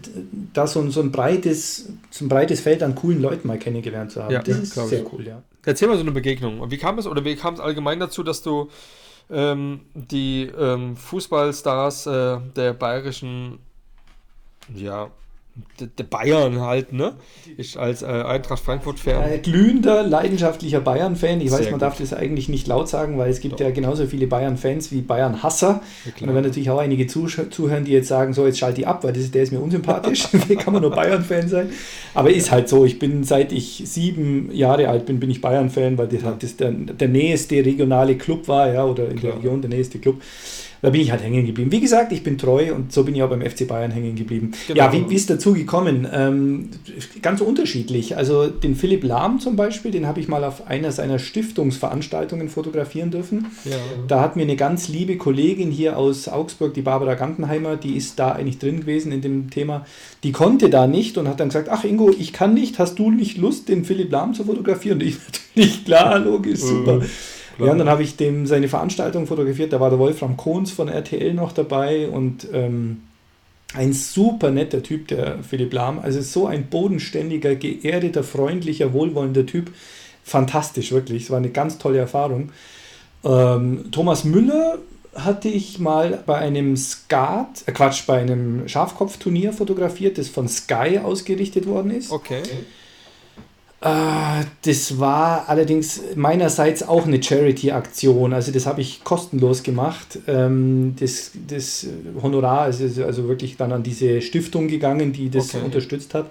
da 0.53 0.67
so, 0.67 0.89
so, 0.91 1.01
ein 1.01 1.13
breites, 1.13 1.89
so 2.11 2.25
ein 2.25 2.29
breites 2.29 2.61
Feld 2.61 2.83
an 2.83 2.95
coolen 2.95 3.23
Leuten 3.23 3.49
mal 3.49 3.59
kennengelernt 3.59 4.13
zu 4.13 4.23
haben. 4.23 4.33
Ja, 4.33 4.43
das 4.43 4.59
ist 4.59 4.75
sehr 4.75 5.03
ich. 5.03 5.13
cool, 5.13 5.27
ja. 5.27 5.43
Erzähl 5.65 5.89
mal 5.89 5.97
so 5.97 6.03
eine 6.03 6.13
Begegnung. 6.13 6.71
Wie 6.71 6.79
kam 6.79 6.99
es 6.99 7.07
oder 7.07 7.25
wie 7.25 7.35
kam 7.35 7.55
es 7.55 7.61
allgemein 7.61 7.99
dazu, 7.99 8.23
dass 8.23 8.43
du 8.43 8.71
ähm, 9.31 9.81
die 9.95 10.51
ähm, 10.57 10.97
Fußballstars 10.97 12.07
äh, 12.07 12.39
der 12.55 12.73
bayerischen 12.73 13.59
ja, 14.75 15.11
der 15.99 16.05
Bayern 16.05 16.61
halt, 16.61 16.93
ne? 16.93 17.15
Ich 17.57 17.79
als 17.79 18.03
äh, 18.03 18.07
Eintracht 18.07 18.63
Frankfurt-Fan. 18.63 19.31
Äh, 19.31 19.39
glühender, 19.39 20.03
leidenschaftlicher 20.03 20.81
Bayern-Fan. 20.81 21.41
Ich 21.41 21.51
Sehr 21.51 21.59
weiß, 21.59 21.65
man 21.67 21.75
gut. 21.75 21.83
darf 21.83 21.99
das 21.99 22.13
eigentlich 22.13 22.49
nicht 22.49 22.67
laut 22.67 22.89
sagen, 22.89 23.17
weil 23.19 23.31
es 23.31 23.41
gibt 23.41 23.61
ja, 23.61 23.67
ja 23.67 23.73
genauso 23.73 24.07
viele 24.07 24.27
Bayern-Fans 24.27 24.93
wie 24.93 25.01
Bayern-Hasser. 25.01 25.81
Ja, 26.05 26.13
und 26.21 26.27
da 26.29 26.35
werden 26.35 26.47
natürlich 26.47 26.71
auch 26.71 26.79
einige 26.79 27.07
zuhören, 27.07 27.85
die 27.85 27.93
jetzt 27.93 28.09
sagen, 28.09 28.35
so, 28.35 28.47
jetzt 28.47 28.59
schalte 28.59 28.83
ich 28.83 28.87
ab, 28.87 29.05
weil 29.05 29.13
das, 29.13 29.31
der 29.31 29.43
ist 29.43 29.53
mir 29.53 29.61
unsympathisch. 29.61 30.29
Wie 30.49 30.57
kann 30.57 30.73
man 30.73 30.83
nur 30.83 30.91
Bayern-Fan 30.91 31.49
sein? 31.49 31.71
Aber 32.15 32.31
ist 32.31 32.51
halt 32.51 32.69
so, 32.69 32.85
ich 32.85 32.99
bin, 32.99 33.25
seit 33.25 33.53
ich 33.53 33.83
sieben 33.87 34.51
Jahre 34.53 34.89
alt 34.89 35.07
bin, 35.07 35.21
bin 35.21 35.31
ich 35.31 35.41
Bayern-Fan, 35.41 35.97
weil 35.97 36.09
das 36.09 36.23
halt 36.23 36.43
das 36.43 36.57
der, 36.57 36.71
der 36.71 37.09
nächste 37.09 37.57
regionale 37.65 38.17
Club 38.17 38.49
war, 38.49 38.73
ja, 38.73 38.85
oder 38.85 39.09
in 39.09 39.17
Klar. 39.17 39.33
der 39.33 39.41
Region 39.41 39.63
der 39.63 39.71
nächste 39.71 39.99
Club. 39.99 40.21
Da 40.83 40.91
bin 40.91 41.01
ich 41.01 41.11
halt 41.11 41.23
hängen 41.23 41.47
geblieben. 41.47 41.73
Wie 41.73 41.81
gesagt, 41.81 42.13
ich 42.13 42.23
bin 42.23 42.39
treu 42.39 42.75
und 42.75 42.93
so 42.93 43.05
bin 43.05 43.15
ich 43.15 43.23
auch 43.23 43.31
beim 43.31 43.43
FC 43.43 43.67
Bayern 43.67 43.91
hängen 43.91 44.15
geblieben. 44.15 44.53
Genau. 44.69 44.79
Ja, 44.79 44.93
wie, 44.93 45.09
wie 45.09 45.15
ist 45.15 45.31
dazu 45.31 45.55
gekommen? 45.55 46.07
Ähm, 46.13 46.71
ganz 47.23 47.41
unterschiedlich. 47.41 48.17
Also 48.17 48.47
den 48.47 48.77
Philipp 48.77 49.05
Lahm 49.05 49.41
zum 49.41 49.57
Beispiel, 49.57 49.91
den 49.91 50.07
habe 50.07 50.21
ich 50.21 50.29
mal 50.29 50.45
auf 50.45 50.67
einer 50.67 50.93
seiner 50.93 51.19
Stiftungsveranstaltungen 51.19 52.49
fotografieren 52.49 53.11
dürfen. 53.11 53.47
Ja. 53.65 53.77
Da 54.09 54.21
hat 54.21 54.37
mir 54.37 54.43
eine 54.43 54.57
ganz 54.57 54.89
liebe 54.89 55.17
Kollegin 55.17 55.71
hier 55.71 55.97
aus 55.97 56.29
Augsburg, 56.29 56.75
die 56.75 56.83
Barbara 56.83 57.15
Gantenheimer, 57.15 57.77
die 57.77 57.97
ist 57.97 58.19
da 58.19 58.33
eigentlich 58.33 58.59
drin 58.59 58.81
gewesen 58.81 59.13
in 59.13 59.21
dem 59.21 59.51
Thema, 59.51 59.87
die 60.23 60.33
konnte 60.33 60.71
da 60.71 60.87
nicht 60.87 61.19
und 61.19 61.29
hat 61.29 61.41
dann 61.41 61.49
gesagt, 61.49 61.69
ach 61.71 61.85
Ingo, 61.85 62.11
ich 62.11 62.33
kann 62.33 62.55
nicht, 62.55 62.79
hast 62.79 62.99
du 62.99 63.11
nicht 63.11 63.39
Lust, 63.39 63.69
den 63.69 63.85
Philipp 63.85 64.13
Lahm 64.13 64.35
zu 64.35 64.45
fotografieren? 64.45 65.01
Und 65.01 65.07
ich 65.07 65.17
natürlich, 65.57 65.85
klar, 65.85 66.19
logisch, 66.19 66.61
super. 66.61 67.01
Ja, 67.59 67.73
und 67.73 67.79
dann 67.79 67.89
habe 67.89 68.03
ich 68.03 68.17
dem 68.17 68.47
seine 68.47 68.69
Veranstaltung 68.69 69.27
fotografiert. 69.27 69.73
Da 69.73 69.81
war 69.81 69.91
der 69.91 69.99
Wolfram 69.99 70.37
Kohns 70.37 70.73
von 70.73 70.89
RTL 70.89 71.33
noch 71.35 71.53
dabei 71.53 72.09
und 72.09 72.47
ähm, 72.53 73.03
ein 73.75 73.93
super 73.93 74.51
netter 74.51 74.83
Typ, 74.83 75.09
der 75.09 75.39
Philipp 75.43 75.73
Lahm. 75.73 75.99
Also 75.99 76.21
so 76.21 76.47
ein 76.47 76.67
bodenständiger, 76.67 77.55
geerdeter, 77.55 78.23
freundlicher, 78.23 78.93
wohlwollender 78.93 79.47
Typ. 79.47 79.73
Fantastisch, 80.25 80.93
wirklich. 80.93 81.25
Es 81.25 81.31
war 81.31 81.39
eine 81.39 81.51
ganz 81.51 81.79
tolle 81.79 81.99
Erfahrung. 81.99 82.51
Ähm, 83.25 83.91
Thomas 83.91 84.25
Müller 84.25 84.79
hatte 85.15 85.49
ich 85.49 85.79
mal 85.79 86.23
bei 86.27 86.37
einem 86.37 86.77
Skat, 86.77 87.65
äh 87.67 87.73
Quatsch, 87.73 88.07
bei 88.07 88.21
einem 88.21 88.69
Schafkopfturnier 88.69 89.53
fotografiert, 89.53 90.19
das 90.19 90.29
von 90.29 90.49
Sky 90.49 91.01
ausgerichtet 91.03 91.67
worden 91.67 91.91
ist. 91.91 92.11
Okay. 92.11 92.43
Äh, 93.81 94.45
das 94.63 94.99
war 94.99 95.49
allerdings 95.49 96.01
meinerseits 96.15 96.83
auch 96.83 97.07
eine 97.07 97.23
Charity-Aktion. 97.23 98.33
Also 98.33 98.51
das 98.53 98.67
habe 98.67 98.81
ich 98.81 99.05
kostenlos 99.05 99.63
gemacht. 99.63 100.19
Ähm, 100.27 100.95
das, 100.99 101.33
das 101.47 101.87
Honorar 102.23 102.69
ist 102.69 102.99
also 103.01 103.29
wirklich 103.29 103.57
dann 103.57 103.73
an 103.73 103.83
diese 103.83 104.23
Stiftung 104.23 104.69
gegangen, 104.69 105.13
die 105.13 105.29
das 105.29 105.55
okay. 105.55 105.65
unterstützt 105.65 106.15
hat. 106.15 106.31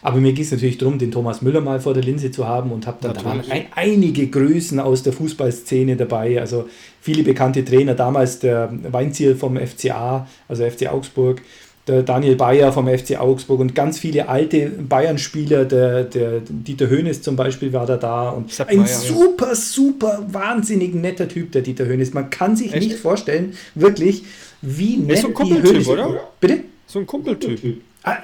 Aber 0.00 0.18
mir 0.18 0.32
ging 0.32 0.44
es 0.44 0.52
natürlich 0.52 0.78
darum, 0.78 0.98
den 0.98 1.10
Thomas 1.10 1.42
Müller 1.42 1.60
mal 1.60 1.80
vor 1.80 1.92
der 1.92 2.02
Linse 2.02 2.30
zu 2.30 2.46
haben 2.46 2.70
und 2.70 2.86
habe 2.86 2.98
dann 3.00 3.14
da 3.14 3.24
waren 3.24 3.42
ein, 3.50 3.66
einige 3.74 4.28
Größen 4.28 4.78
aus 4.80 5.02
der 5.02 5.12
Fußballszene 5.12 5.96
dabei. 5.96 6.40
Also 6.40 6.68
viele 7.00 7.22
bekannte 7.22 7.64
Trainer, 7.64 7.94
damals 7.94 8.38
der 8.38 8.72
Weinziel 8.90 9.34
vom 9.34 9.56
FCA, 9.56 10.26
also 10.46 10.68
FC 10.68 10.86
Augsburg, 10.86 11.42
der 11.88 12.02
Daniel 12.02 12.36
Bayer 12.36 12.72
vom 12.72 12.86
FC 12.86 13.18
Augsburg 13.18 13.60
und 13.60 13.74
ganz 13.74 13.98
viele 13.98 14.28
alte 14.28 14.68
Bayern-Spieler, 14.68 15.64
der, 15.64 16.04
der 16.04 16.40
Dieter 16.48 16.88
Höhnes 16.88 17.22
zum 17.22 17.34
Beispiel 17.34 17.72
war 17.72 17.86
da 17.86 17.96
da 17.96 18.28
und 18.28 18.52
ein 18.60 18.76
Meier, 18.76 18.86
super, 18.86 19.54
super, 19.54 20.24
wahnsinnig 20.30 20.94
netter 20.94 21.26
Typ, 21.26 21.52
der 21.52 21.62
Dieter 21.62 21.86
Höhnes. 21.86 22.14
Man 22.14 22.30
kann 22.30 22.54
sich 22.54 22.72
Echt? 22.74 22.88
nicht 22.88 22.98
vorstellen, 22.98 23.54
wirklich, 23.74 24.24
wie 24.60 24.98
nett 24.98 25.16
ist 25.16 25.22
so 25.22 25.28
ein 25.28 25.34
Kumpeltyp, 25.34 25.88
oder? 25.88 26.20
Bitte? 26.40 26.60
So 26.86 26.98
ein 27.00 27.06
Kumpeltyp. 27.06 27.82
Ah, 28.04 28.18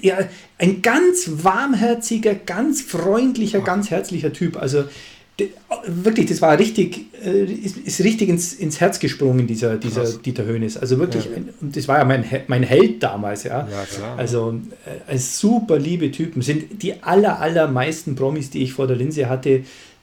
ja, 0.00 0.18
ein 0.56 0.80
ganz 0.80 1.30
warmherziger, 1.42 2.34
ganz 2.34 2.80
freundlicher, 2.80 3.60
ganz 3.60 3.90
herzlicher 3.90 4.32
Typ. 4.32 4.56
Also 4.56 4.84
wirklich, 5.86 6.26
das 6.26 6.42
war 6.42 6.58
richtig, 6.58 7.06
äh, 7.24 7.44
ist, 7.44 8.00
richtig 8.00 8.28
ins, 8.28 8.54
ins 8.54 8.80
Herz 8.80 8.98
gesprungen, 8.98 9.46
dieser, 9.46 9.76
dieser 9.76 10.04
Dieter 10.04 10.44
Höhnes. 10.44 10.76
Also 10.76 10.98
wirklich, 10.98 11.26
ja. 11.26 11.30
und 11.60 11.76
das 11.76 11.86
war 11.88 11.98
ja 11.98 12.04
mein, 12.04 12.24
mein 12.48 12.62
Held 12.62 13.02
damals, 13.02 13.44
ja. 13.44 13.68
ja 13.70 13.84
klar. 13.84 14.18
Also 14.18 14.60
äh, 14.84 15.12
ein 15.12 15.18
super 15.18 15.78
liebe 15.78 16.10
Typen. 16.10 16.42
Sind 16.42 16.82
die 16.82 17.02
aller, 17.02 17.40
allermeisten 17.40 18.16
Promis, 18.16 18.50
die 18.50 18.62
ich 18.62 18.72
vor 18.72 18.86
der 18.86 18.96
Linse 18.96 19.28
hatte, 19.28 19.62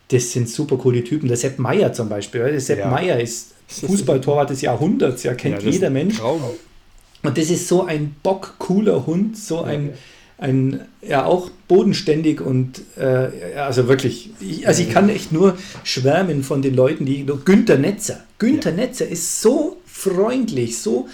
das 0.10 0.32
sind 0.32 0.50
super 0.50 0.78
coole 0.78 1.04
Typen. 1.04 1.28
Der 1.28 1.38
Sepp 1.38 1.60
Meier 1.60 1.92
zum 1.92 2.10
Beispiel. 2.10 2.42
Der 2.42 2.62
Sepp 2.62 2.80
ja. 2.80 2.90
Meier 2.90 3.20
ist 3.20 3.56
Fußballtorwart 3.68 4.52
des 4.52 4.62
Jahrhunderts, 4.62 5.24
ja, 5.24 5.34
kennt 5.34 5.64
ja, 5.64 5.70
jeder 5.70 5.90
Mensch. 5.90 6.20
Und 6.22 7.38
das 7.38 7.50
ist 7.50 7.68
so 7.68 7.86
ein 7.86 8.16
bockcooler 8.22 9.06
Hund, 9.08 9.36
so 9.36 9.64
ein 9.64 9.94
ein 10.38 10.82
ja 11.02 11.26
auch 11.26 11.50
bodenständig 11.68 12.42
und 12.42 12.82
äh, 12.98 13.58
also 13.58 13.88
wirklich, 13.88 14.32
ich, 14.40 14.68
also 14.68 14.84
ich 14.84 14.90
kann 14.90 15.10
echt 15.10 15.32
nur 15.32 15.58
schwärmen 15.84 16.44
von 16.44 16.62
den 16.62 16.76
Leuten, 16.76 17.06
die 17.06 17.26
Günther 17.26 17.78
Netzer. 17.78 18.24
Günther 18.38 18.72
ja. 18.72 18.78
Netzer 18.78 19.08
ist 19.08 19.42
so 19.42 19.78
freundlich, 19.86 20.80
so 20.80 21.08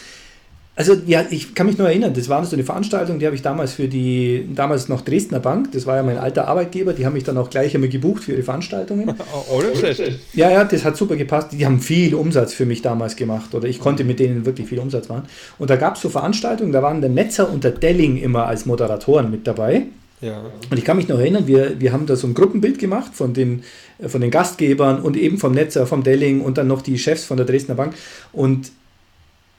also 0.73 0.95
ja, 1.05 1.25
ich 1.29 1.53
kann 1.53 1.67
mich 1.67 1.77
nur 1.77 1.89
erinnern, 1.89 2.13
das 2.13 2.29
war 2.29 2.43
so 2.45 2.55
eine 2.55 2.63
Veranstaltung, 2.63 3.19
die 3.19 3.25
habe 3.25 3.35
ich 3.35 3.41
damals 3.41 3.73
für 3.73 3.89
die, 3.89 4.47
damals 4.55 4.87
noch 4.87 5.01
Dresdner 5.01 5.41
Bank, 5.41 5.71
das 5.73 5.85
war 5.85 5.97
ja 5.97 6.03
mein 6.03 6.17
alter 6.17 6.47
Arbeitgeber, 6.47 6.93
die 6.93 7.05
haben 7.05 7.13
mich 7.13 7.25
dann 7.25 7.37
auch 7.37 7.49
gleich 7.49 7.75
einmal 7.75 7.89
gebucht 7.89 8.23
für 8.23 8.31
ihre 8.31 8.43
Veranstaltungen. 8.43 9.13
Schlecht. 9.75 10.19
Ja, 10.33 10.49
ja, 10.49 10.63
das 10.63 10.85
hat 10.85 10.95
super 10.95 11.17
gepasst. 11.17 11.49
Die 11.51 11.65
haben 11.65 11.81
viel 11.81 12.15
Umsatz 12.15 12.53
für 12.53 12.65
mich 12.65 12.81
damals 12.81 13.17
gemacht 13.17 13.53
oder 13.53 13.67
ich 13.67 13.79
konnte 13.79 14.05
mit 14.05 14.19
denen 14.19 14.45
wirklich 14.45 14.69
viel 14.69 14.79
Umsatz 14.79 15.09
machen. 15.09 15.23
Und 15.59 15.69
da 15.69 15.75
gab 15.75 15.95
es 15.95 16.01
so 16.01 16.09
Veranstaltungen, 16.09 16.71
da 16.71 16.81
waren 16.81 17.01
der 17.01 17.09
Netzer 17.09 17.51
und 17.51 17.63
der 17.65 17.71
Delling 17.71 18.17
immer 18.17 18.47
als 18.47 18.65
Moderatoren 18.65 19.29
mit 19.29 19.45
dabei. 19.45 19.87
Ja. 20.21 20.41
Und 20.69 20.77
ich 20.77 20.85
kann 20.85 20.97
mich 20.97 21.07
noch 21.07 21.19
erinnern, 21.19 21.47
wir, 21.47 21.79
wir 21.81 21.91
haben 21.91 22.05
da 22.05 22.15
so 22.15 22.27
ein 22.27 22.33
Gruppenbild 22.33 22.79
gemacht 22.79 23.11
von 23.13 23.33
den, 23.33 23.63
von 24.05 24.21
den 24.21 24.31
Gastgebern 24.31 25.01
und 25.01 25.17
eben 25.17 25.37
vom 25.37 25.53
Netzer, 25.53 25.85
vom 25.85 26.03
Delling 26.03 26.41
und 26.41 26.57
dann 26.57 26.67
noch 26.67 26.81
die 26.81 26.97
Chefs 26.97 27.25
von 27.25 27.37
der 27.37 27.45
Dresdner 27.45 27.75
Bank. 27.75 27.95
Und 28.31 28.71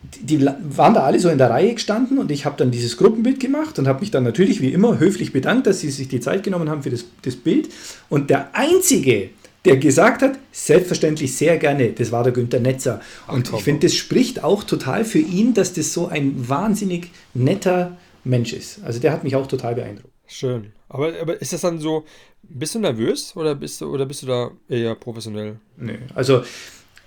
die 0.02 0.44
waren 0.44 0.94
da 0.94 1.02
alle 1.04 1.20
so 1.20 1.28
in 1.28 1.38
der 1.38 1.50
Reihe 1.50 1.74
gestanden 1.74 2.18
und 2.18 2.30
ich 2.30 2.44
habe 2.44 2.56
dann 2.56 2.70
dieses 2.70 2.96
Gruppenbild 2.96 3.40
gemacht 3.40 3.78
und 3.78 3.86
habe 3.86 4.00
mich 4.00 4.10
dann 4.10 4.24
natürlich 4.24 4.60
wie 4.60 4.72
immer 4.72 4.98
höflich 4.98 5.32
bedankt, 5.32 5.66
dass 5.66 5.80
sie 5.80 5.90
sich 5.90 6.08
die 6.08 6.20
Zeit 6.20 6.42
genommen 6.42 6.68
haben 6.68 6.82
für 6.82 6.90
das, 6.90 7.04
das 7.22 7.36
Bild. 7.36 7.68
Und 8.08 8.30
der 8.30 8.54
Einzige, 8.54 9.30
der 9.64 9.76
gesagt 9.76 10.22
hat, 10.22 10.38
selbstverständlich 10.50 11.36
sehr 11.36 11.56
gerne, 11.56 11.92
das 11.92 12.10
war 12.10 12.24
der 12.24 12.32
Günther 12.32 12.60
Netzer. 12.60 13.00
Und 13.28 13.50
Ach, 13.52 13.58
ich 13.58 13.64
finde, 13.64 13.86
das 13.86 13.94
spricht 13.94 14.42
auch 14.42 14.64
total 14.64 15.04
für 15.04 15.20
ihn, 15.20 15.54
dass 15.54 15.72
das 15.72 15.92
so 15.92 16.08
ein 16.08 16.48
wahnsinnig 16.48 17.10
netter 17.34 17.96
Mensch 18.24 18.52
ist. 18.52 18.82
Also 18.84 18.98
der 18.98 19.12
hat 19.12 19.24
mich 19.24 19.36
auch 19.36 19.46
total 19.46 19.76
beeindruckt. 19.76 20.12
Schön. 20.26 20.72
Aber, 20.88 21.12
aber 21.20 21.40
ist 21.40 21.52
das 21.52 21.60
dann 21.60 21.78
so, 21.78 22.04
bist 22.42 22.74
du 22.74 22.78
nervös 22.78 23.34
oder 23.36 23.54
bist 23.54 23.80
du, 23.80 23.86
oder 23.86 24.06
bist 24.06 24.22
du 24.22 24.26
da 24.26 24.50
eher 24.68 24.94
professionell? 24.94 25.56
Nee, 25.76 25.98
also 26.14 26.42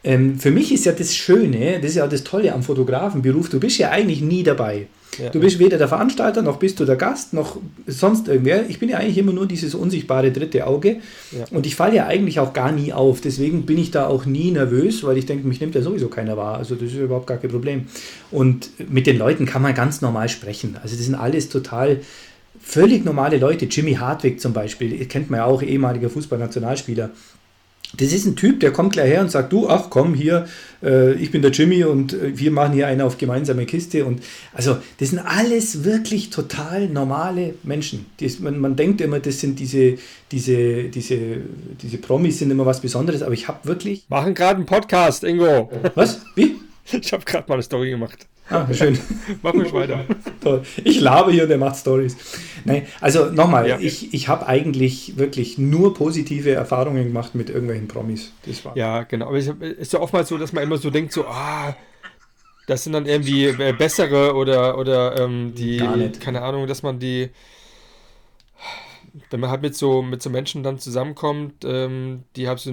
ähm, 0.06 0.39
für 0.39 0.52
mich 0.52 0.72
ist 0.72 0.86
ja 0.86 0.91
das 0.91 1.15
Schöne, 1.15 1.80
das 1.82 1.91
ist 1.91 1.96
ja 1.96 2.08
das 2.08 2.24
Tolle 2.24 2.54
am 2.54 2.62
Fotografenberuf, 2.62 3.50
du 3.50 3.60
bist 3.60 3.80
ja 3.80 3.89
eigentlich 3.89 4.22
nie 4.22 4.44
dabei. 4.44 4.86
Ja. 5.18 5.30
Du 5.30 5.39
bist 5.39 5.60
weder 5.60 5.78
der 5.78 5.88
Veranstalter, 5.88 6.41
noch 6.41 6.58
bist 6.58 6.80
du 6.80 6.86
der 6.86 6.96
Gast, 6.96 7.34
noch 7.34 7.58
sonst 7.88 8.28
irgendwer. 8.28 8.70
Ich 8.70 8.80
bin 8.80 8.89
ja 8.89 8.98
eigentlich 8.98 9.18
immer 9.18 9.32
nur 9.32 9.48
dieses 9.48 9.74
unsichtbare 9.74 10.32
dritte 10.32 10.68
Auge. 10.68 10.98
Ja. 11.32 11.46
Und 11.52 11.65
ich 11.65 11.76
falle 11.76 11.96
ja 11.96 12.06
eigentlich 12.06 12.39
auch 12.39 12.54
gar 12.54 12.72
nie 12.72 12.91
auf. 12.94 13.22
Deswegen 13.22 13.65
bin 13.65 13.78
ich 13.78 13.91
da 13.91 14.08
auch 14.08 14.26
nie 14.26 14.52
nervös, 14.52 15.04
weil 15.04 15.18
ich 15.18 15.26
denke, 15.26 15.48
mich 15.48 15.62
nimmt 15.62 15.74
ja 15.74 15.82
sowieso 15.82 16.10
keiner 16.10 16.36
wahr. 16.38 16.58
Also 16.58 16.76
das 16.76 16.91
ist 16.91 16.98
überhaupt 16.98 17.28
gar 17.28 17.38
kein 17.38 17.50
Problem. 17.50 17.86
Und 18.30 18.70
mit 18.89 19.08
den 19.08 19.18
Leuten 19.18 19.46
kann 19.46 19.62
man 19.62 19.74
ganz 19.74 20.02
normal 20.02 20.28
sprechen. 20.28 20.78
Also 20.84 20.98
das 20.98 21.06
sind 21.06 21.15
alles 21.15 21.48
total 21.50 22.02
völlig 22.62 23.06
normale 23.06 23.38
Leute. 23.38 23.65
Jimmy 23.65 23.94
Hartwig 23.94 24.41
zum 24.41 24.52
Beispiel, 24.54 25.06
kennt 25.06 25.30
man 25.30 25.39
ja 25.39 25.46
auch, 25.46 25.62
ehemaliger 25.62 26.10
Fußballnationalspieler. 26.10 27.12
Das 27.98 28.14
ist 28.14 28.26
ein 28.26 28.36
Typ, 28.36 28.60
der 28.60 28.72
kommt 28.72 28.94
gleich 28.94 29.10
her 29.10 29.22
und 29.22 29.32
sagt, 29.32 29.52
du, 29.54 29.70
ach 29.70 29.90
komm, 29.90 30.14
hier, 30.14 30.48
äh, 30.84 31.14
ich 31.14 31.32
bin 31.32 31.42
der 31.42 31.52
Jimmy 31.52 31.84
und 31.84 32.14
äh, 32.14 32.38
wir 32.38 32.52
machen 32.52 32.74
hier 32.74 32.88
eine 32.88 33.06
auf 33.06 33.18
gemeinsame 33.18 33.66
Kiste. 33.66 34.06
Und 34.06 34.22
also, 34.54 34.78
das 35.00 35.10
sind 35.10 35.20
alles 35.20 35.84
wirklich 35.84 36.30
total 36.30 36.88
normale 36.88 37.56
Menschen. 37.64 38.06
Das, 38.20 38.40
man, 38.40 38.60
man 38.60 38.76
denkt 38.76 39.02
immer, 39.02 39.20
das 39.20 39.40
sind 39.40 39.60
diese, 39.60 39.98
diese, 40.32 40.86
diese, 40.86 41.18
diese 41.82 41.98
Promis 41.98 42.40
sind 42.40 42.52
immer 42.52 42.66
was 42.66 42.82
Besonderes, 42.82 43.22
aber 43.22 43.34
ich 43.34 43.48
habe 43.48 43.68
wirklich. 43.68 44.06
Machen 44.10 44.34
gerade 44.34 44.58
einen 44.58 44.66
Podcast, 44.66 45.24
Ingo. 45.24 45.70
Was? 45.96 46.22
Wie? 46.36 46.55
Ich 46.91 47.13
habe 47.13 47.26
gerade 47.26 47.48
mal 47.48 47.56
eine 47.56 47.63
Story 47.63 47.89
gemacht. 47.89 48.28
Ah, 48.50 48.71
schön. 48.71 48.98
Mach 49.41 49.54
mich 49.54 49.74
weiter. 49.74 50.06
Toll. 50.41 50.63
Ich 50.84 51.02
labe 51.02 51.32
hier 51.32 51.43
und 51.43 51.50
der 51.50 51.58
macht 51.58 51.78
Stories. 51.78 52.15
Nein, 52.63 52.86
also 53.02 53.26
nochmal, 53.32 53.67
ja. 53.67 53.80
ich, 53.80 54.13
ich 54.13 54.28
habe 54.28 54.45
eigentlich 54.45 55.17
wirklich 55.17 55.58
nur 55.58 55.95
positive 55.95 56.52
Erfahrungen 56.52 57.06
gemacht 57.06 57.34
mit 57.34 57.50
irgendwelchen 57.50 57.88
Promis. 57.88 58.32
Das 58.45 58.63
war 58.63 58.78
ja, 58.78 59.04
genau. 59.04 59.28
Aber 59.28 59.38
es 59.38 59.48
ist 59.48 59.93
ja 59.93 60.00
oftmals 60.00 60.30
so, 60.30 60.38
dass 60.38 60.54
man 60.54 60.63
immer 60.63 60.78
so 60.78 60.91
denkt, 60.91 61.12
so, 61.12 61.26
ah, 61.26 61.76
das 62.67 62.84
sind 62.84 62.93
dann 62.93 63.06
irgendwie 63.06 63.45
äh, 63.45 63.74
bessere 63.74 64.36
oder, 64.36 64.78
oder 64.78 65.19
ähm, 65.19 65.54
die, 65.56 66.12
keine 66.19 66.41
Ahnung, 66.41 66.67
dass 66.67 66.84
man 66.84 67.00
die 67.00 67.30
wenn 69.30 69.39
man 69.39 69.49
halt 69.49 69.62
mit 69.62 69.75
so, 69.75 70.01
mit 70.01 70.21
so 70.21 70.30
Menschen 70.30 70.63
dann 70.63 70.80
zusammenkommt, 70.80 71.65
ähm, 71.65 72.23
die 72.36 72.47
halt 72.47 72.60
so 72.60 72.71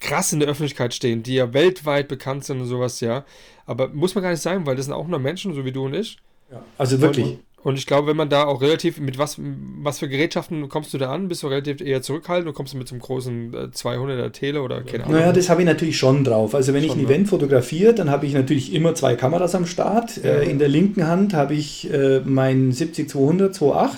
krass 0.00 0.32
in 0.32 0.40
der 0.40 0.48
Öffentlichkeit 0.48 0.94
stehen, 0.94 1.22
die 1.22 1.34
ja 1.34 1.52
weltweit 1.52 2.08
bekannt 2.08 2.44
sind 2.44 2.60
und 2.60 2.66
sowas, 2.66 3.00
ja. 3.00 3.24
Aber 3.66 3.88
muss 3.88 4.14
man 4.14 4.22
gar 4.22 4.30
nicht 4.30 4.42
sagen, 4.42 4.66
weil 4.66 4.76
das 4.76 4.86
sind 4.86 4.94
auch 4.94 5.06
nur 5.06 5.18
Menschen, 5.18 5.54
so 5.54 5.64
wie 5.64 5.72
du 5.72 5.86
und 5.86 5.94
ich. 5.94 6.18
Ja, 6.50 6.62
also 6.78 7.00
wirklich. 7.00 7.26
Und, 7.26 7.38
und 7.62 7.78
ich 7.78 7.86
glaube, 7.86 8.06
wenn 8.08 8.16
man 8.16 8.30
da 8.30 8.44
auch 8.44 8.62
relativ, 8.62 8.98
mit 8.98 9.18
was, 9.18 9.36
was 9.38 9.98
für 9.98 10.08
Gerätschaften 10.08 10.68
kommst 10.68 10.94
du 10.94 10.98
da 10.98 11.12
an? 11.12 11.28
Bist 11.28 11.42
du 11.42 11.48
relativ 11.48 11.80
eher 11.80 12.00
zurückhaltend 12.02 12.48
oder 12.48 12.56
kommst 12.56 12.72
du 12.72 12.78
mit 12.78 12.88
so 12.88 12.94
einem 12.94 13.02
großen 13.02 13.52
200er 13.72 14.26
äh, 14.26 14.30
Tele 14.30 14.62
oder 14.62 14.82
keine 14.82 15.04
Ahnung? 15.04 15.18
Naja, 15.18 15.32
das 15.32 15.50
habe 15.50 15.62
ich 15.62 15.66
natürlich 15.66 15.98
schon 15.98 16.24
drauf. 16.24 16.54
Also 16.54 16.72
wenn 16.72 16.82
schon, 16.82 16.90
ich 16.90 16.96
ein 16.96 17.02
ne? 17.02 17.08
Event 17.08 17.28
fotografiere, 17.28 17.94
dann 17.94 18.10
habe 18.10 18.26
ich 18.26 18.32
natürlich 18.32 18.72
immer 18.72 18.94
zwei 18.94 19.16
Kameras 19.16 19.54
am 19.54 19.66
Start. 19.66 20.16
Ja. 20.18 20.30
Äh, 20.30 20.50
in 20.50 20.58
der 20.58 20.68
linken 20.68 21.06
Hand 21.06 21.34
habe 21.34 21.54
ich 21.54 21.92
äh, 21.92 22.20
mein 22.24 22.72
70-200 22.72 23.58
2.8 23.58 23.90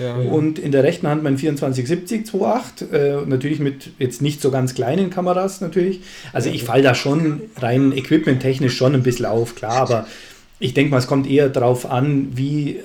Ja, 0.00 0.14
und 0.16 0.58
in 0.58 0.72
der 0.72 0.82
rechten 0.82 1.06
Hand 1.06 1.22
mein 1.22 1.36
2470 1.36 2.26
2.8, 2.26 2.92
äh, 2.92 3.26
natürlich 3.26 3.58
mit 3.58 3.90
jetzt 3.98 4.22
nicht 4.22 4.40
so 4.40 4.50
ganz 4.50 4.74
kleinen 4.74 5.10
Kameras 5.10 5.60
natürlich. 5.60 6.00
Also 6.32 6.50
ich 6.50 6.64
falle 6.64 6.82
da 6.82 6.94
schon 6.94 7.42
rein 7.56 7.92
equipmenttechnisch 7.92 8.76
schon 8.76 8.94
ein 8.94 9.02
bisschen 9.02 9.26
auf, 9.26 9.54
klar, 9.54 9.76
aber 9.76 10.06
ich 10.62 10.74
denke 10.74 10.90
mal, 10.90 10.98
es 10.98 11.06
kommt 11.06 11.26
eher 11.26 11.48
darauf 11.48 11.90
an, 11.90 12.36
wie 12.36 12.80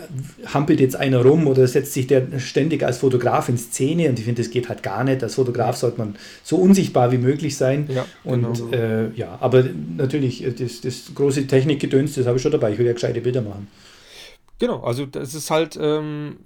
hampelt 0.54 0.80
jetzt 0.80 0.96
einer 0.96 1.22
rum 1.22 1.46
oder 1.46 1.68
setzt 1.68 1.92
sich 1.92 2.08
der 2.08 2.40
ständig 2.40 2.84
als 2.84 3.00
Fotograf 3.00 3.50
in 3.50 3.58
Szene 3.58 4.08
und 4.08 4.18
ich 4.18 4.24
finde, 4.24 4.42
das 4.42 4.50
geht 4.50 4.70
halt 4.70 4.82
gar 4.82 5.04
nicht. 5.04 5.22
Als 5.22 5.36
Fotograf 5.36 5.76
sollte 5.76 5.98
man 5.98 6.16
so 6.42 6.56
unsichtbar 6.56 7.12
wie 7.12 7.18
möglich 7.18 7.58
sein. 7.58 7.90
Ja, 7.94 8.06
und 8.24 8.54
genau. 8.54 8.72
äh, 8.72 9.10
ja, 9.16 9.38
aber 9.42 9.66
natürlich, 9.98 10.46
äh, 10.46 10.52
das, 10.52 10.80
das 10.80 11.12
große 11.14 11.48
Technikgedöns, 11.48 12.16
das 12.16 12.26
habe 12.26 12.38
ich 12.38 12.42
schon 12.42 12.54
dabei. 12.54 12.72
Ich 12.72 12.80
will 12.80 12.86
ja 12.86 12.94
gescheite 12.94 13.20
Bilder 13.20 13.42
machen. 13.42 13.68
Genau, 14.58 14.80
also 14.82 15.06
das 15.06 15.36
ist 15.36 15.52
halt, 15.52 15.78
ähm, 15.80 16.38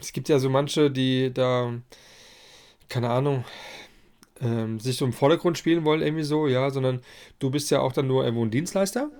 es 0.00 0.12
gibt 0.12 0.28
ja 0.28 0.38
so 0.38 0.50
manche, 0.50 0.90
die 0.90 1.32
da, 1.32 1.72
keine 2.88 3.10
Ahnung, 3.10 3.44
ähm, 4.40 4.78
sich 4.80 4.96
so 4.96 5.04
im 5.04 5.12
Vordergrund 5.12 5.58
spielen 5.58 5.84
wollen, 5.84 6.02
irgendwie 6.02 6.22
so, 6.22 6.46
ja, 6.46 6.70
sondern 6.70 7.00
du 7.38 7.50
bist 7.50 7.70
ja 7.70 7.80
auch 7.80 7.92
dann 7.92 8.06
nur 8.06 8.24
irgendwo 8.24 8.44
ein 8.44 8.50
Dienstleister. 8.50 9.10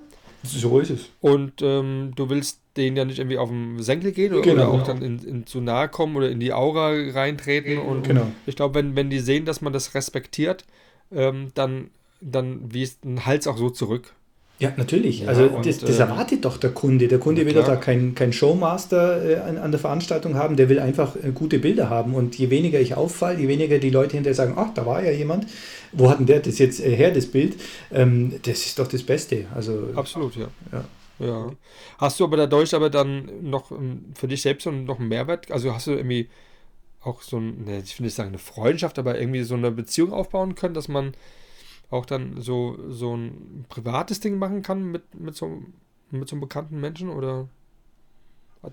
So 0.42 0.78
ist 0.78 0.90
es. 0.90 1.10
Und 1.20 1.62
ähm, 1.62 2.12
du 2.14 2.28
willst 2.28 2.60
denen 2.76 2.96
ja 2.96 3.04
nicht 3.04 3.18
irgendwie 3.18 3.38
auf 3.38 3.48
den 3.48 3.82
Senkel 3.82 4.12
gehen 4.12 4.32
oder, 4.34 4.42
genau. 4.42 4.68
oder 4.68 4.82
auch 4.82 4.86
dann 4.86 5.02
in, 5.02 5.18
in, 5.20 5.46
zu 5.46 5.60
nahe 5.60 5.88
kommen 5.88 6.14
oder 6.16 6.30
in 6.30 6.40
die 6.40 6.52
Aura 6.52 6.90
reintreten. 6.90 7.78
Und 7.78 8.06
genau. 8.06 8.26
ich 8.46 8.54
glaube, 8.54 8.74
wenn, 8.74 8.94
wenn 8.96 9.10
die 9.10 9.18
sehen, 9.18 9.44
dass 9.44 9.60
man 9.60 9.72
das 9.72 9.94
respektiert, 9.94 10.64
ähm, 11.10 11.50
dann, 11.54 11.90
dann 12.20 12.72
wiest 12.72 13.04
ein 13.04 13.24
Hals 13.24 13.46
auch 13.46 13.56
so 13.56 13.70
zurück. 13.70 14.12
Ja, 14.58 14.72
natürlich. 14.76 15.20
Ja, 15.20 15.28
also 15.28 15.44
und, 15.44 15.66
das, 15.66 15.78
das, 15.78 15.96
ähm, 15.96 16.08
erwartet 16.08 16.44
doch 16.44 16.56
der 16.56 16.70
Kunde. 16.70 17.08
Der 17.08 17.18
Kunde 17.18 17.44
will 17.44 17.52
doch 17.52 17.66
da 17.66 17.76
keinen 17.76 18.14
kein 18.14 18.32
Showmaster 18.32 19.24
äh, 19.24 19.36
an, 19.36 19.58
an, 19.58 19.70
der 19.70 19.78
Veranstaltung 19.78 20.34
haben, 20.34 20.56
der 20.56 20.70
will 20.70 20.80
einfach 20.80 21.14
äh, 21.16 21.30
gute 21.32 21.58
Bilder 21.58 21.90
haben. 21.90 22.14
Und 22.14 22.38
je 22.38 22.48
weniger 22.48 22.80
ich 22.80 22.94
auffall, 22.94 23.38
je 23.38 23.48
weniger 23.48 23.78
die 23.78 23.90
Leute 23.90 24.14
hinterher 24.14 24.34
sagen, 24.34 24.54
ach, 24.56 24.72
da 24.72 24.86
war 24.86 25.04
ja 25.04 25.10
jemand, 25.10 25.46
wo 25.92 26.08
hat 26.08 26.20
denn 26.20 26.26
der 26.26 26.40
das 26.40 26.58
jetzt 26.58 26.80
äh, 26.80 26.96
her, 26.96 27.10
das 27.10 27.26
Bild? 27.26 27.56
Ähm, 27.92 28.34
das 28.44 28.64
ist 28.64 28.78
doch 28.78 28.88
das 28.88 29.02
Beste. 29.02 29.44
Also, 29.54 29.90
Absolut, 29.94 30.36
ja. 30.36 30.48
ja. 30.72 30.84
Ja. 31.18 31.50
Hast 31.98 32.20
du 32.20 32.24
aber 32.24 32.36
dadurch 32.36 32.74
aber 32.74 32.90
dann 32.90 33.30
noch 33.42 33.70
ähm, 33.70 34.04
für 34.14 34.28
dich 34.28 34.42
selbst 34.42 34.66
noch 34.66 34.98
einen 34.98 35.08
Mehrwert? 35.08 35.50
Also 35.50 35.74
hast 35.74 35.86
du 35.86 35.92
irgendwie 35.92 36.28
auch 37.02 37.22
so 37.22 37.38
ein, 37.38 37.64
ne, 37.64 37.82
ich 37.84 37.98
will 37.98 38.04
nicht 38.04 38.14
sagen 38.14 38.30
eine 38.30 38.38
Freundschaft, 38.38 38.98
aber 38.98 39.18
irgendwie 39.18 39.42
so 39.42 39.54
eine 39.54 39.70
Beziehung 39.70 40.12
aufbauen 40.12 40.54
können, 40.56 40.74
dass 40.74 40.88
man 40.88 41.14
auch 41.90 42.06
dann 42.06 42.40
so, 42.40 42.76
so 42.88 43.16
ein 43.16 43.64
privates 43.68 44.20
Ding 44.20 44.38
machen 44.38 44.62
kann 44.62 44.90
mit, 44.90 45.02
mit, 45.14 45.36
so, 45.36 45.62
mit 46.10 46.28
so 46.28 46.34
einem 46.34 46.40
bekannten 46.40 46.80
Menschen 46.80 47.10
oder 47.10 47.48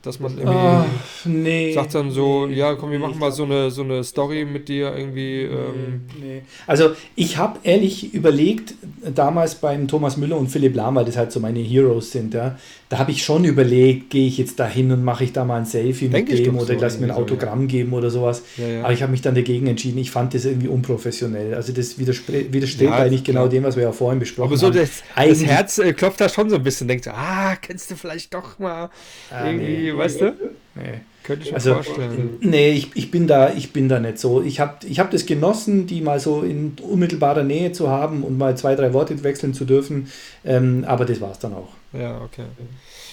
dass 0.01 0.19
man 0.19 0.37
irgendwie 0.37 0.57
Ach, 0.57 0.85
nee, 1.25 1.73
sagt 1.73 1.93
dann 1.93 2.09
so, 2.09 2.47
nee, 2.47 2.55
ja 2.55 2.73
komm, 2.73 2.91
wir 2.91 2.99
machen 2.99 3.19
mal 3.19 3.31
so 3.31 3.43
eine, 3.43 3.69
so 3.69 3.83
eine 3.83 4.03
Story 4.03 4.43
mit 4.43 4.67
dir 4.67 4.95
irgendwie. 4.95 5.43
Ähm. 5.43 6.01
Nee, 6.19 6.41
also 6.65 6.91
ich 7.15 7.37
habe 7.37 7.59
ehrlich 7.63 8.13
überlegt, 8.13 8.73
damals 9.13 9.55
beim 9.55 9.87
Thomas 9.87 10.17
Müller 10.17 10.37
und 10.37 10.47
Philipp 10.47 10.75
Lahm, 10.75 10.95
weil 10.95 11.05
das 11.05 11.17
halt 11.17 11.31
so 11.31 11.39
meine 11.39 11.59
Heroes 11.59 12.11
sind, 12.11 12.33
ja, 12.33 12.57
da 12.93 12.99
habe 12.99 13.09
ich 13.09 13.23
schon 13.23 13.43
überlegt, 13.43 14.11
gehe 14.11 14.27
ich 14.27 14.37
jetzt 14.37 14.59
da 14.59 14.67
hin 14.67 14.91
und 14.91 15.03
mache 15.03 15.23
ich 15.23 15.33
da 15.33 15.43
mal 15.45 15.57
ein 15.57 15.65
Selfie 15.65 16.09
Denk 16.09 16.29
mit 16.29 16.45
dem 16.45 16.55
oder 16.55 16.75
so 16.75 16.79
lass 16.79 16.99
mir 16.99 17.07
ein 17.07 17.11
Autogramm 17.11 17.61
so, 17.61 17.63
ja. 17.63 17.67
geben 17.71 17.93
oder 17.93 18.11
sowas. 18.11 18.43
Ja, 18.55 18.67
ja. 18.67 18.83
Aber 18.83 18.93
ich 18.93 19.01
habe 19.01 19.11
mich 19.11 19.23
dann 19.23 19.33
dagegen 19.33 19.65
entschieden. 19.65 19.97
Ich 19.97 20.11
fand 20.11 20.35
das 20.35 20.45
irgendwie 20.45 20.67
unprofessionell. 20.67 21.55
Also 21.55 21.73
das 21.73 21.97
widerstrebt 21.97 22.93
eigentlich 22.93 23.23
genau 23.23 23.47
dem, 23.47 23.63
was 23.63 23.77
wir 23.77 23.81
ja 23.81 23.91
vorhin 23.93 24.19
besprochen 24.19 24.49
Aber 24.49 24.57
so 24.57 24.67
haben. 24.67 24.75
Das, 24.75 25.01
das 25.15 25.43
Herz 25.43 25.79
äh, 25.79 25.93
klopft 25.93 26.21
da 26.21 26.29
schon 26.29 26.51
so 26.51 26.57
ein 26.57 26.61
bisschen, 26.61 26.87
denkt, 26.87 27.07
ah, 27.07 27.55
kennst 27.59 27.89
du 27.89 27.95
vielleicht 27.95 28.31
doch 28.31 28.59
mal 28.59 28.91
ah, 29.31 29.47
irgendwie, 29.47 29.91
nee. 29.91 29.97
weißt 29.97 30.21
du? 30.21 30.35
Nee. 30.75 31.01
Könnte 31.23 31.45
ich 31.45 31.51
mir 31.51 31.55
also, 31.55 31.73
vorstellen. 31.73 32.37
Nee, 32.41 32.73
ich, 32.73 32.91
ich, 32.93 33.09
bin 33.09 33.25
da, 33.25 33.53
ich 33.53 33.73
bin 33.73 33.89
da 33.89 33.99
nicht 33.99 34.19
so. 34.19 34.43
Ich 34.43 34.59
habe 34.59 34.85
ich 34.85 34.99
hab 34.99 35.09
das 35.09 35.25
genossen, 35.25 35.87
die 35.87 36.01
mal 36.01 36.19
so 36.19 36.43
in 36.43 36.73
unmittelbarer 36.79 37.43
Nähe 37.43 37.71
zu 37.71 37.89
haben 37.89 38.23
und 38.23 38.37
mal 38.37 38.55
zwei, 38.55 38.75
drei 38.75 38.93
Worte 38.93 39.23
wechseln 39.23 39.55
zu 39.55 39.65
dürfen. 39.65 40.11
Ähm, 40.45 40.85
aber 40.87 41.05
das 41.05 41.21
war 41.21 41.31
es 41.31 41.39
dann 41.39 41.53
auch. 41.53 41.69
Ja, 41.93 42.21
okay. 42.21 42.45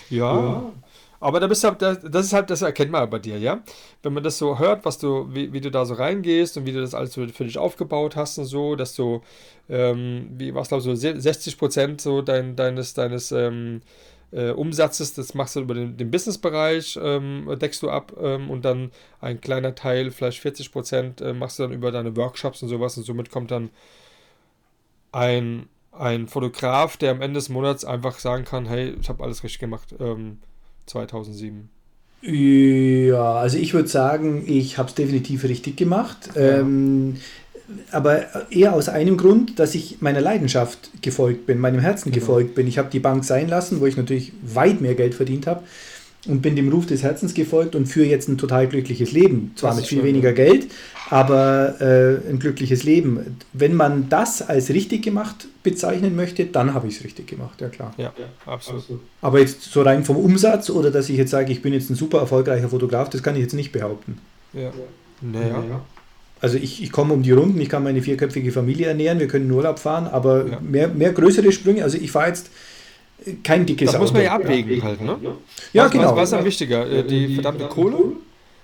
Ja, 0.09 0.41
ja. 0.41 0.72
aber 1.20 1.41
da 1.41 1.47
bist 1.47 1.62
du, 1.62 1.70
das 1.72 2.26
ist 2.26 2.33
halt, 2.33 2.51
das 2.51 2.62
erkennt 2.62 2.91
man 2.91 3.09
bei 3.11 3.18
dir, 3.18 3.39
ja. 3.39 3.62
Wenn 4.03 4.14
man 4.14 4.22
das 4.22 4.39
so 4.39 4.59
hört, 4.59 4.85
was 4.85 4.99
du, 4.99 5.28
wie, 5.33 5.53
wie 5.53 5.61
du 5.61 5.70
da 5.70 5.85
so 5.85 5.95
reingehst 5.95 6.57
und 6.57 6.66
wie 6.66 6.72
du 6.72 6.81
das 6.81 6.95
alles 6.95 7.12
so 7.12 7.26
für 7.28 7.45
dich 7.45 7.59
aufgebaut 7.59 8.16
hast 8.16 8.39
und 8.39 8.47
so, 8.47 8.74
dass 8.76 8.95
du, 8.95 9.22
ähm, 9.68 10.31
wie 10.37 10.55
was 10.55 10.68
glaubst 10.68 10.87
du, 10.87 10.95
60 10.97 11.59
Prozent 11.59 12.01
so 12.01 12.22
dein, 12.22 12.57
deines, 12.57 12.95
deines, 12.95 13.33
ähm, 13.33 13.83
äh, 14.33 14.51
Umsatzes, 14.51 15.14
das 15.14 15.35
machst 15.35 15.57
du 15.57 15.61
über 15.61 15.74
den, 15.74 15.97
den 15.97 16.11
Businessbereich, 16.11 16.99
ähm, 17.03 17.49
deckst 17.61 17.83
du 17.83 17.91
ab 17.91 18.12
ähm, 18.20 18.51
und 18.51 18.64
dann 18.64 18.93
ein 19.20 19.41
kleiner 19.41 19.74
Teil, 19.74 20.11
vielleicht 20.11 20.39
40 20.41 20.72
Prozent, 20.72 21.20
äh, 21.20 21.33
machst 21.33 21.59
du 21.59 21.64
dann 21.64 21.72
über 21.72 21.91
deine 21.91 22.16
Workshops 22.16 22.62
und 22.62 22.68
sowas 22.68 22.97
und 22.97 23.05
somit 23.05 23.31
kommt 23.31 23.51
dann 23.51 23.70
ein, 25.12 25.68
ein 25.93 26.28
Fotograf, 26.28 26.97
der 26.97 27.11
am 27.11 27.20
Ende 27.20 27.38
des 27.38 27.49
Monats 27.49 27.84
einfach 27.84 28.18
sagen 28.18 28.45
kann, 28.45 28.66
hey, 28.66 28.95
ich 29.01 29.09
habe 29.09 29.22
alles 29.22 29.43
richtig 29.43 29.61
gemacht, 29.61 29.95
ähm, 30.01 30.38
2007. 30.86 31.68
Ja, 32.22 33.34
also 33.34 33.57
ich 33.57 33.72
würde 33.72 33.88
sagen, 33.88 34.45
ich 34.47 34.76
habe 34.78 34.88
es 34.88 34.95
definitiv 34.95 35.45
richtig 35.45 35.76
gemacht. 35.76 36.30
Ja. 36.34 36.61
Ähm, 36.61 37.16
aber 37.93 38.51
eher 38.51 38.74
aus 38.74 38.88
einem 38.88 39.16
Grund, 39.16 39.59
dass 39.59 39.74
ich 39.74 40.01
meiner 40.01 40.20
Leidenschaft 40.20 40.91
gefolgt 41.03 41.47
bin, 41.47 41.59
meinem 41.59 41.80
Herzen 41.80 42.11
genau. 42.11 42.20
gefolgt 42.20 42.55
bin. 42.57 42.66
Ich 42.66 42.78
habe 42.78 42.91
die 42.91 42.99
Bank 42.99 43.24
sein 43.24 43.49
lassen, 43.49 43.80
wo 43.80 43.86
ich 43.86 43.97
natürlich 43.97 44.32
weit 44.43 44.80
mehr 44.80 44.95
Geld 44.95 45.14
verdient 45.14 45.47
habe 45.47 45.62
und 46.27 46.43
bin 46.43 46.55
dem 46.55 46.68
Ruf 46.68 46.87
des 46.87 47.03
Herzens 47.03 47.33
gefolgt 47.33 47.75
und 47.75 47.87
führe 47.87 48.07
jetzt 48.07 48.29
ein 48.29 48.37
total 48.37 48.66
glückliches 48.66 49.12
Leben. 49.12 49.53
Zwar 49.57 49.75
mit 49.75 49.87
viel 49.87 49.99
schön, 49.99 50.07
weniger 50.07 50.31
ja. 50.31 50.35
Geld, 50.35 50.66
aber 51.09 51.81
äh, 51.81 52.31
ein 52.31 52.39
glückliches 52.39 52.83
Leben. 52.83 53.39
Wenn 53.53 53.75
man 53.75 54.09
das 54.11 54.43
als 54.43 54.68
richtig 54.68 55.03
gemacht 55.03 55.49
bezeichnen 55.62 56.14
möchte, 56.16 56.45
dann 56.45 56.75
habe 56.75 56.89
ich 56.89 56.99
es 56.99 57.05
richtig 57.05 57.27
gemacht, 57.27 57.61
ja 57.61 57.68
klar. 57.68 57.95
Ja, 57.97 58.12
ja 58.18 58.53
absolut. 58.53 58.85
Aber 59.23 59.41
jetzt 59.41 59.62
so 59.62 59.83
rein 59.83 60.05
vom 60.05 60.16
Umsatz 60.16 60.68
oder 60.68 60.91
dass 60.91 61.09
ich 61.09 61.16
jetzt 61.16 61.31
sage, 61.31 61.51
ich 61.53 61.62
bin 61.62 61.73
jetzt 61.73 61.91
ein 61.91 61.97
super 61.97 62.18
erfolgreicher 62.18 62.68
Fotograf, 62.68 63.09
das 63.09 63.23
kann 63.23 63.35
ich 63.35 63.43
jetzt 63.43 63.55
nicht 63.55 63.73
behaupten. 63.73 64.18
Ja. 64.53 64.73
Naja. 65.23 65.64
Ja. 65.68 65.81
Also 66.43 66.57
ich, 66.57 66.83
ich 66.83 66.91
komme 66.91 67.12
um 67.12 67.23
die 67.23 67.33
Runden, 67.33 67.61
ich 67.61 67.68
kann 67.68 67.83
meine 67.83 68.01
vierköpfige 68.01 68.53
Familie 68.53 68.87
ernähren, 68.87 69.21
wir 69.21 69.29
können 69.29 69.47
in 69.47 69.53
Urlaub 69.53 69.79
fahren, 69.79 70.07
aber 70.07 70.47
ja. 70.47 70.61
mehr, 70.61 70.89
mehr 70.89 71.12
größere 71.12 71.53
Sprünge, 71.53 71.83
also 71.83 71.99
ich 71.99 72.11
fahre 72.11 72.29
jetzt 72.29 72.51
kein 73.43 73.66
dickes 73.66 73.93
Das 73.93 74.01
muss 74.01 74.12
man 74.12 74.23
ja 74.23 74.33
abwägen 74.33 74.83
halt, 74.83 75.01
ne? 75.01 75.18
Ja, 75.73 75.85
was, 75.85 75.91
genau. 75.93 76.11
Was, 76.11 76.16
was 76.16 76.29
ist 76.33 76.39
am 76.39 76.45
wichtiger? 76.45 76.91
Äh, 76.91 77.05
die 77.05 77.35
verdammte 77.35 77.66
Kohle? 77.66 78.16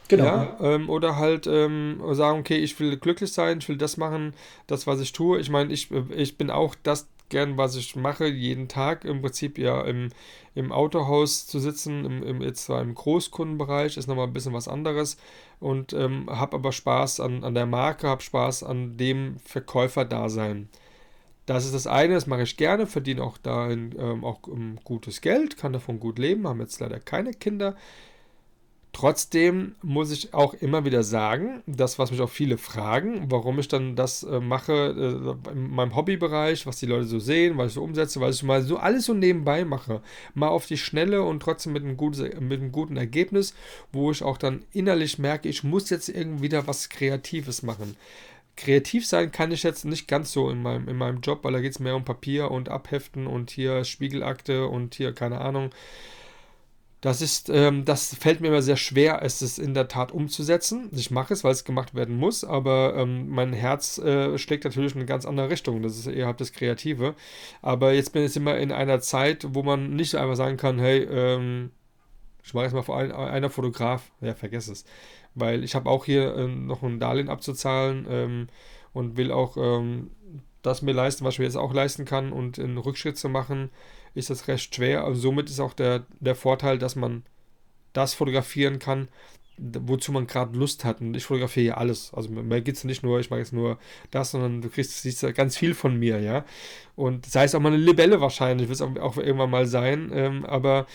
Genau. 0.08 0.24
Ja, 0.24 0.56
ähm, 0.60 0.88
oder 0.88 1.16
halt 1.16 1.46
ähm, 1.46 2.00
sagen, 2.12 2.40
okay, 2.40 2.58
ich 2.58 2.78
will 2.78 2.96
glücklich 2.96 3.32
sein, 3.32 3.58
ich 3.58 3.68
will 3.68 3.76
das 3.76 3.96
machen, 3.96 4.34
das, 4.66 4.86
was 4.86 5.00
ich 5.00 5.12
tue. 5.12 5.40
Ich 5.40 5.50
meine, 5.50 5.72
ich, 5.72 5.90
ich 5.90 6.38
bin 6.38 6.50
auch 6.50 6.74
das 6.82 7.08
gern, 7.28 7.56
was 7.56 7.74
ich 7.74 7.96
mache, 7.96 8.26
jeden 8.26 8.68
Tag 8.68 9.04
im 9.04 9.20
Prinzip 9.20 9.58
ja 9.58 9.82
im, 9.82 10.10
im 10.54 10.70
Autohaus 10.70 11.46
zu 11.46 11.58
sitzen, 11.58 12.04
im, 12.04 12.22
im, 12.22 12.40
jetzt 12.40 12.66
zwar 12.66 12.82
im 12.82 12.94
Großkundenbereich, 12.94 13.96
ist 13.96 14.06
nochmal 14.06 14.28
ein 14.28 14.32
bisschen 14.32 14.52
was 14.52 14.68
anderes 14.68 15.16
und 15.58 15.92
ähm, 15.92 16.26
habe 16.30 16.56
aber 16.56 16.72
Spaß 16.72 17.20
an, 17.20 17.42
an 17.42 17.54
der 17.54 17.66
Marke, 17.66 18.08
habe 18.08 18.22
Spaß 18.22 18.62
an 18.62 18.96
dem 18.96 19.38
Verkäufer-Dasein. 19.44 20.68
Das 21.46 21.64
ist 21.64 21.74
das 21.74 21.86
eine, 21.86 22.14
das 22.14 22.26
mache 22.26 22.42
ich 22.42 22.56
gerne, 22.56 22.86
verdiene 22.86 23.22
auch 23.22 23.38
dahin 23.38 23.94
ähm, 23.98 24.24
auch 24.24 24.46
um, 24.46 24.78
gutes 24.82 25.20
Geld, 25.20 25.56
kann 25.56 25.72
davon 25.72 26.00
gut 26.00 26.18
leben, 26.18 26.46
haben 26.46 26.60
jetzt 26.60 26.80
leider 26.80 26.98
keine 26.98 27.32
Kinder. 27.32 27.76
Trotzdem 28.96 29.74
muss 29.82 30.10
ich 30.10 30.32
auch 30.32 30.54
immer 30.54 30.86
wieder 30.86 31.02
sagen, 31.02 31.62
das, 31.66 31.98
was 31.98 32.10
mich 32.10 32.22
auch 32.22 32.30
viele 32.30 32.56
fragen, 32.56 33.30
warum 33.30 33.58
ich 33.58 33.68
dann 33.68 33.94
das 33.94 34.22
äh, 34.22 34.40
mache 34.40 35.36
äh, 35.46 35.52
in 35.52 35.70
meinem 35.70 35.94
Hobbybereich, 35.94 36.66
was 36.66 36.78
die 36.78 36.86
Leute 36.86 37.04
so 37.04 37.18
sehen, 37.18 37.58
was 37.58 37.68
ich 37.68 37.74
so 37.74 37.82
umsetze, 37.82 38.20
weil 38.22 38.30
ich 38.30 38.42
mal 38.42 38.62
so 38.62 38.78
alles 38.78 39.04
so 39.04 39.12
nebenbei 39.12 39.66
mache. 39.66 40.00
Mal 40.32 40.48
auf 40.48 40.64
die 40.64 40.78
Schnelle 40.78 41.22
und 41.24 41.40
trotzdem 41.40 41.74
mit 41.74 41.84
einem, 41.84 41.98
gutes, 41.98 42.22
mit 42.40 42.60
einem 42.60 42.72
guten 42.72 42.96
Ergebnis, 42.96 43.52
wo 43.92 44.10
ich 44.10 44.22
auch 44.22 44.38
dann 44.38 44.64
innerlich 44.72 45.18
merke, 45.18 45.50
ich 45.50 45.62
muss 45.62 45.90
jetzt 45.90 46.08
irgendwie 46.08 46.44
wieder 46.44 46.66
was 46.66 46.88
Kreatives 46.88 47.62
machen. 47.62 47.96
Kreativ 48.56 49.06
sein 49.06 49.30
kann 49.30 49.52
ich 49.52 49.62
jetzt 49.62 49.84
nicht 49.84 50.08
ganz 50.08 50.32
so 50.32 50.50
in 50.50 50.62
meinem, 50.62 50.88
in 50.88 50.96
meinem 50.96 51.20
Job, 51.20 51.44
weil 51.44 51.52
da 51.52 51.60
geht 51.60 51.72
es 51.72 51.78
mehr 51.78 51.94
um 51.94 52.04
Papier 52.04 52.50
und 52.50 52.68
Abheften 52.68 53.26
und 53.26 53.50
hier 53.50 53.84
Spiegelakte 53.84 54.66
und 54.66 54.94
hier 54.94 55.12
keine 55.12 55.40
Ahnung. 55.40 55.70
Das 57.02 57.20
ist, 57.20 57.50
ähm, 57.50 57.84
das 57.84 58.14
fällt 58.14 58.40
mir 58.40 58.48
immer 58.48 58.62
sehr 58.62 58.76
schwer, 58.76 59.20
es 59.22 59.42
ist 59.42 59.58
in 59.58 59.74
der 59.74 59.86
Tat 59.86 60.10
umzusetzen. 60.10 60.88
Ich 60.92 61.10
mache 61.10 61.34
es, 61.34 61.44
weil 61.44 61.52
es 61.52 61.64
gemacht 61.64 61.94
werden 61.94 62.16
muss, 62.16 62.42
aber 62.42 62.94
ähm, 62.96 63.28
mein 63.28 63.52
Herz 63.52 63.98
äh, 63.98 64.38
schlägt 64.38 64.64
natürlich 64.64 64.94
in 64.94 65.00
eine 65.00 65.06
ganz 65.06 65.26
andere 65.26 65.50
Richtung. 65.50 65.82
Das 65.82 65.96
ist 65.96 66.06
eher 66.06 66.26
halt 66.26 66.40
das 66.40 66.52
Kreative. 66.52 67.14
Aber 67.62 67.92
jetzt 67.92 68.12
bin 68.12 68.24
ich 68.24 68.34
immer 68.34 68.56
in 68.58 68.72
einer 68.72 69.00
Zeit, 69.00 69.46
wo 69.50 69.62
man 69.62 69.90
nicht 69.94 70.14
einfach 70.14 70.36
sagen 70.36 70.56
kann, 70.56 70.78
hey, 70.78 71.02
ähm, 71.04 71.70
ich 72.42 72.54
mache 72.54 72.64
jetzt 72.64 72.74
mal 72.74 72.82
vor 72.82 72.96
allem 72.96 73.12
einer 73.12 73.50
Fotograf. 73.50 74.10
Ja, 74.20 74.34
vergess 74.34 74.68
es. 74.68 74.84
Weil 75.36 75.62
ich 75.62 75.76
habe 75.76 75.88
auch 75.88 76.04
hier 76.04 76.34
äh, 76.34 76.48
noch 76.48 76.82
ein 76.82 76.98
Darlehen 76.98 77.28
abzuzahlen 77.28 78.06
ähm, 78.10 78.48
und 78.92 79.16
will 79.16 79.30
auch 79.30 79.56
ähm, 79.56 80.10
das 80.62 80.82
mir 80.82 80.92
leisten, 80.92 81.24
was 81.24 81.34
ich 81.34 81.38
mir 81.38 81.44
jetzt 81.44 81.56
auch 81.56 81.72
leisten 81.72 82.04
kann 82.04 82.32
und 82.32 82.58
einen 82.58 82.78
Rückschritt 82.78 83.16
zu 83.16 83.28
machen 83.28 83.70
ist 84.16 84.30
das 84.30 84.48
recht 84.48 84.74
schwer. 84.74 85.04
Und 85.04 85.14
somit 85.14 85.50
ist 85.50 85.60
auch 85.60 85.74
der, 85.74 86.06
der 86.20 86.34
Vorteil, 86.34 86.78
dass 86.78 86.96
man 86.96 87.22
das 87.92 88.14
fotografieren 88.14 88.78
kann, 88.78 89.08
wozu 89.58 90.10
man 90.10 90.26
gerade 90.26 90.58
Lust 90.58 90.84
hat. 90.84 91.00
Und 91.00 91.14
ich 91.14 91.24
fotografiere 91.24 91.66
ja 91.66 91.76
alles. 91.76 92.12
Also 92.14 92.30
mir 92.30 92.62
geht 92.62 92.76
es 92.76 92.84
nicht 92.84 93.02
nur, 93.02 93.20
ich 93.20 93.30
mache 93.30 93.40
jetzt 93.40 93.52
nur 93.52 93.78
das, 94.10 94.30
sondern 94.30 94.62
du 94.62 94.70
kriegst 94.70 95.02
siehst 95.02 95.22
ganz 95.34 95.56
viel 95.56 95.74
von 95.74 95.98
mir, 95.98 96.20
ja. 96.20 96.44
Und 96.94 97.26
sei 97.26 97.44
es 97.44 97.54
auch 97.54 97.60
mal 97.60 97.72
eine 97.72 97.82
Libelle 97.82 98.20
wahrscheinlich, 98.20 98.68
wird 98.68 98.76
es 98.76 98.82
auch, 98.82 98.96
auch, 98.96 99.18
irgendwann 99.18 99.50
mal 99.50 99.66
sein. 99.66 100.10
Ähm, 100.12 100.46
aber 100.46 100.86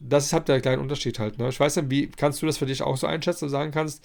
das 0.00 0.26
ist 0.26 0.32
halt 0.32 0.48
der 0.48 0.60
kleine 0.60 0.80
Unterschied 0.80 1.18
halt. 1.18 1.38
Ne? 1.38 1.48
Ich 1.48 1.58
weiß 1.58 1.76
nicht, 1.76 1.90
wie 1.90 2.06
kannst 2.08 2.42
du 2.42 2.46
das 2.46 2.58
für 2.58 2.66
dich 2.66 2.82
auch 2.82 2.96
so 2.96 3.06
einschätzen 3.06 3.44
und 3.44 3.50
sagen 3.50 3.72
kannst, 3.72 4.02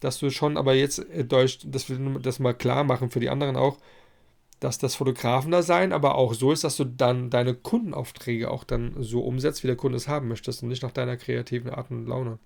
dass 0.00 0.18
du 0.18 0.30
schon 0.30 0.56
aber 0.56 0.74
jetzt 0.74 0.98
äh, 1.10 1.24
durch, 1.24 1.60
dass 1.64 1.88
wir 1.88 1.98
das 2.20 2.38
mal 2.38 2.54
klar 2.54 2.84
machen 2.84 3.10
für 3.10 3.20
die 3.20 3.30
anderen 3.30 3.56
auch, 3.56 3.78
dass 4.60 4.78
das 4.78 4.96
Fotografen 4.96 5.52
da 5.52 5.62
sein, 5.62 5.92
aber 5.92 6.16
auch 6.16 6.34
so 6.34 6.50
ist, 6.50 6.64
dass 6.64 6.76
du 6.76 6.84
dann 6.84 7.30
deine 7.30 7.54
Kundenaufträge 7.54 8.50
auch 8.50 8.64
dann 8.64 8.96
so 8.98 9.20
umsetzt, 9.20 9.62
wie 9.62 9.68
der 9.68 9.76
Kunde 9.76 9.96
es 9.96 10.08
haben 10.08 10.26
möchtest 10.28 10.62
und 10.62 10.68
nicht 10.68 10.82
nach 10.82 10.90
deiner 10.90 11.16
kreativen 11.16 11.70
Art 11.70 11.90
und 11.90 12.06
Laune. 12.06 12.38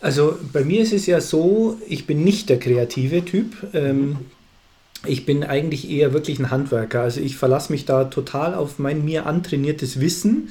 Also 0.00 0.36
bei 0.52 0.64
mir 0.64 0.82
ist 0.82 0.92
es 0.92 1.06
ja 1.06 1.20
so, 1.20 1.78
ich 1.88 2.06
bin 2.06 2.24
nicht 2.24 2.48
der 2.48 2.58
kreative 2.58 3.24
Typ. 3.24 3.68
Ähm, 3.72 4.18
ich 5.06 5.26
bin 5.26 5.44
eigentlich 5.44 5.90
eher 5.90 6.12
wirklich 6.12 6.38
ein 6.38 6.50
Handwerker. 6.50 7.02
Also 7.02 7.20
ich 7.20 7.36
verlasse 7.36 7.72
mich 7.72 7.84
da 7.84 8.04
total 8.04 8.54
auf 8.54 8.78
mein 8.78 9.04
mir 9.04 9.26
antrainiertes 9.26 10.00
Wissen. 10.00 10.48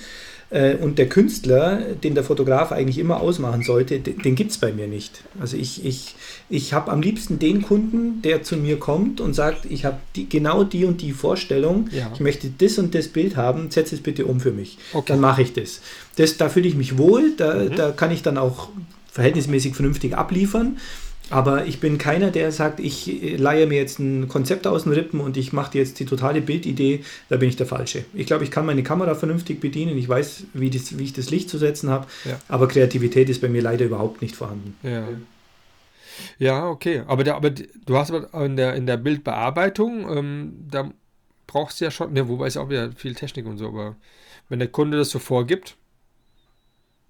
Äh, 0.54 0.76
und 0.76 0.99
der 0.99 1.10
Künstler, 1.10 1.78
den 2.04 2.14
der 2.14 2.24
Fotograf 2.24 2.72
eigentlich 2.72 2.99
immer 2.99 3.20
ausmachen 3.20 3.64
sollte, 3.64 3.99
den, 3.99 4.20
den 4.20 4.36
gibt 4.36 4.51
es 4.51 4.60
bei 4.60 4.72
mir 4.72 4.88
nicht. 4.88 5.24
Also 5.39 5.58
ich, 5.58 5.84
ich, 5.84 6.16
ich 6.47 6.74
habe 6.74 6.91
am 6.91 7.01
liebsten 7.01 7.39
den 7.39 7.64
Kunden, 7.64 8.22
der 8.22 8.43
zu 8.43 8.56
mir 8.56 8.78
kommt 8.78 9.20
und 9.20 9.34
sagt, 9.34 9.66
ich 9.66 9.84
habe 9.84 9.97
die, 10.16 10.30
genau 10.30 10.64
die 10.64 10.86
und 10.86 11.01
die 11.01 11.12
Vorstellung, 11.12 11.89
ja. 11.91 12.12
ich 12.14 12.20
möchte 12.20 12.51
das 12.56 12.78
und 12.78 12.93
das 12.93 13.08
Bild 13.08 13.36
haben, 13.36 13.72
setze 13.72 13.95
es 13.95 14.01
bitte 14.01 14.26
um 14.26 14.39
für 14.39 14.51
mich. 14.51 14.78
Okay. 14.93 15.06
Dann 15.08 15.20
mache 15.20 15.41
ich 15.41 15.54
das. 15.54 15.82
das. 16.18 16.38
Da 16.38 16.49
fühle 16.49 16.68
ich 16.68 16.76
mich 16.76 16.99
wohl, 16.99 17.32
da, 17.36 17.56
mhm. 17.56 17.76
da 17.76 17.91
kann 17.91 18.12
ich 18.12 18.22
dann 18.22 18.38
auch 18.38 18.70
verhältnismäßig 19.12 19.74
vernünftig 19.74 20.16
abliefern. 20.16 20.78
Aber 21.30 21.65
ich 21.65 21.80
bin 21.80 21.97
keiner, 21.97 22.32
der 22.32 22.51
sagt, 22.51 22.80
ich 22.80 23.38
leihe 23.38 23.65
mir 23.65 23.78
jetzt 23.78 23.99
ein 23.99 24.28
Konzept 24.28 24.67
aus 24.67 24.84
den 24.84 24.93
Rippen 24.93 25.19
und 25.19 25.38
ich 25.38 25.53
mache 25.53 25.78
jetzt 25.78 25.99
die 25.99 26.05
totale 26.05 26.41
Bildidee. 26.41 27.03
Da 27.30 27.38
bin 27.38 27.49
ich 27.49 27.55
der 27.55 27.65
Falsche. 27.65 28.05
Ich 28.13 28.28
glaube, 28.28 28.43
ich 28.43 28.51
kann 28.51 28.65
meine 28.65 28.84
Kamera 28.84 29.15
vernünftig 29.15 29.59
bedienen. 29.59 29.97
Ich 29.97 30.07
weiß, 30.07 30.43
wie, 30.53 30.69
das, 30.69 30.97
wie 30.97 31.03
ich 31.03 31.13
das 31.13 31.30
Licht 31.30 31.49
zu 31.49 31.57
setzen 31.57 31.89
habe. 31.89 32.07
Ja. 32.26 32.39
Aber 32.49 32.67
Kreativität 32.67 33.30
ist 33.30 33.41
bei 33.41 33.49
mir 33.49 33.61
leider 33.61 33.86
überhaupt 33.86 34.21
nicht 34.21 34.36
vorhanden. 34.36 34.76
Ja. 34.84 35.07
Ja, 36.38 36.69
okay. 36.69 37.03
Aber, 37.07 37.24
der, 37.24 37.36
aber 37.36 37.49
du 37.49 37.97
hast 37.97 38.11
aber 38.11 38.45
in 38.45 38.55
der, 38.55 38.76
in 38.76 38.86
der 38.86 38.97
Bildbearbeitung, 38.97 40.09
ähm, 40.15 40.67
da 40.69 40.91
brauchst 41.47 41.80
du 41.80 41.86
ja 41.86 41.91
schon, 41.91 42.13
ne, 42.13 42.28
wobei 42.28 42.47
es 42.47 42.57
auch 42.57 42.69
wieder 42.69 42.91
viel 42.91 43.15
Technik 43.15 43.45
und 43.45 43.57
so, 43.57 43.67
aber 43.67 43.95
wenn 44.49 44.59
der 44.59 44.67
Kunde 44.67 44.97
das 44.97 45.09
so 45.09 45.19
vorgibt, 45.19 45.76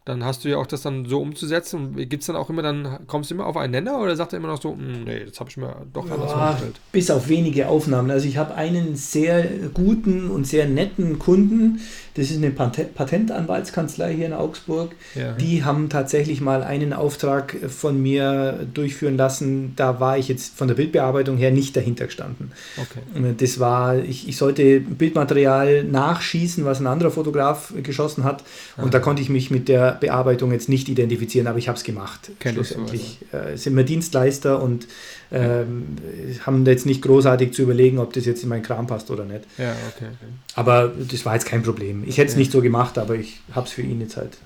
dann 0.05 0.25
hast 0.25 0.43
du 0.43 0.49
ja 0.49 0.57
auch 0.57 0.67
das 0.67 0.81
dann 0.81 1.05
so 1.05 1.21
umzusetzen. 1.21 1.95
Gibt 1.95 2.23
es 2.23 2.27
dann 2.27 2.35
auch 2.35 2.49
immer, 2.49 2.61
dann 2.61 3.07
kommst 3.07 3.31
du 3.31 3.35
immer 3.35 3.45
auf 3.45 3.55
einen 3.55 3.71
Nenner 3.71 3.99
oder 3.99 4.15
sagt 4.17 4.33
er 4.33 4.37
immer 4.37 4.49
noch 4.49 4.61
so, 4.61 4.73
hm, 4.73 5.05
nee, 5.05 5.23
das 5.25 5.39
habe 5.39 5.49
ich 5.49 5.55
mir 5.55 5.85
doch 5.93 6.09
anders 6.09 6.31
ja, 6.31 6.37
vorgestellt? 6.37 6.79
Bis 6.91 7.09
auf 7.09 7.29
wenige 7.29 7.69
Aufnahmen. 7.69 8.11
Also 8.11 8.27
ich 8.27 8.35
habe 8.35 8.55
einen 8.55 8.97
sehr 8.97 9.43
guten 9.73 10.29
und 10.29 10.45
sehr 10.45 10.67
netten 10.67 11.19
Kunden, 11.19 11.79
das 12.15 12.29
ist 12.29 12.37
eine 12.37 12.51
Patentanwaltskanzlei 12.51 14.13
hier 14.13 14.27
in 14.27 14.33
Augsburg. 14.33 14.91
Ja. 15.15 15.31
Die 15.31 15.63
haben 15.63 15.89
tatsächlich 15.89 16.41
mal 16.41 16.63
einen 16.63 16.93
Auftrag 16.93 17.55
von 17.69 17.99
mir 17.99 18.67
durchführen 18.71 19.17
lassen. 19.17 19.73
Da 19.75 19.99
war 19.99 20.17
ich 20.17 20.27
jetzt 20.27 20.55
von 20.55 20.67
der 20.67 20.75
Bildbearbeitung 20.75 21.37
her 21.37 21.49
nicht 21.49 21.75
dahinter 21.75 22.05
gestanden. 22.05 22.51
Okay. 22.77 23.33
Das 23.37 23.59
war, 23.59 23.97
ich, 23.97 24.27
ich 24.27 24.37
sollte 24.37 24.81
Bildmaterial 24.81 25.85
nachschießen, 25.85 26.65
was 26.65 26.79
ein 26.79 26.87
anderer 26.87 27.09
Fotograf 27.09 27.73
geschossen 27.81 28.23
hat. 28.23 28.43
Und 28.77 28.83
Aha. 28.83 28.89
da 28.91 28.99
konnte 28.99 29.23
ich 29.23 29.29
mich 29.29 29.49
mit 29.49 29.67
der 29.67 29.92
Bearbeitung 29.99 30.51
jetzt 30.51 30.69
nicht 30.69 30.89
identifizieren, 30.89 31.47
aber 31.47 31.57
ich 31.57 31.67
habe 31.67 31.77
es 31.77 31.83
gemacht. 31.83 32.31
Kenn 32.39 32.53
Schlussendlich 32.55 33.19
äh, 33.31 33.57
sind 33.57 33.75
wir 33.75 33.83
Dienstleister 33.83 34.61
und 34.61 34.87
ähm, 35.31 35.97
haben 36.45 36.65
jetzt 36.65 36.85
nicht 36.85 37.01
großartig 37.01 37.53
zu 37.53 37.63
überlegen, 37.63 37.99
ob 37.99 38.13
das 38.13 38.25
jetzt 38.25 38.43
in 38.43 38.49
meinen 38.49 38.63
Kram 38.63 38.87
passt 38.87 39.11
oder 39.11 39.25
nicht. 39.25 39.41
Ja, 39.57 39.75
okay. 39.95 40.09
Aber 40.55 40.91
das 40.97 41.25
war 41.25 41.33
jetzt 41.33 41.45
kein 41.45 41.63
Problem. 41.63 42.03
Ich 42.05 42.17
hätte 42.17 42.27
es 42.27 42.33
ja. 42.33 42.39
nicht 42.39 42.51
so 42.51 42.61
gemacht, 42.61 42.97
aber 42.97 43.15
ich 43.15 43.41
habe 43.51 43.67
es 43.67 43.73
für 43.73 43.81
ihn 43.81 44.01
jetzt 44.01 44.17
halt 44.17 44.37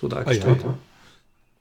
so 0.00 0.08
dargestellt. 0.08 0.58
Ah, 0.62 0.66
ja. 0.66 0.78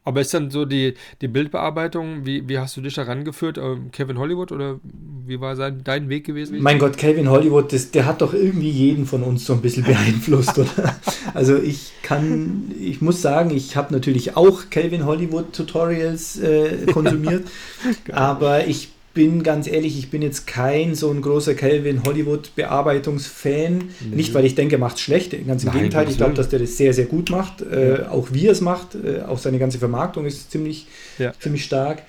Aber 0.03 0.21
ist 0.21 0.33
dann 0.33 0.49
so 0.49 0.65
die, 0.65 0.95
die 1.21 1.27
Bildbearbeitung, 1.27 2.25
wie, 2.25 2.49
wie 2.49 2.57
hast 2.57 2.75
du 2.75 2.81
dich 2.81 2.95
da 2.95 3.03
rangeführt? 3.03 3.59
Ähm, 3.59 3.91
Kevin 3.91 4.17
Hollywood 4.17 4.51
oder 4.51 4.79
wie 5.27 5.39
war 5.39 5.55
sein, 5.55 5.81
dein 5.83 6.09
Weg 6.09 6.25
gewesen? 6.25 6.59
Mein 6.59 6.79
Gott, 6.79 6.97
Kevin 6.97 7.29
Hollywood, 7.29 7.71
das, 7.71 7.91
der 7.91 8.07
hat 8.07 8.21
doch 8.21 8.33
irgendwie 8.33 8.71
jeden 8.71 9.05
von 9.05 9.21
uns 9.21 9.45
so 9.45 9.53
ein 9.53 9.61
bisschen 9.61 9.83
beeinflusst, 9.85 10.57
oder? 10.57 10.69
Also 11.33 11.55
ich 11.57 11.91
kann, 12.01 12.71
ich 12.79 13.01
muss 13.01 13.21
sagen, 13.21 13.51
ich 13.51 13.77
habe 13.77 13.93
natürlich 13.93 14.35
auch 14.35 14.69
Kevin 14.69 15.05
Hollywood 15.05 15.53
Tutorials 15.53 16.39
äh, 16.39 16.87
konsumiert, 16.91 17.47
aber 18.11 18.67
ich 18.67 18.89
bin 19.13 19.43
ganz 19.43 19.67
ehrlich, 19.67 19.97
ich 19.97 20.09
bin 20.09 20.21
jetzt 20.21 20.47
kein 20.47 20.95
so 20.95 21.09
ein 21.11 21.21
großer 21.21 21.53
Calvin 21.53 22.03
Hollywood 22.03 22.55
Bearbeitungsfan. 22.55 23.73
Mhm. 23.75 24.09
Nicht, 24.11 24.33
weil 24.33 24.45
ich 24.45 24.55
denke, 24.55 24.75
er 24.75 24.79
macht 24.79 24.95
es 24.95 25.01
schlecht. 25.01 25.31
Ganz 25.45 25.63
im 25.63 25.69
Nein, 25.69 25.77
Gegenteil, 25.77 26.09
ich 26.09 26.17
glaube, 26.17 26.33
dass 26.33 26.49
der 26.49 26.59
das 26.59 26.77
sehr, 26.77 26.93
sehr 26.93 27.05
gut 27.05 27.29
macht. 27.29 27.61
Äh, 27.61 28.01
ja. 28.01 28.11
auch 28.11 28.29
wie 28.31 28.47
er 28.47 28.53
es 28.53 28.61
macht, 28.61 28.95
äh, 28.95 29.21
auch 29.21 29.37
seine 29.37 29.59
ganze 29.59 29.79
Vermarktung 29.79 30.25
ist 30.25 30.51
ziemlich, 30.51 30.87
ja. 31.17 31.33
ziemlich 31.39 31.65
stark. 31.65 32.03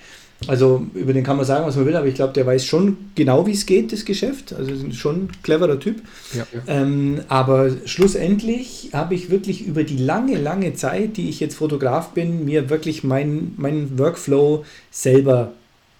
Also 0.47 0.85
über 0.93 1.13
den 1.13 1.23
kann 1.23 1.37
man 1.37 1.45
sagen, 1.45 1.65
was 1.65 1.75
man 1.75 1.85
will, 1.85 1.95
aber 1.95 2.07
ich 2.07 2.15
glaube, 2.15 2.33
der 2.33 2.45
weiß 2.45 2.65
schon 2.65 2.97
genau, 3.15 3.47
wie 3.47 3.51
es 3.51 3.65
geht, 3.65 3.93
das 3.93 4.03
Geschäft. 4.03 4.53
Also 4.53 4.91
schon 4.91 5.15
ein 5.15 5.31
cleverer 5.41 5.79
Typ. 5.79 6.01
Ja. 6.33 6.45
Ähm, 6.67 7.21
aber 7.29 7.71
schlussendlich 7.85 8.89
habe 8.93 9.15
ich 9.15 9.29
wirklich 9.29 9.65
über 9.65 9.83
die 9.83 9.97
lange, 9.97 10.37
lange 10.37 10.73
Zeit, 10.73 11.17
die 11.17 11.29
ich 11.29 11.39
jetzt 11.39 11.55
Fotograf 11.55 12.09
bin, 12.09 12.45
mir 12.45 12.69
wirklich 12.69 13.03
meinen 13.03 13.53
mein 13.57 13.97
Workflow 13.97 14.65
selber 14.91 15.53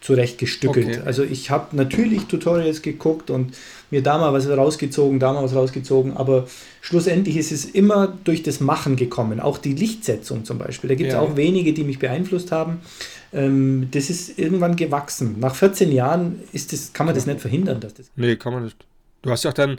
zurechtgestückelt. 0.03 0.97
Okay. 0.97 1.01
Also 1.05 1.23
ich 1.23 1.49
habe 1.49 1.75
natürlich 1.75 2.25
Tutorials 2.25 2.81
geguckt 2.81 3.29
und 3.29 3.55
mir 3.89 4.03
da 4.03 4.17
mal 4.17 4.33
was 4.33 4.49
rausgezogen, 4.49 5.19
da 5.19 5.31
mal 5.31 5.43
was 5.43 5.55
rausgezogen, 5.55 6.17
aber 6.17 6.45
schlussendlich 6.81 7.37
ist 7.37 7.53
es 7.53 7.63
immer 7.63 8.13
durch 8.25 8.43
das 8.43 8.59
Machen 8.59 8.97
gekommen. 8.97 9.39
Auch 9.39 9.57
die 9.57 9.73
Lichtsetzung 9.73 10.43
zum 10.43 10.57
Beispiel. 10.57 10.89
Da 10.89 10.95
gibt 10.95 11.09
es 11.09 11.13
ja. 11.15 11.21
auch 11.21 11.37
wenige, 11.37 11.73
die 11.73 11.85
mich 11.85 11.99
beeinflusst 11.99 12.51
haben. 12.51 12.81
Ähm, 13.31 13.87
das 13.91 14.09
ist 14.09 14.37
irgendwann 14.37 14.75
gewachsen. 14.75 15.39
Nach 15.39 15.55
14 15.55 15.91
Jahren 15.91 16.41
ist 16.51 16.73
das, 16.73 16.91
kann 16.91 17.05
man 17.05 17.15
das 17.15 17.25
nicht 17.25 17.39
verhindern. 17.39 17.79
Dass 17.79 17.93
das 17.93 18.11
nee, 18.17 18.35
kann 18.35 18.53
man 18.53 18.65
nicht. 18.65 18.85
Du 19.21 19.31
hast 19.31 19.45
ja 19.45 19.51
auch 19.51 19.55
dann 19.55 19.77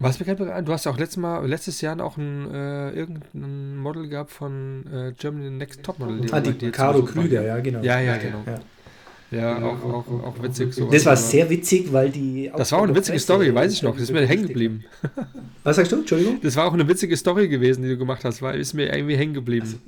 was 0.00 0.20
mir 0.20 0.26
gerade 0.26 0.62
du 0.62 0.72
hast 0.72 0.84
ja 0.84 0.92
auch 0.92 0.98
letztes 0.98 1.16
Mal, 1.16 1.44
letztes 1.44 1.80
Jahr 1.80 2.00
auch 2.00 2.16
ein 2.16 2.48
äh, 2.54 2.90
irgendein 2.90 3.76
Model 3.78 4.08
gehabt 4.08 4.30
von 4.30 4.84
äh, 4.92 5.12
Germany 5.18 5.50
Next 5.50 5.82
Top 5.82 5.98
Model. 5.98 6.24
Ah, 6.30 6.38
die, 6.40 6.52
die 6.52 6.70
Caro 6.70 7.02
Krüger, 7.02 7.42
ja, 7.42 7.58
genau. 7.58 7.80
Ja, 7.82 7.98
ja, 7.98 8.16
genau. 8.16 8.44
Ja. 8.46 8.60
Ja, 9.30 9.58
auch, 9.62 9.84
auch, 9.84 10.24
auch 10.24 10.42
witzig. 10.42 10.72
So 10.72 10.90
das 10.90 11.04
war 11.04 11.16
sehr 11.16 11.50
witzig, 11.50 11.92
weil 11.92 12.10
die. 12.10 12.50
Das 12.56 12.72
war 12.72 12.78
auch 12.80 12.84
eine 12.84 12.94
witzige 12.94 13.18
Story, 13.18 13.54
weiß 13.54 13.72
ich 13.72 13.82
noch. 13.82 13.92
Das 13.92 14.04
ist 14.04 14.12
mir 14.12 14.26
hängen 14.26 14.46
geblieben. 14.46 14.84
Was 15.64 15.76
sagst 15.76 15.92
du? 15.92 15.96
Entschuldigung? 15.96 16.40
Das 16.42 16.56
war 16.56 16.66
auch 16.66 16.72
eine 16.72 16.88
witzige 16.88 17.16
Story 17.16 17.48
gewesen, 17.48 17.82
die 17.82 17.90
du 17.90 17.98
gemacht 17.98 18.24
hast, 18.24 18.40
weil 18.40 18.58
ist 18.58 18.72
mir 18.72 18.92
irgendwie 18.92 19.16
hängen 19.16 19.34
geblieben. 19.34 19.66
Also, 19.66 19.78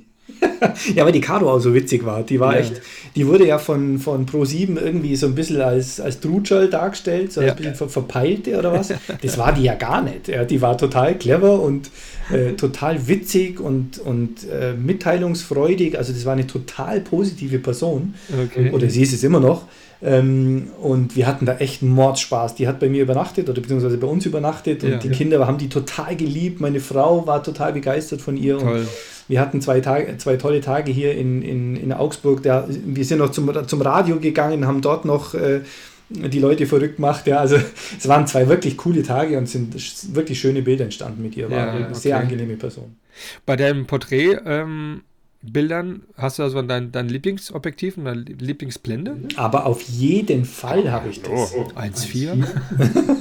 ja, 0.95 1.05
weil 1.05 1.11
die 1.11 1.21
Caro 1.21 1.51
auch 1.51 1.59
so 1.59 1.73
witzig 1.73 2.05
war. 2.05 2.23
Die 2.23 2.39
war 2.39 2.53
ja. 2.53 2.61
echt, 2.61 2.81
die 3.15 3.27
wurde 3.27 3.47
ja 3.47 3.57
von, 3.57 3.99
von 3.99 4.25
Pro7 4.25 4.79
irgendwie 4.79 5.15
so 5.15 5.27
ein 5.27 5.35
bisschen 5.35 5.61
als, 5.61 5.99
als 5.99 6.19
Drutschall 6.19 6.69
dargestellt, 6.69 7.33
so 7.33 7.41
ja. 7.41 7.51
ein 7.51 7.55
bisschen 7.55 7.75
ver 7.75 7.89
verpeilte 7.89 8.57
oder 8.57 8.71
was. 8.73 8.93
Das 9.21 9.37
war 9.37 9.53
die 9.53 9.63
ja 9.63 9.75
gar 9.75 10.01
nicht. 10.01 10.27
Ja, 10.27 10.45
die 10.45 10.61
war 10.61 10.77
total 10.77 11.17
clever 11.17 11.59
und 11.59 11.89
äh, 12.31 12.53
total 12.53 13.07
witzig 13.07 13.59
und, 13.59 13.99
und 13.99 14.47
äh, 14.49 14.73
mitteilungsfreudig. 14.73 15.97
Also 15.97 16.13
das 16.13 16.25
war 16.25 16.33
eine 16.33 16.47
total 16.47 17.01
positive 17.01 17.59
Person. 17.59 18.15
Okay. 18.45 18.71
Oder 18.71 18.89
sie 18.89 19.01
ist 19.01 19.13
es 19.13 19.23
immer 19.23 19.39
noch. 19.39 19.65
Ähm, 20.03 20.69
und 20.81 21.15
wir 21.15 21.27
hatten 21.27 21.45
da 21.45 21.57
echt 21.57 21.83
Mordspaß. 21.83 22.55
Die 22.55 22.67
hat 22.67 22.79
bei 22.79 22.89
mir 22.89 23.03
übernachtet 23.03 23.49
oder 23.49 23.61
beziehungsweise 23.61 23.97
bei 23.97 24.07
uns 24.07 24.25
übernachtet 24.25 24.83
und 24.83 25.03
die. 25.03 25.09
Kinder 25.09 25.45
haben 25.45 25.59
die 25.59 25.69
total 25.69 26.15
geliebt. 26.15 26.59
Meine 26.59 26.79
Frau 26.79 27.27
war 27.27 27.43
total 27.43 27.73
begeistert 27.73 28.21
von 28.21 28.35
ihr. 28.35 28.57
Toll. 28.57 28.79
Und 28.79 28.87
wir 29.31 29.39
hatten 29.39 29.61
zwei, 29.61 29.79
Tage, 29.79 30.17
zwei 30.17 30.35
tolle 30.35 30.59
Tage 30.59 30.91
hier 30.91 31.15
in, 31.15 31.41
in, 31.41 31.77
in 31.77 31.93
Augsburg. 31.93 32.43
Da, 32.43 32.67
wir 32.67 33.05
sind 33.05 33.19
noch 33.19 33.31
zum, 33.31 33.49
zum 33.65 33.81
Radio 33.81 34.19
gegangen, 34.19 34.67
haben 34.67 34.81
dort 34.81 35.05
noch 35.05 35.33
äh, 35.33 35.61
die 36.09 36.39
Leute 36.39 36.65
verrückt 36.67 36.97
gemacht. 36.97 37.25
Ja, 37.27 37.39
also 37.39 37.55
es 37.97 38.07
waren 38.09 38.27
zwei 38.27 38.49
wirklich 38.49 38.75
coole 38.75 39.03
Tage 39.03 39.37
und 39.37 39.47
sind 39.47 39.73
wirklich 40.13 40.37
schöne 40.37 40.61
Bilder 40.61 40.83
entstanden 40.83 41.23
mit 41.23 41.37
ihr. 41.37 41.49
War 41.49 41.57
ja, 41.57 41.71
eine 41.71 41.85
okay. 41.85 41.93
sehr 41.93 42.17
angenehme 42.17 42.57
Person. 42.57 42.97
Bei 43.45 43.55
deinem 43.55 43.87
Porträt 43.87 44.37
ähm, 44.45 45.03
Bildern 45.41 46.03
hast 46.17 46.37
du 46.37 46.43
also 46.43 46.61
dein, 46.61 46.91
dein 46.91 47.07
Lieblingsobjektiv 47.07 47.97
und 47.97 48.05
deine 48.05 48.23
Lieblingsblende? 48.23 49.17
Aber 49.37 49.65
auf 49.65 49.81
jeden 49.83 50.43
Fall 50.43 50.91
habe 50.91 51.07
ich 51.07 51.21
das. 51.21 51.53
Oh, 51.55 51.69
1,4? 51.79 53.15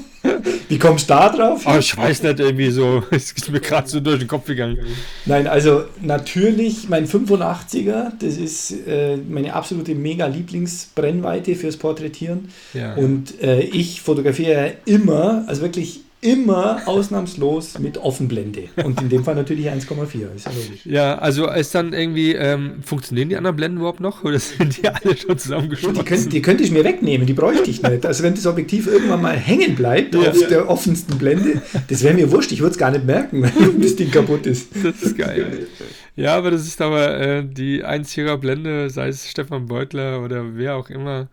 Wie 0.68 0.78
kommst 0.78 1.10
du 1.10 1.14
da 1.14 1.28
drauf? 1.28 1.62
Oh, 1.66 1.78
ich 1.78 1.96
weiß 1.96 2.22
nicht, 2.22 2.40
irgendwie 2.40 2.70
so. 2.70 3.02
Es 3.10 3.32
ist 3.32 3.50
mir 3.50 3.60
gerade 3.60 3.88
so 3.88 4.00
durch 4.00 4.18
den 4.18 4.28
Kopf 4.28 4.46
gegangen. 4.46 4.78
Nein, 5.26 5.46
also 5.46 5.84
natürlich 6.00 6.88
mein 6.88 7.06
85er, 7.06 8.12
das 8.18 8.36
ist 8.36 8.72
äh, 8.86 9.16
meine 9.16 9.54
absolute 9.54 9.94
mega 9.94 10.26
Lieblingsbrennweite 10.26 11.54
fürs 11.54 11.76
Porträtieren. 11.76 12.50
Ja. 12.74 12.94
Und 12.94 13.40
äh, 13.42 13.60
ich 13.60 14.00
fotografiere 14.00 14.74
immer, 14.84 15.44
also 15.46 15.62
wirklich 15.62 16.00
immer 16.22 16.82
ausnahmslos 16.84 17.78
mit 17.78 17.96
Offenblende. 17.96 18.64
Und 18.84 19.00
in 19.00 19.08
dem 19.08 19.24
Fall 19.24 19.34
natürlich 19.34 19.68
1,4, 19.70 20.34
ist 20.34 20.46
ja 20.46 20.52
logisch. 20.52 20.80
Ja, 20.84 21.18
also 21.18 21.48
ist 21.48 21.74
dann 21.74 21.94
irgendwie, 21.94 22.34
ähm, 22.34 22.82
funktionieren 22.82 23.30
die 23.30 23.36
anderen 23.36 23.56
Blenden 23.56 23.78
überhaupt 23.78 24.00
noch 24.00 24.22
oder 24.22 24.38
sind 24.38 24.82
die 24.82 24.88
alle 24.88 25.16
schon 25.16 25.38
zusammengeschlossen? 25.38 25.98
Die, 25.98 26.04
könnt, 26.04 26.32
die 26.32 26.42
könnte 26.42 26.62
ich 26.62 26.70
mir 26.70 26.84
wegnehmen, 26.84 27.26
die 27.26 27.32
bräuchte 27.32 27.70
ich 27.70 27.82
nicht. 27.82 28.04
Also 28.04 28.22
wenn 28.22 28.34
das 28.34 28.46
Objektiv 28.46 28.86
irgendwann 28.86 29.22
mal 29.22 29.36
hängen 29.36 29.74
bleibt 29.74 30.14
ja. 30.14 30.30
auf 30.30 30.46
der 30.48 30.68
offensten 30.68 31.16
Blende, 31.16 31.62
das 31.88 32.02
wäre 32.02 32.12
mir 32.12 32.30
wurscht, 32.30 32.52
ich 32.52 32.60
würde 32.60 32.72
es 32.72 32.78
gar 32.78 32.90
nicht 32.90 33.06
merken, 33.06 33.42
wenn 33.56 33.80
das 33.80 33.96
Ding 33.96 34.10
kaputt 34.10 34.46
ist. 34.46 34.68
Das 34.82 35.02
ist 35.02 35.16
geil. 35.16 35.68
Ja, 36.16 36.36
aber 36.36 36.50
das 36.50 36.66
ist 36.66 36.82
aber 36.82 37.18
äh, 37.18 37.44
die 37.46 37.82
1,4er 37.82 38.36
Blende, 38.36 38.90
sei 38.90 39.08
es 39.08 39.30
Stefan 39.30 39.66
Beutler 39.66 40.22
oder 40.22 40.54
wer 40.54 40.76
auch 40.76 40.90
immer, 40.90 41.28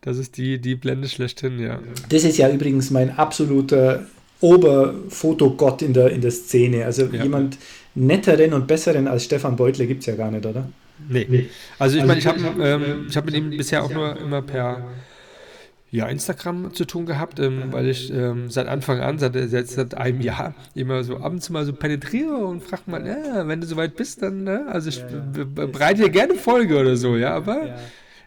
das 0.00 0.16
ist 0.16 0.38
die, 0.38 0.58
die 0.58 0.76
Blende 0.76 1.08
schlechthin, 1.08 1.58
ja. 1.58 1.78
Das 2.08 2.24
ist 2.24 2.38
ja 2.38 2.48
übrigens 2.48 2.90
mein 2.90 3.10
absoluter 3.10 4.06
Oberfotogott 4.40 5.82
in 5.82 5.92
der, 5.92 6.10
in 6.10 6.20
der 6.20 6.30
Szene. 6.30 6.84
Also 6.84 7.04
ja. 7.06 7.22
jemand 7.22 7.58
netteren 7.94 8.52
und 8.52 8.66
besseren 8.66 9.08
als 9.08 9.24
Stefan 9.24 9.56
Beutle 9.56 9.86
gibt 9.86 10.00
es 10.00 10.06
ja 10.06 10.14
gar 10.14 10.30
nicht, 10.30 10.46
oder? 10.46 10.68
Nee. 11.08 11.26
nee. 11.28 11.48
Also 11.78 11.96
ich 11.96 12.02
also 12.02 12.08
meine, 12.08 12.20
ich 12.20 12.26
habe 12.26 12.40
ähm, 12.62 13.06
hab 13.14 13.24
mit 13.24 13.34
ihm 13.34 13.50
bisher 13.50 13.82
auch 13.82 13.90
nur 13.90 14.16
immer 14.18 14.42
per 14.42 14.84
ja, 15.92 16.06
Instagram 16.06 16.72
zu 16.72 16.84
tun 16.84 17.04
gehabt, 17.04 17.40
ähm, 17.40 17.64
weil 17.72 17.88
ich 17.88 18.12
ähm, 18.12 18.48
seit 18.48 18.68
Anfang 18.68 19.00
an, 19.00 19.18
seit, 19.18 19.34
seit 19.34 19.94
einem 19.96 20.20
Jahr, 20.20 20.54
immer 20.74 21.02
so 21.02 21.18
abends 21.18 21.50
mal 21.50 21.64
so 21.64 21.72
penetriere 21.72 22.36
und 22.36 22.62
frage 22.62 22.82
mal, 22.86 23.04
ja, 23.04 23.48
wenn 23.48 23.60
du 23.60 23.66
soweit 23.66 23.96
bist, 23.96 24.22
dann, 24.22 24.44
ne? 24.44 24.66
also 24.68 24.88
ich 24.88 24.98
ja, 24.98 25.08
ja. 25.36 25.66
bereite 25.66 26.02
dir 26.02 26.10
gerne 26.10 26.34
Folge 26.34 26.78
oder 26.78 26.96
so, 26.96 27.16
ja, 27.16 27.34
aber 27.34 27.66
ja. 27.66 27.78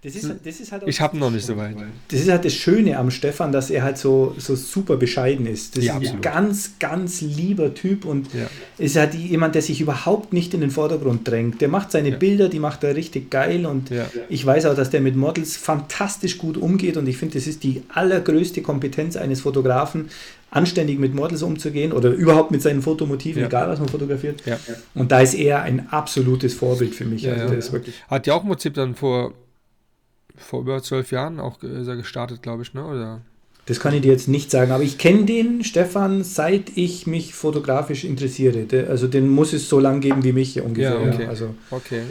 Das 0.04 0.16
ist, 0.16 0.30
das 0.44 0.60
ist 0.60 0.72
halt 0.74 0.84
ich 0.86 1.00
habe 1.00 1.18
noch 1.18 1.32
nicht 1.32 1.46
so 1.46 1.56
weit. 1.56 1.78
Das 2.10 2.20
ist 2.20 2.30
halt 2.30 2.44
das 2.44 2.54
Schöne 2.54 2.98
am 2.98 3.10
Stefan, 3.10 3.54
dass 3.54 3.70
er 3.70 3.84
halt 3.84 3.98
so, 3.98 4.36
so 4.38 4.54
super 4.54 4.98
bescheiden 4.98 5.46
ist. 5.46 5.78
Das 5.78 5.86
ja, 5.86 5.98
ist 5.98 6.12
ein 6.12 6.22
ganz, 6.22 6.74
ganz 6.78 7.22
lieber 7.22 7.74
Typ 7.74 8.04
und 8.04 8.28
ja. 8.34 8.48
ist 8.78 8.98
halt 8.98 9.14
jemand, 9.14 9.56
der 9.56 9.62
sich 9.62 9.80
überhaupt 9.80 10.34
nicht 10.34 10.54
in 10.54 10.60
den 10.60 10.72
Vordergrund 10.72 11.26
drängt. 11.26 11.62
Der 11.62 11.70
macht 11.70 11.92
seine 11.92 12.10
ja. 12.10 12.18
Bilder, 12.18 12.50
die 12.50 12.60
macht 12.60 12.84
er 12.84 12.98
richtig 12.98 13.32
geil 13.32 13.66
und 13.66 13.92
ich 14.28 14.46
weiß 14.46 14.66
auch, 14.66 14.76
dass 14.76 14.90
der 14.90 15.00
mit 15.00 15.16
Models 15.16 15.56
fantastisch 15.56 16.38
gut 16.38 16.58
umgeht 16.58 16.98
und 16.98 17.08
ich 17.08 17.18
finde, 17.18 17.36
das 17.36 17.48
ist 17.48 17.64
die 17.64 17.84
allergrößte 17.88 18.62
Kompetenz 18.62 19.16
eines 19.16 19.42
Fotografen, 19.42 20.10
anständig 20.52 21.00
mit 21.00 21.16
Models 21.16 21.42
umzugehen 21.42 21.92
oder 21.94 22.12
überhaupt 22.12 22.52
mit 22.52 22.62
seinen 22.62 22.82
Fotomotiven, 22.82 23.42
ja. 23.42 23.48
egal 23.48 23.70
was 23.70 23.80
man 23.80 23.90
fotografiert. 23.90 24.44
Ja. 24.46 24.60
Und 24.94 25.12
da 25.12 25.22
ist 25.22 25.34
er 25.34 25.64
ein 25.64 25.88
absolutes 25.90 26.54
Vorbild 26.54 26.94
für 26.94 27.06
mich. 27.06 27.24
Ja, 27.24 27.34
also 27.34 27.80
Hat 28.08 28.28
ja 28.28 28.34
auch 28.36 28.44
im 28.44 28.50
Prinzip 28.50 28.76
dann 28.76 28.94
vor 28.94 29.34
vor 30.44 30.62
über 30.62 30.82
zwölf 30.84 31.12
Jahren 31.12 31.40
auch 31.40 31.62
ist 31.64 31.88
er 31.88 31.96
gestartet, 31.96 32.42
glaube 32.42 32.64
ich, 32.64 32.74
ne? 32.74 32.86
Oder? 32.86 33.22
Das 33.66 33.80
kann 33.80 33.94
ich 33.94 34.02
dir 34.02 34.12
jetzt 34.12 34.28
nicht 34.28 34.52
sagen, 34.52 34.74
aber 34.74 34.84
ich 34.84 34.98
kenne 34.98 35.24
den, 35.24 35.64
Stefan, 35.64 36.26
seit 36.26 36.76
ich 36.76 37.08
mich 37.08 37.34
fotografisch 37.34 38.04
interessiere. 38.04 38.66
also 38.90 39.08
den 39.08 39.30
muss 39.30 39.54
es 39.54 39.70
so 39.70 39.80
lang 39.80 40.02
geben 40.02 40.22
wie 40.26 40.34
mich 40.34 40.60
ungefähr. 40.60 41.00
Ja, 41.00 41.14
okay. 41.14 41.26
Also, 41.28 41.56
okay. 41.72 42.02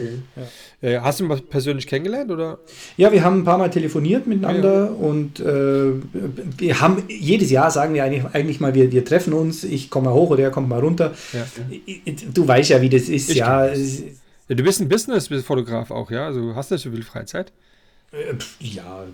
Ja. 0.81 0.89
Äh, 0.89 0.99
hast 1.01 1.19
du 1.19 1.25
ihn 1.25 1.41
persönlich 1.51 1.85
kennengelernt? 1.85 2.31
Oder? 2.31 2.57
Ja, 2.97 3.11
wir 3.11 3.23
haben 3.23 3.41
ein 3.41 3.43
paar 3.43 3.59
Mal 3.59 3.69
telefoniert 3.69 4.25
miteinander 4.25 4.85
ja. 4.85 4.91
und 4.93 5.39
äh, 5.41 5.91
wir 6.57 6.81
haben 6.81 7.03
jedes 7.07 7.51
Jahr 7.51 7.69
sagen 7.69 7.93
wir 7.93 8.03
eigentlich, 8.03 8.25
eigentlich 8.33 8.59
mal, 8.59 8.73
wir, 8.73 8.91
wir 8.91 9.05
treffen 9.05 9.33
uns, 9.33 9.63
ich 9.63 9.91
komme 9.91 10.09
mal 10.09 10.15
hoch 10.15 10.31
oder 10.31 10.41
er 10.41 10.51
kommt 10.51 10.69
mal 10.69 10.79
runter. 10.79 11.13
Du 12.33 12.47
weißt 12.47 12.71
ja, 12.71 12.81
wie 12.81 12.89
das 12.89 13.03
ist, 13.03 13.31
ja. 13.31 13.69
Du 14.47 14.63
bist 14.63 14.81
ein 14.81 14.89
Business-Fotograf 14.89 15.91
auch, 15.91 16.09
ja? 16.09 16.25
Also 16.25 16.55
hast 16.55 16.71
du 16.71 16.77
so 16.79 16.89
viel 16.89 17.03
Freizeit? 17.03 17.53
Äh, 18.13 18.35
ja, 18.59 19.05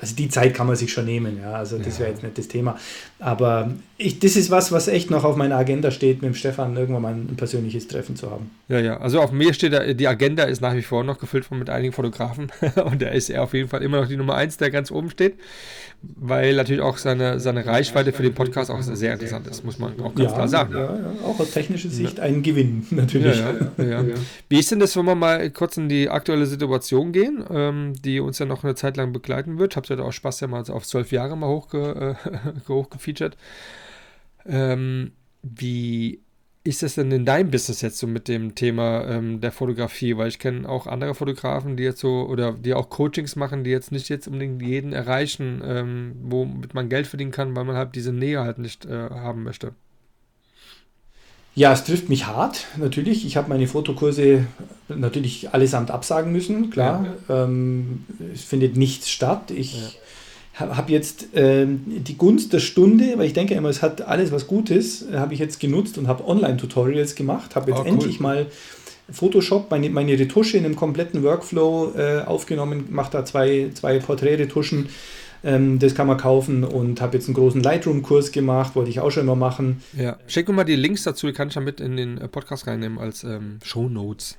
also 0.00 0.14
die 0.16 0.28
Zeit 0.28 0.54
kann 0.54 0.66
man 0.66 0.76
sich 0.76 0.92
schon 0.92 1.04
nehmen, 1.04 1.38
ja. 1.38 1.52
Also 1.52 1.78
das 1.78 1.94
ja. 1.94 2.00
wäre 2.00 2.10
jetzt 2.12 2.22
nicht 2.22 2.38
das 2.38 2.48
Thema. 2.48 2.78
Aber 3.18 3.70
ich, 3.98 4.18
das 4.20 4.36
ist 4.36 4.50
was, 4.50 4.72
was 4.72 4.88
echt 4.88 5.10
noch 5.10 5.24
auf 5.24 5.36
meiner 5.36 5.56
Agenda 5.56 5.90
steht, 5.90 6.22
mit 6.22 6.30
dem 6.30 6.34
Stefan 6.34 6.76
irgendwann 6.76 7.02
mal 7.02 7.12
ein 7.12 7.36
persönliches 7.36 7.88
Treffen 7.88 8.16
zu 8.16 8.30
haben. 8.30 8.50
Ja, 8.68 8.78
ja. 8.78 8.96
Also 8.98 9.20
auf 9.20 9.32
mir 9.32 9.52
steht, 9.52 10.00
die 10.00 10.08
Agenda 10.08 10.44
ist 10.44 10.60
nach 10.60 10.74
wie 10.74 10.82
vor 10.82 11.04
noch 11.04 11.18
gefüllt 11.18 11.50
mit 11.50 11.68
einigen 11.68 11.92
Fotografen. 11.92 12.50
Und 12.84 13.02
da 13.02 13.08
ist 13.08 13.28
er 13.28 13.42
auf 13.42 13.54
jeden 13.54 13.68
Fall 13.68 13.82
immer 13.82 14.00
noch 14.00 14.08
die 14.08 14.16
Nummer 14.16 14.36
eins, 14.36 14.56
der 14.56 14.70
ganz 14.70 14.90
oben 14.90 15.10
steht 15.10 15.34
weil 16.00 16.54
natürlich 16.54 16.82
auch 16.82 16.96
seine, 16.96 17.40
seine 17.40 17.66
Reichweite 17.66 18.12
für 18.12 18.22
den 18.22 18.34
Podcast 18.34 18.70
auch 18.70 18.80
sehr 18.80 19.14
interessant 19.14 19.48
ist, 19.48 19.64
muss 19.64 19.78
man 19.78 19.98
auch 20.00 20.14
ganz 20.14 20.30
ja, 20.30 20.36
klar 20.36 20.48
sagen. 20.48 20.74
Ja, 20.74 20.94
ja, 20.94 21.12
auch 21.24 21.40
aus 21.40 21.50
technischer 21.50 21.88
Sicht 21.88 22.20
ein 22.20 22.42
Gewinn, 22.42 22.86
natürlich. 22.90 23.42
Wie 24.48 24.58
ist 24.58 24.70
denn 24.70 24.78
das, 24.78 24.96
wenn 24.96 25.06
wir 25.06 25.16
mal 25.16 25.50
kurz 25.50 25.76
in 25.76 25.88
die 25.88 26.08
aktuelle 26.08 26.46
Situation 26.46 27.12
gehen, 27.12 27.44
ähm, 27.50 27.94
die 28.04 28.20
uns 28.20 28.38
ja 28.38 28.46
noch 28.46 28.62
eine 28.62 28.76
Zeit 28.76 28.96
lang 28.96 29.12
begleiten 29.12 29.58
wird? 29.58 29.74
Habt 29.74 29.90
ihr 29.90 29.96
da 29.96 30.04
auch 30.04 30.12
Spaß 30.12 30.40
ja 30.40 30.46
mal 30.46 30.62
auf 30.70 30.86
zwölf 30.86 31.10
Jahre 31.10 31.36
mal 31.36 31.48
hochge 31.48 32.16
äh, 32.24 32.68
hochgefeatured. 32.68 33.36
Ähm, 34.48 35.12
wie 35.42 36.20
ist 36.64 36.82
das 36.82 36.96
denn 36.96 37.10
in 37.12 37.24
deinem 37.24 37.50
Business 37.50 37.80
jetzt 37.80 37.98
so 37.98 38.06
mit 38.06 38.28
dem 38.28 38.54
Thema 38.54 39.04
ähm, 39.08 39.40
der 39.40 39.52
Fotografie? 39.52 40.16
Weil 40.16 40.28
ich 40.28 40.38
kenne 40.38 40.68
auch 40.68 40.86
andere 40.86 41.14
Fotografen, 41.14 41.76
die 41.76 41.82
jetzt 41.82 42.00
so 42.00 42.26
oder 42.28 42.52
die 42.52 42.74
auch 42.74 42.90
Coachings 42.90 43.36
machen, 43.36 43.64
die 43.64 43.70
jetzt 43.70 43.92
nicht 43.92 44.08
jetzt 44.08 44.26
unbedingt 44.26 44.60
jeden 44.62 44.92
erreichen, 44.92 45.62
ähm, 45.64 46.12
womit 46.22 46.74
man 46.74 46.88
Geld 46.88 47.06
verdienen 47.06 47.30
kann, 47.30 47.54
weil 47.56 47.64
man 47.64 47.76
halt 47.76 47.94
diese 47.94 48.12
Nähe 48.12 48.40
halt 48.40 48.58
nicht 48.58 48.84
äh, 48.84 49.10
haben 49.10 49.44
möchte. 49.44 49.72
Ja, 51.54 51.72
es 51.72 51.84
trifft 51.84 52.08
mich 52.08 52.26
hart, 52.26 52.66
natürlich. 52.76 53.26
Ich 53.26 53.36
habe 53.36 53.48
meine 53.48 53.66
Fotokurse 53.66 54.46
natürlich 54.88 55.52
allesamt 55.52 55.90
absagen 55.90 56.32
müssen, 56.32 56.70
klar. 56.70 57.06
Ja. 57.28 57.44
Ähm, 57.44 58.04
es 58.32 58.44
findet 58.44 58.76
nichts 58.76 59.10
statt. 59.10 59.50
Ich 59.50 59.74
ja 59.74 59.88
habe 60.58 60.92
jetzt 60.92 61.28
ähm, 61.34 61.82
die 61.86 62.16
Gunst 62.18 62.52
der 62.52 62.58
Stunde, 62.58 63.14
weil 63.16 63.26
ich 63.26 63.32
denke 63.32 63.54
immer, 63.54 63.68
es 63.68 63.80
hat 63.82 64.02
alles 64.02 64.32
was 64.32 64.46
Gutes, 64.46 65.06
habe 65.12 65.34
ich 65.34 65.40
jetzt 65.40 65.60
genutzt 65.60 65.98
und 65.98 66.08
habe 66.08 66.26
Online-Tutorials 66.26 67.14
gemacht, 67.14 67.54
habe 67.54 67.70
jetzt 67.70 67.80
oh, 67.80 67.82
cool. 67.82 67.88
endlich 67.88 68.20
mal 68.20 68.46
Photoshop, 69.10 69.70
meine, 69.70 69.88
meine 69.90 70.18
Retusche 70.18 70.58
in 70.58 70.64
einem 70.64 70.76
kompletten 70.76 71.22
Workflow 71.22 71.92
äh, 71.96 72.22
aufgenommen, 72.22 72.86
mache 72.90 73.12
da 73.12 73.24
zwei, 73.24 73.70
zwei 73.72 74.00
Porträtretuschen, 74.00 74.88
ähm, 75.44 75.78
das 75.78 75.94
kann 75.94 76.08
man 76.08 76.18
kaufen 76.18 76.64
und 76.64 77.00
habe 77.00 77.16
jetzt 77.16 77.26
einen 77.26 77.34
großen 77.34 77.62
Lightroom-Kurs 77.62 78.32
gemacht, 78.32 78.74
wollte 78.74 78.90
ich 78.90 78.98
auch 79.00 79.10
schon 79.10 79.22
immer 79.22 79.36
machen. 79.36 79.82
Ja, 79.96 80.18
schick 80.26 80.48
mir 80.48 80.54
mal 80.54 80.64
die 80.64 80.76
Links 80.76 81.04
dazu, 81.04 81.28
die 81.28 81.32
kann 81.32 81.48
ich 81.48 81.54
ja 81.54 81.60
mit 81.60 81.80
in 81.80 81.96
den 81.96 82.18
äh, 82.18 82.28
Podcast 82.28 82.66
reinnehmen 82.66 82.98
als 82.98 83.24
ähm, 83.24 83.60
Show 83.62 83.88
Notes. 83.88 84.36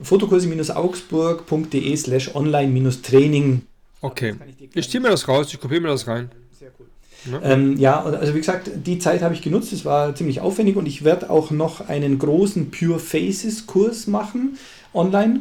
Fotokurse-augsburg.de 0.00 1.96
slash 1.96 2.34
online-training 2.34 3.62
Okay. 4.02 4.34
Ich 4.74 4.90
ziehe 4.90 5.00
mir 5.00 5.10
das 5.10 5.26
raus, 5.28 5.46
ich 5.52 5.60
kopiere 5.60 5.80
mir 5.80 5.88
das 5.88 6.06
rein. 6.06 6.30
Sehr 6.58 6.70
cool. 6.78 6.86
Ja. 7.30 7.52
Ähm, 7.52 7.78
ja, 7.78 8.02
also 8.02 8.34
wie 8.34 8.38
gesagt, 8.38 8.70
die 8.74 8.98
Zeit 8.98 9.22
habe 9.22 9.32
ich 9.32 9.42
genutzt, 9.42 9.72
es 9.72 9.84
war 9.84 10.14
ziemlich 10.14 10.40
aufwendig 10.40 10.76
und 10.76 10.86
ich 10.86 11.04
werde 11.04 11.30
auch 11.30 11.50
noch 11.50 11.88
einen 11.88 12.18
großen 12.18 12.70
Pure 12.70 12.98
Faces 12.98 13.66
Kurs 13.66 14.08
machen 14.08 14.58
online. 14.92 15.40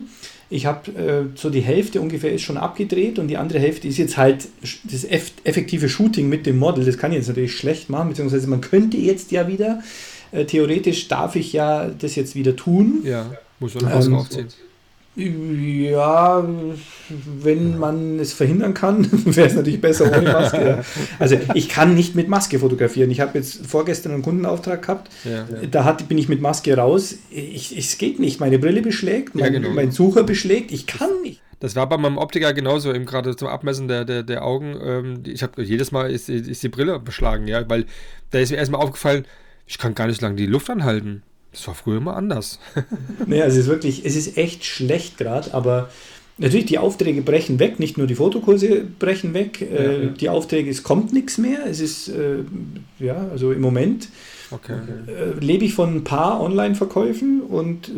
Ich 0.52 0.66
habe 0.66 0.92
äh, 0.92 1.24
so 1.36 1.50
die 1.50 1.62
Hälfte 1.62 2.02
ungefähr 2.02 2.34
ist 2.34 2.42
schon 2.42 2.58
abgedreht 2.58 3.18
und 3.18 3.30
die 3.30 3.38
andere 3.38 3.58
Hälfte 3.58 3.88
ist 3.88 3.98
jetzt 3.98 4.18
halt 4.18 4.48
das 4.84 5.06
effektive 5.06 5.90
Shooting 5.90 6.30
mit 6.30 6.46
dem 6.46 6.60
Model. 6.60 6.86
Das 6.86 6.98
kann 6.98 7.12
ich 7.12 7.18
jetzt 7.18 7.30
natürlich 7.30 7.56
schlecht 7.56 7.90
machen, 7.90 8.10
beziehungsweise 8.10 8.48
man 8.48 8.62
könnte 8.62 8.98
jetzt 8.98 9.32
ja 9.32 9.48
wieder, 9.48 9.82
äh, 10.32 10.46
theoretisch 10.46 11.08
darf 11.08 11.36
ich 11.36 11.54
ja 11.54 11.88
das 11.88 12.16
jetzt 12.16 12.36
wieder 12.36 12.56
tun. 12.56 13.02
Ja, 13.06 13.32
muss 13.60 13.74
man 13.76 14.06
ähm, 14.06 14.16
aufziehen. 14.16 14.50
Ja, 15.16 16.48
wenn 17.44 17.78
man 17.78 18.20
es 18.20 18.32
verhindern 18.32 18.74
kann, 18.74 19.08
wäre 19.26 19.48
es 19.48 19.56
natürlich 19.56 19.82
besser 19.82 20.06
ohne 20.06 20.32
Maske. 20.32 20.86
Also 21.20 21.38
ich 21.54 21.68
kann 21.68 21.96
nicht 21.96 22.16
mit 22.16 22.30
Maske 22.30 22.60
fotografieren. 22.60 23.12
Ich 23.12 23.20
habe 23.20 23.38
jetzt 23.38 23.66
vorgestern 23.66 24.14
einen 24.14 24.22
Kundenauftrag 24.22 24.82
gehabt, 24.82 25.12
ja. 25.26 25.46
da 25.70 25.84
hat, 25.84 26.08
bin 26.08 26.18
ich 26.18 26.30
mit 26.30 26.40
Maske 26.42 26.78
raus. 26.78 27.16
Ich, 27.30 27.78
es 27.78 27.98
geht 27.98 28.20
nicht. 28.20 28.40
Meine 28.40 28.58
Brille 28.58 28.82
beschlägt, 28.82 29.36
mein, 29.36 29.52
genau. 29.52 29.72
mein 29.72 29.92
Sucher 29.92 30.24
beschlägt. 30.24 30.72
Ich 30.72 30.88
kann 30.88 31.10
nicht. 31.24 31.42
Das 31.60 31.76
war 31.76 31.88
bei 31.88 31.98
meinem 31.98 32.18
Optiker 32.18 32.54
genauso, 32.54 32.92
eben 32.92 33.06
gerade 33.06 33.36
zum 33.36 33.48
Abmessen 33.48 33.88
der, 33.88 34.04
der, 34.06 34.24
der 34.24 34.44
Augen. 34.44 34.76
Ähm, 34.84 35.24
ich 35.28 35.44
habe 35.44 35.62
jedes 35.62 35.92
Mal 35.92 36.10
ist, 36.10 36.28
ist 36.28 36.64
die 36.64 36.70
Brille 36.70 37.00
beschlagen, 37.00 37.48
ja, 37.48 37.70
weil 37.70 37.86
da 38.32 38.40
ist 38.40 38.50
mir 38.50 38.58
erstmal 38.58 38.82
aufgefallen, 38.82 39.26
ich 39.68 39.78
kann 39.78 39.94
gar 39.94 40.08
nicht 40.08 40.22
lange 40.22 40.38
die 40.38 40.48
Luft 40.48 40.70
anhalten. 40.70 41.22
Das 41.52 41.68
war 41.68 41.76
früher 41.76 41.98
immer 41.98 42.16
anders. 42.16 42.60
naja, 43.26 43.46
es 43.46 43.58
ist 43.58 43.68
wirklich, 43.68 44.06
es 44.06 44.16
ist 44.16 44.38
echt 44.38 44.64
schlecht 44.66 45.18
gerade, 45.18 45.54
aber 45.54 45.90
natürlich 46.38 46.66
die 46.66 46.78
Aufträge 46.78 47.22
brechen 47.22 47.60
weg, 47.60 47.80
nicht 47.80 47.98
nur 47.98 48.08
die 48.08 48.16
Fotokurse 48.16 48.84
brechen 49.00 49.34
weg, 49.34 49.62
ja, 49.62 49.68
äh, 49.68 50.06
ja. 50.06 50.10
die 50.10 50.30
Aufträge, 50.30 50.70
es 50.70 50.84
kommt 50.84 51.14
nichts 51.14 51.38
mehr, 51.38 51.66
es 51.68 51.80
ist, 51.80 52.10
äh, 52.10 52.44
ja, 53.00 53.28
also 53.32 53.52
im 53.52 53.62
Moment 53.62 54.08
okay. 54.50 54.78
äh, 55.08 55.40
lebe 55.40 55.66
ich 55.66 55.74
von 55.74 55.96
ein 55.98 56.04
paar 56.04 56.42
Online-Verkäufen 56.42 57.42
und 57.42 57.92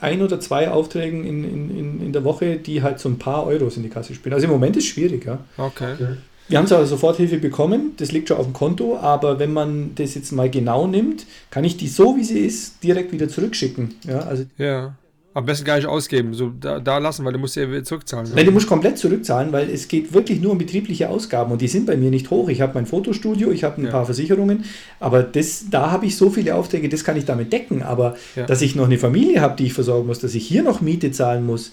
ein 0.00 0.22
oder 0.22 0.38
zwei 0.38 0.70
Aufträgen 0.70 1.24
in, 1.24 1.44
in, 1.44 2.00
in 2.02 2.12
der 2.12 2.24
Woche, 2.24 2.56
die 2.56 2.82
halt 2.82 3.00
so 3.00 3.08
ein 3.08 3.18
paar 3.18 3.46
Euros 3.46 3.76
in 3.76 3.82
die 3.82 3.90
Kasse 3.90 4.14
spielen. 4.14 4.34
Also 4.34 4.46
im 4.46 4.52
Moment 4.52 4.76
ist 4.76 4.84
es 4.84 4.90
schwierig, 4.90 5.24
ja. 5.24 5.38
Okay. 5.56 5.94
okay. 5.94 6.16
Wir 6.48 6.58
haben 6.58 6.66
zwar 6.66 6.84
Soforthilfe 6.86 7.36
bekommen, 7.38 7.92
das 7.98 8.10
liegt 8.12 8.28
schon 8.28 8.38
auf 8.38 8.46
dem 8.46 8.52
Konto, 8.54 8.96
aber 8.98 9.38
wenn 9.38 9.52
man 9.52 9.90
das 9.96 10.14
jetzt 10.14 10.32
mal 10.32 10.48
genau 10.50 10.86
nimmt, 10.86 11.26
kann 11.50 11.64
ich 11.64 11.76
die 11.76 11.88
so, 11.88 12.16
wie 12.16 12.24
sie 12.24 12.40
ist, 12.40 12.82
direkt 12.82 13.12
wieder 13.12 13.28
zurückschicken. 13.28 13.94
Ja, 14.06 14.20
also 14.20 14.44
ja. 14.56 14.94
Am 15.34 15.44
besten 15.44 15.66
gar 15.66 15.76
nicht 15.76 15.86
ausgeben, 15.86 16.34
so 16.34 16.50
da, 16.58 16.80
da 16.80 16.98
lassen, 16.98 17.24
weil 17.24 17.32
du 17.34 17.38
musst 17.38 17.54
ja 17.54 17.68
wieder 17.70 17.84
zurückzahlen. 17.84 18.28
Nein, 18.34 18.46
du 18.46 18.50
musst 18.50 18.66
komplett 18.66 18.98
zurückzahlen, 18.98 19.52
weil 19.52 19.70
es 19.70 19.86
geht 19.86 20.12
wirklich 20.12 20.40
nur 20.40 20.50
um 20.52 20.58
betriebliche 20.58 21.10
Ausgaben 21.10 21.52
und 21.52 21.60
die 21.60 21.68
sind 21.68 21.86
bei 21.86 21.96
mir 21.96 22.10
nicht 22.10 22.30
hoch. 22.30 22.48
Ich 22.48 22.60
habe 22.60 22.72
mein 22.74 22.86
Fotostudio, 22.86 23.52
ich 23.52 23.62
habe 23.62 23.80
ein 23.80 23.84
Ja. 23.84 23.90
paar 23.92 24.04
Versicherungen, 24.06 24.64
aber 24.98 25.22
das, 25.22 25.66
da 25.70 25.90
habe 25.92 26.06
ich 26.06 26.16
so 26.16 26.30
viele 26.30 26.54
Aufträge, 26.56 26.88
das 26.88 27.04
kann 27.04 27.16
ich 27.16 27.24
damit 27.26 27.52
decken. 27.52 27.82
Aber 27.82 28.16
Ja. 28.34 28.46
dass 28.46 28.62
ich 28.62 28.74
noch 28.74 28.86
eine 28.86 28.98
Familie 28.98 29.40
habe, 29.40 29.54
die 29.56 29.66
ich 29.66 29.74
versorgen 29.74 30.06
muss, 30.08 30.18
dass 30.18 30.34
ich 30.34 30.44
hier 30.48 30.62
noch 30.64 30.80
Miete 30.80 31.12
zahlen 31.12 31.44
muss, 31.46 31.70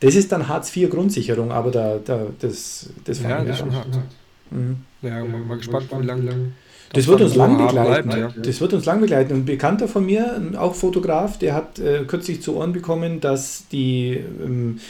das 0.00 0.14
ist 0.14 0.30
dann 0.30 0.46
Hartz 0.46 0.76
IV 0.76 0.88
Grundsicherung, 0.90 1.50
aber 1.50 1.72
da, 1.72 1.98
da 2.04 2.26
das, 2.38 2.90
das 3.04 3.20
Ja, 3.20 3.42
das 3.42 3.54
ist 3.54 3.58
schon 3.58 3.70
an. 3.70 3.74
hart. 3.74 3.86
Mhm. 4.50 4.76
Ja, 5.02 5.24
mal, 5.24 5.40
mal 5.40 5.58
gespannt, 5.58 5.88
wie 5.98 6.06
lange. 6.06 6.52
Das 6.92 7.06
wird 7.06 7.20
uns 7.20 7.34
lang 7.34 7.58
begleiten. 7.58 8.08
bleibt, 8.08 8.36
ja. 8.36 8.42
Das 8.42 8.60
wird 8.60 8.72
uns 8.72 8.86
lang 8.86 9.00
begleiten. 9.00 9.34
Ein 9.34 9.44
Bekannter 9.44 9.88
von 9.88 10.06
mir, 10.06 10.40
auch 10.58 10.74
Fotograf, 10.74 11.38
der 11.38 11.54
hat 11.54 11.78
äh, 11.78 12.04
kürzlich 12.06 12.40
zu 12.40 12.56
Ohren 12.56 12.72
bekommen, 12.72 13.20
dass 13.20 13.64
die, 13.70 14.18
ähm, 14.42 14.80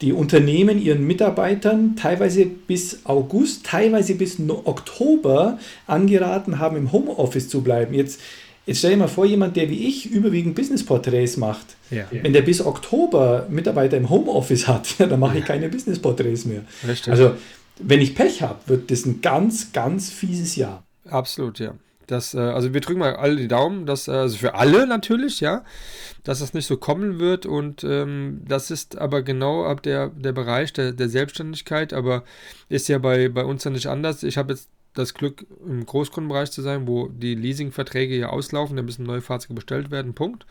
die 0.00 0.12
Unternehmen 0.12 0.80
ihren 0.80 1.04
Mitarbeitern 1.04 1.96
teilweise 1.96 2.46
bis 2.46 3.00
August, 3.04 3.66
teilweise 3.66 4.14
bis 4.14 4.38
no 4.38 4.62
Oktober 4.64 5.58
angeraten 5.88 6.60
haben, 6.60 6.76
im 6.76 6.92
Homeoffice 6.92 7.48
zu 7.48 7.62
bleiben. 7.62 7.92
Jetzt, 7.92 8.20
jetzt 8.64 8.78
stell 8.78 8.92
dir 8.92 8.98
mal 8.98 9.08
vor, 9.08 9.26
jemand, 9.26 9.56
der 9.56 9.68
wie 9.68 9.88
ich 9.88 10.08
überwiegend 10.08 10.54
Business-Porträts 10.54 11.38
macht, 11.38 11.66
Ja, 11.90 12.04
wenn 12.12 12.32
der 12.32 12.42
bis 12.42 12.64
Oktober 12.64 13.46
Mitarbeiter 13.50 13.96
im 13.96 14.08
Homeoffice 14.08 14.68
hat, 14.68 14.94
dann 15.00 15.18
mache 15.18 15.38
ich 15.38 15.44
keine 15.44 15.68
Business-Porträts 15.68 16.44
mehr. 16.44 16.60
richtig. 16.86 17.10
Also, 17.12 17.32
wenn 17.80 18.00
ich 18.00 18.14
Pech 18.14 18.42
habe, 18.42 18.60
wird 18.66 18.90
das 18.90 19.04
ein 19.06 19.20
ganz, 19.20 19.72
ganz 19.72 20.10
fieses 20.10 20.56
Jahr. 20.56 20.84
Absolut, 21.06 21.58
ja. 21.58 21.74
Das, 22.08 22.32
äh, 22.34 22.38
also 22.38 22.72
wir 22.72 22.80
drücken 22.80 23.00
mal 23.00 23.16
alle 23.16 23.36
die 23.36 23.48
Daumen, 23.48 23.84
dass, 23.84 24.08
äh, 24.08 24.12
also 24.12 24.38
für 24.38 24.54
alle 24.54 24.86
natürlich, 24.86 25.40
ja, 25.40 25.62
dass 26.24 26.40
das 26.40 26.54
nicht 26.54 26.66
so 26.66 26.78
kommen 26.78 27.20
wird 27.20 27.44
und 27.44 27.84
ähm, 27.84 28.42
das 28.48 28.70
ist 28.70 28.96
aber 28.96 29.22
genau 29.22 29.64
ab 29.64 29.82
der, 29.82 30.08
der 30.08 30.32
Bereich 30.32 30.72
der, 30.72 30.92
der 30.92 31.08
Selbstständigkeit, 31.10 31.92
aber 31.92 32.24
ist 32.70 32.88
ja 32.88 32.98
bei, 32.98 33.28
bei 33.28 33.44
uns 33.44 33.62
ja 33.64 33.70
nicht 33.70 33.88
anders. 33.88 34.22
Ich 34.22 34.38
habe 34.38 34.54
jetzt 34.54 34.70
das 34.98 35.14
Glück, 35.14 35.46
im 35.64 35.86
Großkundenbereich 35.86 36.50
zu 36.50 36.60
sein, 36.60 36.86
wo 36.88 37.08
die 37.08 37.34
Leasingverträge 37.34 38.16
ja 38.16 38.30
auslaufen, 38.30 38.76
da 38.76 38.82
müssen 38.82 39.04
neue 39.04 39.20
Fahrzeuge 39.20 39.54
bestellt 39.54 39.90
werden, 39.90 40.14
Punkt. 40.14 40.44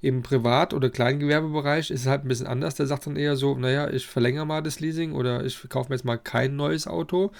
Im 0.00 0.22
Privat- 0.22 0.72
oder 0.72 0.88
Kleingewerbebereich 0.88 1.90
ist 1.90 2.02
es 2.02 2.06
halt 2.06 2.24
ein 2.24 2.28
bisschen 2.28 2.46
anders. 2.46 2.76
Der 2.76 2.86
sagt 2.86 3.06
dann 3.06 3.16
eher 3.16 3.36
so, 3.36 3.58
naja, 3.58 3.90
ich 3.90 4.06
verlängere 4.06 4.46
mal 4.46 4.62
das 4.62 4.80
Leasing 4.80 5.12
oder 5.12 5.44
ich 5.44 5.68
kaufe 5.68 5.90
mir 5.90 5.96
jetzt 5.96 6.04
mal 6.04 6.16
kein 6.16 6.56
neues 6.56 6.86
Auto. 6.86 7.32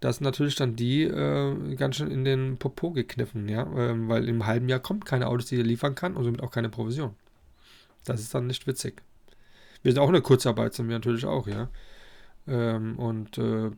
Das 0.00 0.16
sind 0.16 0.24
natürlich 0.24 0.54
dann 0.54 0.76
die 0.76 1.04
äh, 1.04 1.74
ganz 1.76 1.96
schön 1.96 2.10
in 2.10 2.24
den 2.24 2.58
Popo 2.58 2.90
gekniffen, 2.90 3.48
ja, 3.48 3.66
ähm, 3.76 4.08
weil 4.08 4.28
im 4.28 4.46
halben 4.46 4.68
Jahr 4.68 4.80
kommt 4.80 5.06
keine 5.06 5.26
Autos, 5.28 5.46
die 5.46 5.56
er 5.56 5.64
liefern 5.64 5.94
kann 5.94 6.14
und 6.14 6.24
somit 6.24 6.42
auch 6.42 6.50
keine 6.50 6.68
Provision. 6.68 7.14
Das 8.04 8.20
ist 8.20 8.34
dann 8.34 8.46
nicht 8.46 8.66
witzig. 8.66 9.02
Wir 9.82 9.92
sind 9.92 10.00
auch 10.00 10.08
eine 10.08 10.20
Kurzarbeit, 10.20 10.74
sind 10.74 10.88
wir 10.88 10.96
natürlich 10.96 11.24
auch, 11.24 11.48
ja. 11.48 11.68
Ähm, 12.46 12.98
und 12.98 13.38
äh, 13.38 13.70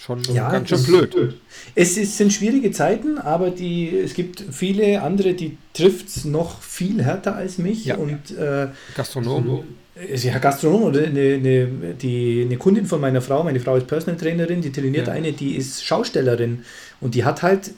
schon 0.00 0.22
Ja, 0.32 0.50
ganz 0.50 0.68
schön 0.70 0.78
das- 0.78 0.86
blöd. 0.86 1.34
Es 1.74 1.96
ist, 1.96 2.16
sind 2.16 2.32
schwierige 2.32 2.70
Zeiten, 2.72 3.18
aber 3.18 3.50
die, 3.50 3.90
es 3.98 4.14
gibt 4.14 4.42
viele 4.50 5.02
andere, 5.02 5.34
die 5.34 5.58
trifft 5.74 6.08
es 6.08 6.24
noch 6.24 6.62
viel 6.62 7.02
härter 7.04 7.36
als 7.36 7.58
mich. 7.58 7.84
Ja. 7.84 7.96
Und 7.96 8.30
äh, 8.36 8.68
Gastronom. 8.96 9.64
ist 10.08 10.24
ja 10.24 10.38
Gastronom 10.38 10.84
oder 10.84 11.02
eine, 11.04 11.34
eine, 11.34 11.66
die, 12.00 12.42
eine 12.46 12.56
Kundin 12.56 12.86
von 12.86 13.00
meiner 13.00 13.20
Frau, 13.20 13.44
meine 13.44 13.60
Frau 13.60 13.76
ist 13.76 13.86
Personal 13.86 14.18
Trainerin, 14.18 14.62
die 14.62 14.72
trainiert 14.72 15.06
Ja. 15.08 15.12
eine, 15.12 15.32
die 15.32 15.56
ist 15.56 15.84
Schaustellerin 15.84 16.64
und 17.02 17.14
die 17.14 17.24
hat 17.24 17.42
halt, 17.42 17.72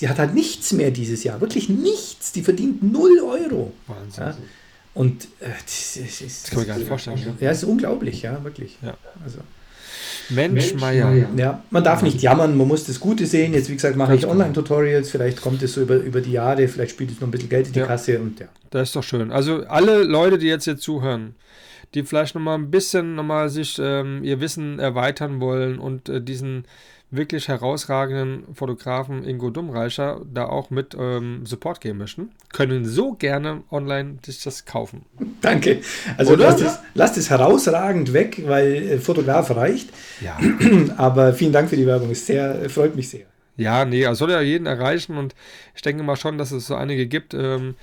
die 0.00 0.08
hat 0.08 0.18
halt 0.18 0.32
nichts 0.34 0.72
mehr 0.72 0.90
dieses 0.90 1.22
Jahr, 1.24 1.40
wirklich 1.42 1.68
nichts. 1.68 2.32
Die 2.32 2.42
verdient 2.42 2.82
0 2.82 3.20
Euro. 3.20 3.72
Wahnsinn. 3.88 4.24
Ja. 4.24 4.36
Und 4.94 5.24
äh, 5.40 5.48
das, 5.64 5.96
ist, 5.96 6.22
ist, 6.22 6.44
Das 6.44 6.50
kann 6.50 6.58
man 6.60 6.66
gar 6.68 6.78
nicht 6.78 6.88
vorstellen. 6.88 7.18
Ja. 7.18 7.32
ja, 7.46 7.50
es 7.50 7.58
ist 7.58 7.68
unglaublich, 7.68 8.22
ja, 8.22 8.42
wirklich. 8.42 8.78
Ja. 8.82 8.96
Also. 9.22 9.38
Mensch, 10.30 10.74
Meier. 10.74 11.26
Ja, 11.36 11.62
man 11.70 11.84
darf 11.84 12.02
nicht 12.02 12.20
jammern, 12.22 12.56
man 12.56 12.68
muss 12.68 12.84
das 12.84 13.00
Gute 13.00 13.26
sehen. 13.26 13.54
Jetzt, 13.54 13.68
wie 13.70 13.74
gesagt, 13.74 13.96
mache 13.96 14.14
ich. 14.14 14.26
Online-Tutorials, 14.26 15.10
vielleicht 15.10 15.40
kommt 15.40 15.62
es 15.62 15.74
so 15.74 15.82
über, 15.82 15.96
über 15.96 16.20
die 16.20 16.32
Jahre, 16.32 16.68
vielleicht 16.68 16.92
spielt 16.92 17.10
es 17.10 17.20
noch 17.20 17.28
ein 17.28 17.30
bisschen 17.30 17.48
Geld 17.48 17.68
in 17.68 17.72
die 17.72 17.78
Ja. 17.80 17.86
Kasse 17.86 18.18
und 18.20 18.38
ja. 18.40 18.46
Das 18.70 18.88
ist 18.88 18.96
doch 18.96 19.02
schön. 19.02 19.32
Also 19.32 19.64
alle 19.66 20.02
Leute, 20.02 20.38
die 20.38 20.46
jetzt 20.46 20.64
hier 20.64 20.76
zuhören, 20.76 21.34
die 21.94 22.02
vielleicht 22.02 22.34
nochmal 22.34 22.58
ein 22.58 22.70
bisschen 22.70 23.14
nochmal 23.14 23.48
sich 23.48 23.78
ähm, 23.80 24.22
ihr 24.22 24.40
Wissen 24.40 24.78
erweitern 24.78 25.40
wollen 25.40 25.78
und 25.78 26.08
äh, 26.08 26.20
diesen 26.20 26.64
wirklich 27.10 27.48
herausragenden 27.48 28.54
Fotografen 28.54 29.24
Ingo 29.24 29.50
Dummreicher 29.50 30.20
da 30.32 30.46
auch 30.46 30.70
mit 30.70 30.94
ähm, 30.98 31.46
Support 31.46 31.80
geben 31.80 31.98
möchten, 31.98 32.30
können 32.52 32.84
so 32.84 33.12
gerne 33.12 33.62
online 33.70 34.18
sich 34.24 34.42
das 34.42 34.66
kaufen. 34.66 35.06
Danke. 35.40 35.80
Also 36.16 36.34
lasst 36.34 36.60
es, 36.60 36.78
lasst 36.94 37.16
es 37.16 37.30
herausragend 37.30 38.12
weg, 38.12 38.42
weil 38.46 38.74
äh, 38.74 38.98
Fotograf 38.98 39.50
reicht. 39.56 39.90
Ja. 40.20 40.38
Aber 40.96 41.32
vielen 41.32 41.52
Dank 41.52 41.70
für 41.70 41.76
die 41.76 41.86
Werbung, 41.86 42.10
es 42.10 42.26
sehr, 42.26 42.62
äh, 42.62 42.68
freut 42.68 42.94
mich 42.94 43.08
sehr. 43.08 43.26
Ja, 43.56 43.84
nee, 43.84 44.06
also 44.06 44.26
soll 44.26 44.30
ja 44.30 44.40
jeden 44.40 44.66
erreichen 44.66 45.16
und 45.16 45.34
ich 45.74 45.82
denke 45.82 46.02
mal 46.04 46.16
schon, 46.16 46.38
dass 46.38 46.52
es 46.52 46.66
so 46.66 46.76
einige 46.76 47.06
gibt. 47.06 47.34
Ähm, 47.34 47.74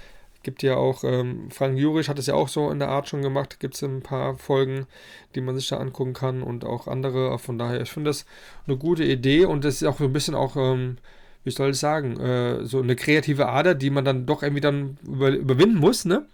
gibt 0.45 0.63
ja 0.63 0.77
auch, 0.77 1.03
ähm, 1.03 1.49
Frank 1.51 1.77
Jurich 1.77 2.07
hat 2.07 2.19
es 2.19 2.27
ja 2.27 2.35
auch 2.35 2.47
so 2.47 2.69
in 2.69 2.79
der 2.79 2.89
Art 2.89 3.09
schon 3.09 3.21
gemacht. 3.21 3.59
Gibt 3.59 3.73
es 3.73 3.83
ein 3.83 4.01
paar 4.01 4.37
Folgen, 4.37 4.85
die 5.33 5.41
man 5.41 5.55
sich 5.55 5.67
da 5.67 5.77
angucken 5.77 6.13
kann 6.13 6.41
und 6.41 6.63
auch 6.63 6.87
andere. 6.87 7.37
Von 7.39 7.57
daher, 7.57 7.81
ich 7.81 7.91
finde 7.91 8.11
das 8.11 8.25
eine 8.67 8.77
gute 8.77 9.03
Idee 9.03 9.45
und 9.45 9.65
das 9.65 9.81
ist 9.81 9.87
auch 9.87 9.97
so 9.97 10.05
ein 10.05 10.13
bisschen 10.13 10.35
auch, 10.35 10.55
ähm, 10.55 10.97
wie 11.43 11.51
soll 11.51 11.71
ich 11.71 11.77
sagen, 11.77 12.17
äh, 12.19 12.63
so 12.63 12.79
eine 12.79 12.95
kreative 12.95 13.49
Ader, 13.49 13.75
die 13.75 13.89
man 13.89 14.05
dann 14.05 14.25
doch 14.25 14.43
irgendwie 14.43 14.61
dann 14.61 14.97
über, 15.05 15.29
überwinden 15.31 15.79
muss, 15.79 16.05
ne? 16.05 16.25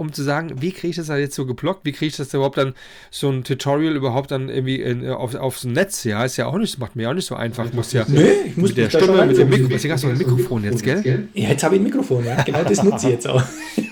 Um 0.00 0.14
zu 0.14 0.22
sagen, 0.22 0.62
wie 0.62 0.72
kriege 0.72 0.88
ich 0.88 0.96
das 0.96 1.08
da 1.08 1.18
jetzt 1.18 1.34
so 1.34 1.44
geblockt? 1.44 1.84
Wie 1.84 1.92
kriege 1.92 2.08
ich 2.08 2.16
das 2.16 2.30
da 2.30 2.38
überhaupt 2.38 2.56
dann, 2.56 2.72
so 3.10 3.28
ein 3.28 3.44
Tutorial 3.44 3.94
überhaupt 3.94 4.30
dann 4.30 4.48
irgendwie 4.48 4.80
in, 4.80 5.06
auf, 5.06 5.34
aufs 5.34 5.64
Netz? 5.64 6.04
Ja, 6.04 6.24
ist 6.24 6.38
ja 6.38 6.46
auch 6.46 6.56
nicht, 6.56 6.78
macht 6.78 6.96
mir 6.96 7.10
auch 7.10 7.14
nicht 7.14 7.26
so 7.26 7.34
einfach. 7.34 7.70
Muss 7.74 7.92
ja 7.92 8.06
Nee, 8.08 8.32
ich 8.46 8.56
muss 8.56 8.70
mit 8.70 8.78
der 8.78 8.88
Stimme, 8.88 9.26
mit 9.26 9.36
dem. 9.36 9.50
Mikro. 9.50 9.68
Deswegen 9.68 9.92
hast 9.92 10.04
du 10.04 10.08
ein 10.08 10.16
Mikrofon 10.16 10.64
jetzt, 10.64 10.82
gell? 10.82 11.28
Ja, 11.34 11.50
jetzt 11.50 11.62
habe 11.62 11.74
ich 11.74 11.82
ein 11.82 11.84
Mikrofon, 11.84 12.24
ja. 12.24 12.42
Genau 12.42 12.64
das 12.64 12.82
nutze 12.82 13.08
ich 13.08 13.12
jetzt 13.12 13.28
auch. 13.28 13.42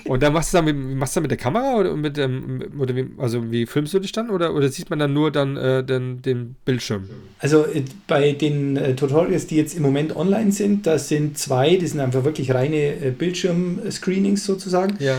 Und 0.09 0.23
dann 0.23 0.33
machst 0.33 0.51
du 0.51 0.57
dann 0.57 0.65
mit, 0.65 0.75
machst 0.97 1.15
du 1.15 1.19
dann 1.19 1.21
mit 1.21 1.31
der 1.31 1.37
Kamera 1.37 1.75
oder 1.75 1.95
mit 1.95 2.17
dem, 2.17 2.63
oder 2.79 2.95
wie, 2.95 3.09
also 3.19 3.51
wie 3.51 3.67
filmst 3.67 3.93
du 3.93 3.99
dich 3.99 4.11
dann 4.11 4.31
oder, 4.31 4.55
oder 4.55 4.67
sieht 4.69 4.89
man 4.89 4.97
dann 4.97 5.13
nur 5.13 5.29
dann 5.29 5.55
äh, 5.55 5.83
den, 5.83 6.23
den 6.23 6.55
Bildschirm? 6.65 7.03
Also 7.37 7.67
äh, 7.67 7.83
bei 8.07 8.31
den 8.31 8.75
äh, 8.75 8.95
Tutorials, 8.95 9.45
die 9.45 9.57
jetzt 9.57 9.77
im 9.77 9.83
Moment 9.83 10.15
online 10.15 10.51
sind, 10.51 10.87
das 10.87 11.09
sind 11.09 11.37
zwei, 11.37 11.75
die 11.75 11.85
sind 11.85 11.99
einfach 11.99 12.23
wirklich 12.23 12.55
reine 12.55 12.75
äh, 12.77 13.11
Bildschirm-Screenings 13.15 14.45
sozusagen. 14.45 14.95
Ja. 14.97 15.15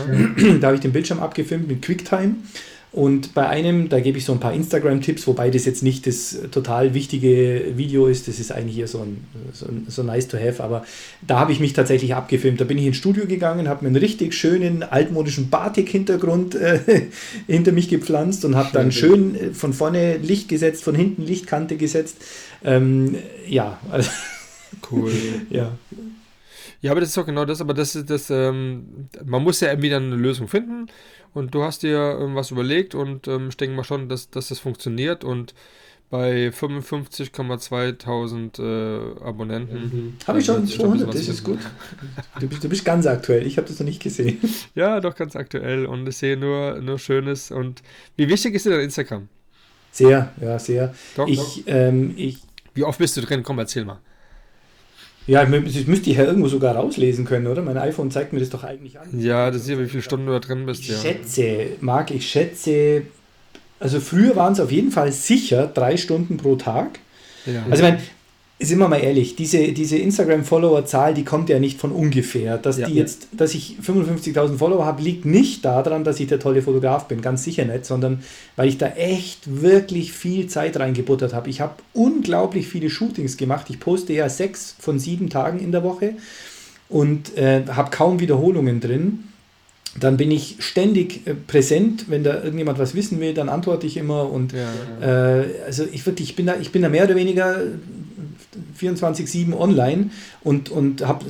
da 0.59 0.67
habe 0.67 0.75
ich 0.75 0.81
den 0.81 0.91
Bildschirm 0.91 1.21
abgefilmt 1.21 1.69
mit 1.69 1.81
QuickTime. 1.81 2.35
Und 2.93 3.33
bei 3.33 3.47
einem, 3.47 3.87
da 3.87 4.01
gebe 4.01 4.17
ich 4.17 4.25
so 4.25 4.33
ein 4.33 4.41
paar 4.41 4.53
Instagram-Tipps, 4.53 5.25
wobei 5.25 5.49
das 5.49 5.63
jetzt 5.63 5.81
nicht 5.81 6.05
das 6.07 6.37
total 6.51 6.93
wichtige 6.93 7.71
Video 7.77 8.07
ist. 8.07 8.27
Das 8.27 8.37
ist 8.37 8.51
eigentlich 8.51 8.79
eher 8.79 8.87
so 8.87 8.99
ein, 8.99 9.23
so, 9.53 9.65
ein, 9.65 9.85
so 9.87 10.03
nice 10.03 10.27
to 10.27 10.37
have. 10.37 10.61
Aber 10.61 10.83
da 11.25 11.39
habe 11.39 11.53
ich 11.53 11.61
mich 11.61 11.71
tatsächlich 11.71 12.15
abgefilmt. 12.15 12.59
Da 12.59 12.65
bin 12.65 12.77
ich 12.77 12.85
ins 12.85 12.97
Studio 12.97 13.27
gegangen, 13.27 13.69
habe 13.69 13.85
mir 13.85 13.87
einen 13.87 13.95
richtig 13.95 14.33
schönen 14.33 14.83
altmodischen 14.83 15.49
Batik-Hintergrund 15.49 16.55
äh, 16.55 16.81
hinter 17.47 17.71
mich 17.71 17.87
gepflanzt 17.87 18.43
und 18.43 18.55
habe 18.55 18.71
dann 18.73 18.91
schön 18.91 19.35
äh, 19.35 19.53
von 19.53 19.71
vorne 19.71 20.17
Licht 20.17 20.49
gesetzt, 20.49 20.83
von 20.83 20.93
hinten 20.93 21.23
Lichtkante 21.25 21.77
gesetzt. 21.77 22.17
Ähm, 22.61 23.15
ja, 23.47 23.79
also, 23.89 24.09
Cool. 24.91 25.11
ja. 25.49 25.77
Ja, 26.81 26.91
aber 26.91 26.99
das 26.99 27.09
ist 27.09 27.17
doch 27.17 27.27
genau 27.27 27.45
das, 27.45 27.61
aber 27.61 27.75
das 27.75 27.95
ist 27.95 28.09
das, 28.09 28.31
ähm, 28.31 29.07
man 29.23 29.43
muss 29.43 29.59
ja 29.59 29.69
irgendwie 29.69 29.89
dann 29.89 30.05
eine 30.07 30.15
Lösung 30.15 30.47
finden 30.47 30.87
und 31.33 31.55
du 31.55 31.63
hast 31.63 31.83
dir 31.83 32.17
ähm, 32.19 32.35
was 32.35 32.51
überlegt 32.51 32.95
und 32.95 33.27
ähm, 33.27 33.49
ich 33.49 33.57
denke 33.57 33.75
mal 33.75 33.83
schon, 33.83 34.07
dass, 34.09 34.29
dass 34.29 34.47
das 34.49 34.59
funktioniert 34.59 35.23
und 35.23 35.53
bei 36.09 36.49
55,2 36.49 38.59
äh, 38.59 39.23
Abonnenten. 39.23 40.17
Habe 40.27 40.39
ich 40.39 40.45
schon 40.45 40.61
bisschen 40.61 40.81
200, 40.81 41.13
das 41.13 41.27
ist 41.27 41.43
gut. 41.43 41.59
Du 42.39 42.47
bist, 42.47 42.63
du 42.63 42.69
bist 42.69 42.83
ganz 42.83 43.05
aktuell. 43.07 43.45
Ich 43.47 43.57
habe 43.57 43.67
das 43.67 43.79
noch 43.79 43.85
nicht 43.85 44.01
gesehen. 44.01 44.39
Ja, 44.75 44.99
doch 44.99 45.15
ganz 45.15 45.35
aktuell 45.35 45.85
und 45.85 46.07
ich 46.07 46.17
sehe 46.17 46.37
nur, 46.37 46.81
nur 46.81 46.97
Schönes 46.99 47.51
und 47.51 47.81
wie 48.17 48.27
wichtig 48.27 48.55
ist 48.55 48.65
dir 48.65 48.71
dein 48.71 48.81
Instagram? 48.81 49.29
Sehr, 49.91 50.33
ja, 50.41 50.59
sehr. 50.59 50.93
Doch, 51.15 51.25
doch. 51.25 51.31
Ich, 51.31 51.63
ähm, 51.67 52.13
ich 52.17 52.39
Wie 52.73 52.83
oft 52.83 52.99
bist 52.99 53.15
du 53.17 53.21
drin? 53.21 53.43
Komm, 53.43 53.59
erzähl 53.59 53.85
mal. 53.85 53.99
Ja, 55.27 55.45
das 55.45 55.85
müsste 55.87 56.09
ich 56.09 56.17
ja 56.17 56.25
irgendwo 56.25 56.47
sogar 56.47 56.75
rauslesen 56.75 57.25
können, 57.25 57.47
oder? 57.47 57.61
Mein 57.61 57.77
iPhone 57.77 58.09
zeigt 58.11 58.33
mir 58.33 58.39
das 58.39 58.49
doch 58.49 58.63
eigentlich 58.63 58.99
an. 58.99 59.19
Ja, 59.19 59.51
das 59.51 59.63
ist 59.63 59.69
ja, 59.69 59.79
wie 59.79 59.87
viele 59.87 60.01
Stunden 60.01 60.25
du 60.25 60.31
da 60.31 60.39
drin 60.39 60.65
bist, 60.65 60.81
Ich 60.81 60.89
ja. 60.89 60.97
schätze, 60.97 61.67
Marc, 61.79 62.11
ich 62.11 62.27
schätze, 62.27 63.03
also 63.79 63.99
früher 63.99 64.35
waren 64.35 64.53
es 64.53 64.59
auf 64.59 64.71
jeden 64.71 64.91
Fall 64.91 65.11
sicher 65.11 65.67
drei 65.67 65.95
Stunden 65.97 66.37
pro 66.37 66.55
Tag. 66.55 66.99
ja. 67.45 67.63
Also 67.69 67.83
ich 67.83 67.89
meine, 67.91 68.01
sind 68.61 68.77
wir 68.79 68.87
mal 68.87 68.97
ehrlich, 69.03 69.35
diese, 69.35 69.71
diese 69.71 69.97
Instagram-Follower-Zahl, 69.97 71.13
die 71.13 71.23
kommt 71.23 71.49
ja 71.49 71.59
nicht 71.59 71.79
von 71.79 71.91
ungefähr. 71.91 72.57
Dass 72.57 72.77
Ja. 72.77 72.87
die 72.87 72.93
jetzt, 72.93 73.27
dass 73.35 73.53
ich 73.55 73.77
55.000 73.85 74.57
Follower 74.57 74.85
habe, 74.85 75.01
liegt 75.01 75.25
nicht 75.25 75.65
daran, 75.65 76.03
dass 76.03 76.19
ich 76.19 76.27
der 76.27 76.39
tolle 76.39 76.61
Fotograf 76.61 77.07
bin, 77.07 77.21
ganz 77.21 77.43
sicher 77.43 77.65
nicht, 77.65 77.85
sondern 77.85 78.23
weil 78.55 78.69
ich 78.69 78.77
da 78.77 78.87
echt 78.89 79.61
wirklich 79.61 80.11
viel 80.13 80.47
Zeit 80.47 80.79
reingebuttert 80.79 81.33
habe. 81.33 81.49
Ich 81.49 81.59
habe 81.59 81.73
unglaublich 81.93 82.67
viele 82.67 82.89
Shootings 82.89 83.35
gemacht. 83.37 83.65
Ich 83.69 83.79
poste 83.79 84.13
ja 84.13 84.29
sechs 84.29 84.75
von 84.79 84.99
sieben 84.99 85.29
Tagen 85.29 85.59
in 85.59 85.71
der 85.71 85.83
Woche 85.83 86.13
und 86.87 87.37
äh, 87.37 87.63
habe 87.67 87.89
kaum 87.91 88.19
Wiederholungen 88.19 88.79
drin. 88.79 89.23
dann 89.99 90.15
bin 90.15 90.31
ich 90.31 90.55
ständig 90.59 91.27
äh, 91.27 91.33
präsent, 91.33 92.05
wenn 92.09 92.23
da 92.23 92.35
irgendjemand 92.43 92.79
was 92.79 92.95
wissen 92.95 93.19
will, 93.19 93.33
dann 93.33 93.49
antworte 93.49 93.87
ich 93.87 93.97
immer 93.97 94.29
und 94.31 94.53
ja. 94.53 95.39
äh, 95.41 95.45
also 95.65 95.83
ich 95.91 96.05
wirklich, 96.05 96.29
ich 96.29 96.35
bin 96.37 96.45
da, 96.45 96.55
ich 96.61 96.71
bin 96.71 96.81
da 96.81 96.87
mehr 96.89 97.03
oder 97.03 97.15
weniger 97.15 97.57
24-7 98.79 99.53
online 99.57 100.09
und, 100.43 100.69
und 100.69 101.05
habe 101.05 101.25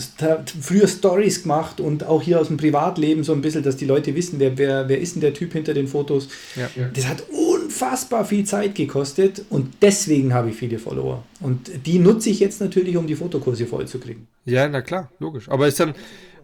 früher 0.62 0.88
Stories 0.88 1.44
gemacht 1.44 1.80
und 1.80 2.04
auch 2.04 2.22
hier 2.22 2.40
aus 2.40 2.48
dem 2.48 2.58
Privatleben 2.58 3.24
so 3.24 3.34
ein 3.34 3.42
bisschen, 3.42 3.64
dass 3.64 3.78
die 3.78 3.86
Leute 3.86 4.16
wissen, 4.16 4.40
wer, 4.40 4.58
wer, 4.58 4.90
wer 4.90 5.00
ist 5.00 5.16
denn 5.16 5.22
der 5.22 5.34
Typ 5.34 5.54
hinter 5.54 5.74
den 5.74 5.88
Fotos. 5.88 6.30
Ja. 6.56 6.70
Das 6.94 7.08
hat 7.08 7.24
unfassbar 7.30 8.26
viel 8.26 8.46
Zeit 8.46 8.76
gekostet 8.76 9.44
und 9.50 9.74
deswegen 9.82 10.34
habe 10.34 10.50
ich 10.50 10.56
viele 10.56 10.80
Follower. 10.80 11.24
Und 11.40 11.72
die 11.86 12.00
nutze 12.00 12.30
ich 12.30 12.40
jetzt 12.40 12.62
natürlich, 12.62 12.98
um 12.98 13.08
die 13.08 13.16
Fotokurse 13.16 13.66
voll 13.66 13.88
zu 13.88 14.00
kriegen. 14.00 14.28
Ja, 14.46 14.68
na 14.68 14.82
klar, 14.82 15.12
logisch. 15.20 15.50
Aber 15.50 15.68
ist 15.68 15.80
dann, 15.80 15.94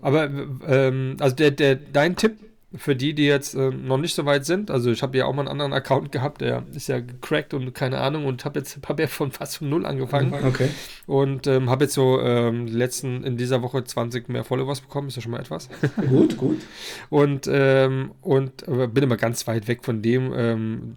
aber 0.02 0.30
ähm, 0.68 1.18
also 1.20 1.36
der, 1.36 1.52
der, 1.52 1.76
dein 1.76 2.16
Tipp 2.16 2.38
für 2.76 2.98
die, 2.98 3.14
die 3.14 3.26
jetzt 3.26 3.56
äh, 3.56 3.70
noch 3.72 3.98
nicht 3.98 4.14
so 4.14 4.26
weit 4.26 4.46
sind, 4.46 4.70
also 4.70 4.92
ich 4.92 5.02
habe 5.02 5.18
ja 5.18 5.26
auch 5.26 5.34
mal 5.34 5.44
einen 5.44 5.48
anderen 5.48 5.72
Account 5.72 6.12
gehabt, 6.12 6.42
der 6.42 6.64
ist 6.74 6.90
ja 6.90 7.00
gecrackt 7.00 7.54
und 7.54 7.74
keine 7.74 8.00
Ahnung 8.00 8.26
und 8.26 8.44
habe 8.44 8.60
jetzt 8.60 8.80
hab 8.88 9.00
ja 9.00 9.08
von 9.08 9.32
fast 9.32 9.58
von 9.58 9.70
null 9.70 9.86
angefangen. 9.86 10.34
Okay. 10.34 10.70
Und 11.06 11.48
ähm, 11.48 11.70
habe 11.70 11.86
jetzt 11.86 11.94
so 11.94 12.20
ähm, 12.20 12.68
letzten 12.68 13.24
in 13.24 13.38
dieser 13.38 13.62
Woche 13.62 13.86
20 13.86 14.28
mehr 14.28 14.44
Followers 14.44 14.82
bekommen, 14.82 15.08
ist 15.08 15.16
ja 15.16 15.22
schon 15.22 15.32
mal 15.32 15.40
etwas. 15.40 15.70
gut, 16.10 16.36
gut. 16.36 16.62
Und, 17.10 17.48
ähm, 17.50 18.12
und 18.22 18.66
bin 18.66 19.04
immer 19.04 19.18
ganz 19.18 19.48
weit 19.48 19.70
weg 19.70 19.86
von 19.86 20.02
dem. 20.02 20.34
Ähm, 20.36 20.96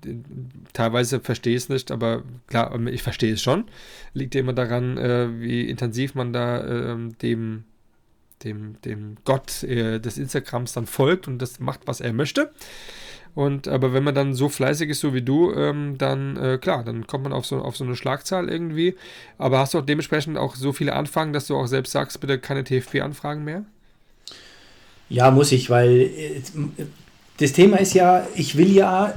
teilweise 0.72 1.20
verstehe 1.20 1.54
ich 1.54 1.64
es 1.64 1.68
nicht, 1.68 1.92
aber 1.92 2.24
klar, 2.48 2.76
ich 2.88 3.04
verstehe 3.04 3.34
es 3.34 3.42
schon. 3.42 3.64
Liegt 4.12 4.34
ja 4.34 4.40
immer 4.40 4.52
daran, 4.52 4.98
äh, 4.98 5.28
wie 5.40 5.68
intensiv 5.68 6.16
man 6.16 6.32
da 6.32 6.64
ähm, 6.64 7.16
dem 7.18 7.64
dem, 8.45 8.80
dem 8.82 9.16
Gott 9.24 9.62
äh, 9.62 10.01
des 10.01 10.18
Instagrams 10.18 10.72
dann 10.72 10.86
folgt 10.86 11.28
und 11.28 11.38
das 11.38 11.61
macht, 11.61 11.80
was 11.86 12.01
er 12.01 12.12
möchte. 12.12 12.51
Und 13.34 13.68
aber 13.68 13.93
wenn 13.93 14.03
man 14.03 14.14
dann 14.14 14.34
so 14.34 14.49
fleißig 14.49 14.91
ist, 14.91 15.01
so 15.01 15.14
wie 15.14 15.22
du, 15.22 15.53
ähm, 15.53 15.97
dann 15.99 16.36
äh, 16.36 16.59
klar, 16.59 16.82
dann 16.82 17.07
kommt 17.07 17.24
man 17.24 17.32
auf 17.32 17.47
so, 17.47 17.59
auf 17.61 17.76
so 17.76 17.84
eine 17.84 17.95
Schlagzahl 17.95 18.49
irgendwie. 18.49 18.97
Aber 19.38 19.59
hast 19.59 19.74
du 19.74 19.78
auch 19.78 19.86
dementsprechend 19.86 20.36
auch 20.36 20.57
so 20.57 20.72
viele 20.72 20.95
Anfragen, 20.95 21.32
dass 21.32 21.47
du 21.47 21.57
auch 21.57 21.66
selbst 21.66 21.93
sagst, 21.93 22.20
bitte 22.20 22.38
keine 22.38 22.64
TFP-Anfragen 22.64 23.45
mehr? 23.45 23.64
Ja, 25.09 25.30
muss 25.30 25.53
ich, 25.53 25.70
weil 25.70 26.01
äh, 26.01 26.43
das 27.38 27.53
Thema 27.53 27.78
ist 27.78 27.95
ja, 27.95 28.26
ich 28.34 28.57
will 28.57 28.70
ja 28.70 29.14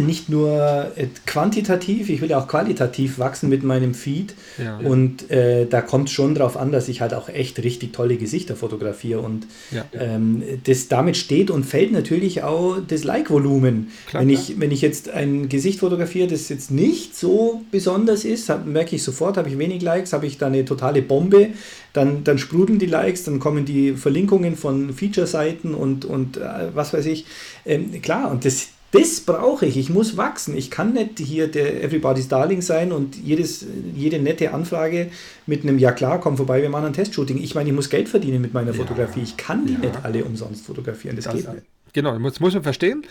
nicht 0.00 0.28
nur 0.28 0.92
äh, 0.96 1.06
quantitativ, 1.26 2.08
ich 2.08 2.20
will 2.20 2.30
ja 2.30 2.38
auch 2.38 2.48
qualitativ 2.48 3.18
wachsen 3.18 3.48
mit 3.48 3.62
meinem 3.62 3.94
Feed. 3.94 4.34
Ja. 4.62 4.78
Und 4.78 5.30
äh, 5.30 5.66
da 5.66 5.80
kommt 5.80 6.10
schon 6.10 6.34
darauf 6.34 6.56
an, 6.56 6.72
dass 6.72 6.88
ich 6.88 7.00
halt 7.00 7.14
auch 7.14 7.28
echt 7.28 7.62
richtig 7.62 7.92
tolle 7.92 8.16
Gesichter 8.16 8.56
fotografiere. 8.56 9.20
Und 9.20 9.46
ja. 9.70 9.84
ähm, 9.92 10.42
das, 10.64 10.88
damit 10.88 11.16
steht 11.16 11.50
und 11.50 11.64
fällt 11.64 11.92
natürlich 11.92 12.42
auch 12.42 12.78
das 12.86 13.04
Like-Volumen. 13.04 13.90
Wenn 14.12 14.30
ich, 14.30 14.58
wenn 14.58 14.70
ich 14.70 14.80
jetzt 14.80 15.10
ein 15.10 15.48
Gesicht 15.48 15.80
fotografiere, 15.80 16.28
das 16.28 16.48
jetzt 16.48 16.70
nicht 16.70 17.16
so 17.16 17.62
besonders 17.70 18.24
ist, 18.24 18.48
hab, 18.48 18.66
merke 18.66 18.96
ich 18.96 19.02
sofort, 19.02 19.36
habe 19.36 19.48
ich 19.48 19.58
wenig 19.58 19.82
Likes, 19.82 20.12
habe 20.12 20.26
ich 20.26 20.38
da 20.38 20.46
eine 20.46 20.64
totale 20.64 21.02
Bombe, 21.02 21.48
dann, 21.92 22.24
dann 22.24 22.38
sprudeln 22.38 22.78
die 22.78 22.86
Likes, 22.86 23.24
dann 23.24 23.38
kommen 23.38 23.64
die 23.64 23.92
Verlinkungen 23.92 24.56
von 24.56 24.92
Feature-Seiten 24.92 25.74
und, 25.74 26.04
und 26.04 26.36
äh, 26.36 26.74
was 26.74 26.92
weiß 26.92 27.06
ich. 27.06 27.26
Ähm, 27.66 28.00
klar, 28.00 28.30
und 28.30 28.44
das 28.44 28.68
das 28.92 29.20
brauche 29.20 29.66
ich. 29.66 29.76
Ich 29.78 29.90
muss 29.90 30.16
wachsen. 30.16 30.56
Ich 30.56 30.70
kann 30.70 30.92
nicht 30.92 31.18
hier 31.18 31.48
der 31.48 31.82
Everybody's 31.82 32.28
Darling 32.28 32.60
sein 32.60 32.92
und 32.92 33.16
jedes, 33.16 33.64
jede 33.94 34.18
nette 34.18 34.52
Anfrage 34.52 35.08
mit 35.46 35.62
einem 35.62 35.78
Ja 35.78 35.92
klar, 35.92 36.20
komm 36.20 36.36
vorbei, 36.36 36.62
wir 36.62 36.68
machen 36.68 36.86
ein 36.86 36.92
Testshooting. 36.92 37.42
Ich 37.42 37.54
meine, 37.54 37.70
ich 37.70 37.74
muss 37.74 37.88
Geld 37.88 38.08
verdienen 38.08 38.42
mit 38.42 38.52
meiner 38.52 38.72
ja. 38.72 38.76
Fotografie. 38.76 39.22
Ich 39.22 39.36
kann 39.38 39.66
die 39.66 39.74
ja. 39.74 39.78
nicht 39.78 40.04
alle 40.04 40.24
umsonst 40.24 40.66
fotografieren. 40.66 41.16
Das, 41.16 41.24
das 41.24 41.34
geht 41.34 41.52
nicht. 41.52 41.66
Genau, 41.94 42.18
das 42.18 42.40
muss 42.40 42.54
man 42.54 42.62
verstehen. 42.62 43.04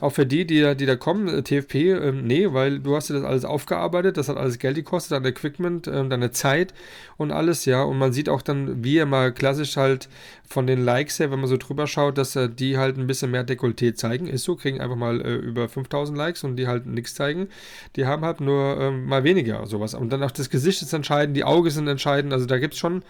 Auch 0.00 0.10
für 0.10 0.24
die, 0.24 0.46
die, 0.46 0.76
die 0.76 0.86
da 0.86 0.94
kommen, 0.94 1.26
äh, 1.26 1.42
TFP, 1.42 1.90
ähm, 1.90 2.24
nee, 2.24 2.52
weil 2.52 2.78
du 2.78 2.94
hast 2.94 3.10
ja 3.10 3.16
das 3.16 3.24
alles 3.24 3.44
aufgearbeitet, 3.44 4.16
das 4.16 4.28
hat 4.28 4.36
alles 4.36 4.60
Geld 4.60 4.76
gekostet, 4.76 5.12
dein 5.12 5.24
Equipment, 5.24 5.88
ähm, 5.88 6.10
deine 6.10 6.30
Zeit 6.30 6.72
und 7.16 7.32
alles, 7.32 7.64
ja. 7.64 7.82
Und 7.82 7.98
man 7.98 8.12
sieht 8.12 8.28
auch 8.28 8.42
dann, 8.42 8.84
wie 8.84 8.98
immer 8.98 9.32
klassisch 9.32 9.76
halt 9.76 10.08
von 10.46 10.68
den 10.68 10.84
Likes 10.84 11.18
her, 11.18 11.32
wenn 11.32 11.40
man 11.40 11.48
so 11.48 11.56
drüber 11.56 11.88
schaut, 11.88 12.18
dass 12.18 12.36
äh, 12.36 12.48
die 12.48 12.78
halt 12.78 12.98
ein 12.98 13.08
bisschen 13.08 13.32
mehr 13.32 13.44
Dekolleté 13.44 13.94
zeigen. 13.94 14.28
Ist 14.28 14.44
so, 14.44 14.54
kriegen 14.54 14.80
einfach 14.80 14.96
mal 14.96 15.20
äh, 15.20 15.34
über 15.34 15.68
5000 15.68 16.16
Likes 16.16 16.44
und 16.44 16.54
die 16.54 16.68
halt 16.68 16.86
nichts 16.86 17.14
zeigen. 17.16 17.48
Die 17.96 18.06
haben 18.06 18.24
halt 18.24 18.40
nur 18.40 18.78
ähm, 18.80 19.06
mal 19.06 19.24
weniger 19.24 19.66
sowas. 19.66 19.94
Und 19.94 20.10
dann 20.10 20.22
auch 20.22 20.30
das 20.30 20.50
Gesicht 20.50 20.82
ist 20.82 20.92
entscheidend, 20.92 21.36
die 21.36 21.44
Augen 21.44 21.70
sind 21.70 21.88
entscheidend. 21.88 22.32
Also 22.32 22.46
da 22.46 22.58
gibt 22.58 22.74
es 22.74 22.80
schon, 22.80 23.02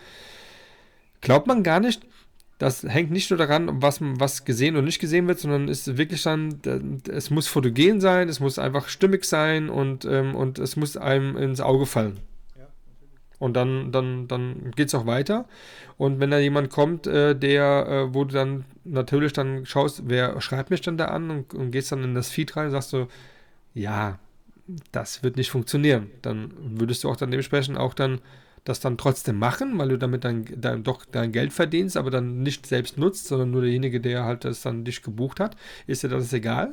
glaubt 1.21 1.47
man 1.47 1.62
gar 1.62 1.81
nicht, 1.81 2.03
das 2.61 2.83
hängt 2.83 3.11
nicht 3.11 3.31
nur 3.31 3.39
daran, 3.39 3.81
was, 3.81 4.01
was 4.03 4.45
gesehen 4.45 4.77
und 4.77 4.85
nicht 4.85 4.99
gesehen 4.99 5.27
wird, 5.27 5.39
sondern 5.39 5.67
ist 5.67 5.97
wirklich 5.97 6.23
dann, 6.23 6.61
es 7.09 7.31
muss 7.31 7.47
fotogen 7.47 8.03
sein, 8.03 8.29
es 8.29 8.39
muss 8.39 8.59
einfach 8.59 8.89
stimmig 8.89 9.25
sein 9.25 9.71
und, 9.71 10.05
ähm, 10.05 10.35
und 10.35 10.59
es 10.59 10.77
muss 10.77 10.99
einem 10.99 11.39
ins 11.39 11.63
Auge 11.63 11.87
fallen. 11.87 12.19
und 13.39 13.55
dann, 13.55 13.93
dann, 13.93 14.29
dann 14.29 14.73
geht 14.77 14.89
es 14.89 14.95
auch 14.95 15.07
weiter. 15.07 15.47
Und 15.97 16.21
wenn 16.21 16.31
da 16.31 16.39
jemand 16.39 16.69
kommt, 16.69 17.07
äh, 17.07 17.35
der, 17.35 17.87
äh, 17.89 18.15
wo 18.15 18.25
du 18.25 18.35
dann 18.35 18.67
natürlich 18.85 19.33
dann 19.33 19.65
schaust, 19.65 20.03
wer 20.05 20.39
schreibt 20.43 20.69
mich 20.69 20.83
dann 20.83 20.99
da 20.99 21.07
an 21.07 21.31
und, 21.31 21.55
und 21.55 21.71
gehst 21.71 21.91
dann 21.93 22.05
in 22.05 22.15
das 22.15 22.29
Feed 22.29 22.55
rein 22.59 22.67
und 22.67 22.73
sagst 22.73 22.93
du, 22.93 23.07
ja, 23.73 24.19
das 24.93 25.23
wird 25.23 25.39
nicht 25.39 25.51
funktionieren. 25.51 26.11
Dann 26.21 26.53
würdest 26.79 27.05
du 27.05 27.09
auch 27.09 27.17
dann 27.17 27.31
dementsprechend 27.31 27.79
auch 27.79 27.95
dann 27.95 28.21
das 28.65 28.81
dann 28.81 28.99
trotzdem 28.99 29.39
machen, 29.39 29.77
weil 29.79 29.89
du 29.89 29.99
damit 29.99 30.25
dann, 30.25 30.45
dann 30.57 30.83
doch 30.83 31.05
dein 31.05 31.33
Geld 31.33 31.53
verdienst, 31.53 31.97
aber 31.97 32.11
dann 32.11 32.43
nicht 32.43 32.67
selbst 32.67 32.99
nutzt, 32.99 33.27
sondern 33.27 33.51
nur 33.51 33.63
derjenige, 33.63 34.01
der 34.01 34.25
halt 34.25 34.45
das 34.45 34.63
dann 34.63 34.85
dich 34.85 35.03
gebucht 35.03 35.41
hat, 35.41 35.57
ist 35.87 36.03
dir 36.03 36.09
das 36.09 36.33
egal? 36.33 36.73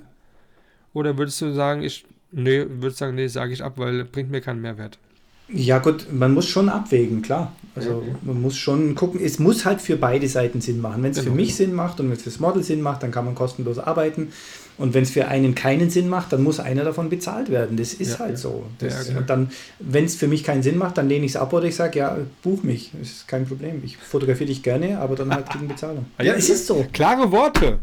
Oder 0.94 1.18
würdest 1.18 1.42
du 1.42 1.54
sagen, 1.54 1.84
ich, 1.84 2.06
nee, 2.32 2.66
würdest 2.68 2.98
sagen, 2.98 3.16
nee, 3.16 3.28
sage 3.28 3.54
ich 3.54 3.64
ab, 3.64 3.74
weil 3.78 4.04
bringt 4.04 4.32
mir 4.32 4.42
keinen 4.42 4.62
Mehrwert? 4.62 5.00
Ja 5.50 5.80
gut, 5.80 6.08
man 6.12 6.34
muss 6.34 6.48
schon 6.48 6.68
abwägen, 6.68 7.22
klar. 7.22 7.56
Also 7.74 7.98
okay. 7.98 8.16
man 8.24 8.42
muss 8.42 8.58
schon 8.58 8.96
gucken, 8.96 9.22
es 9.24 9.40
muss 9.40 9.66
halt 9.66 9.80
für 9.80 9.96
beide 9.96 10.28
Seiten 10.28 10.60
Sinn 10.60 10.82
machen. 10.82 11.04
Wenn 11.04 11.12
es 11.12 11.20
genau. 11.20 11.30
für 11.30 11.36
mich 11.36 11.56
Sinn 11.56 11.74
macht 11.74 12.00
und 12.00 12.08
wenn 12.08 12.18
es 12.18 12.24
fürs 12.24 12.40
Model 12.40 12.64
Sinn 12.64 12.82
macht, 12.82 13.04
dann 13.04 13.12
kann 13.12 13.24
man 13.24 13.34
kostenlos 13.34 13.80
arbeiten. 13.80 14.30
Und 14.78 14.94
wenn 14.94 15.04
es 15.04 15.12
für 15.12 15.28
einen 15.28 15.56
keinen 15.56 15.90
Sinn 15.90 16.08
macht, 16.08 16.32
dann 16.34 16.44
muss 16.44 16.60
einer 16.60 16.84
davon 16.84 17.10
bezahlt 17.10 17.50
werden. 17.50 17.78
Das 17.78 17.94
ist 17.94 18.14
ja, 18.14 18.20
halt 18.20 18.38
so. 18.38 18.66
Das, 18.78 19.10
ja, 19.10 19.18
und 19.18 19.30
dann, 19.30 19.50
wenn 19.80 20.06
es 20.06 20.16
für 20.16 20.28
mich 20.28 20.44
keinen 20.44 20.62
Sinn 20.62 20.78
macht, 20.78 20.98
dann 20.98 21.10
lehne 21.10 21.26
ich 21.26 21.32
es 21.32 21.36
ab 21.36 21.52
oder 21.52 21.66
ich 21.66 21.76
sage, 21.76 22.00
ja, 22.00 22.18
buch 22.44 22.62
mich. 22.62 22.92
Das 22.98 23.10
ist 23.10 23.28
kein 23.28 23.48
Problem. 23.48 23.82
Ich 23.84 23.98
fotografiere 23.98 24.48
dich 24.48 24.62
gerne, 24.62 25.00
aber 25.00 25.16
dann 25.16 25.34
halt 25.34 25.50
gegen 25.50 25.68
Bezahlung. 25.68 26.06
ja, 26.22 26.34
es 26.34 26.50
ist 26.50 26.68
so. 26.68 26.86
Klare 26.94 27.32
Worte. 27.32 27.80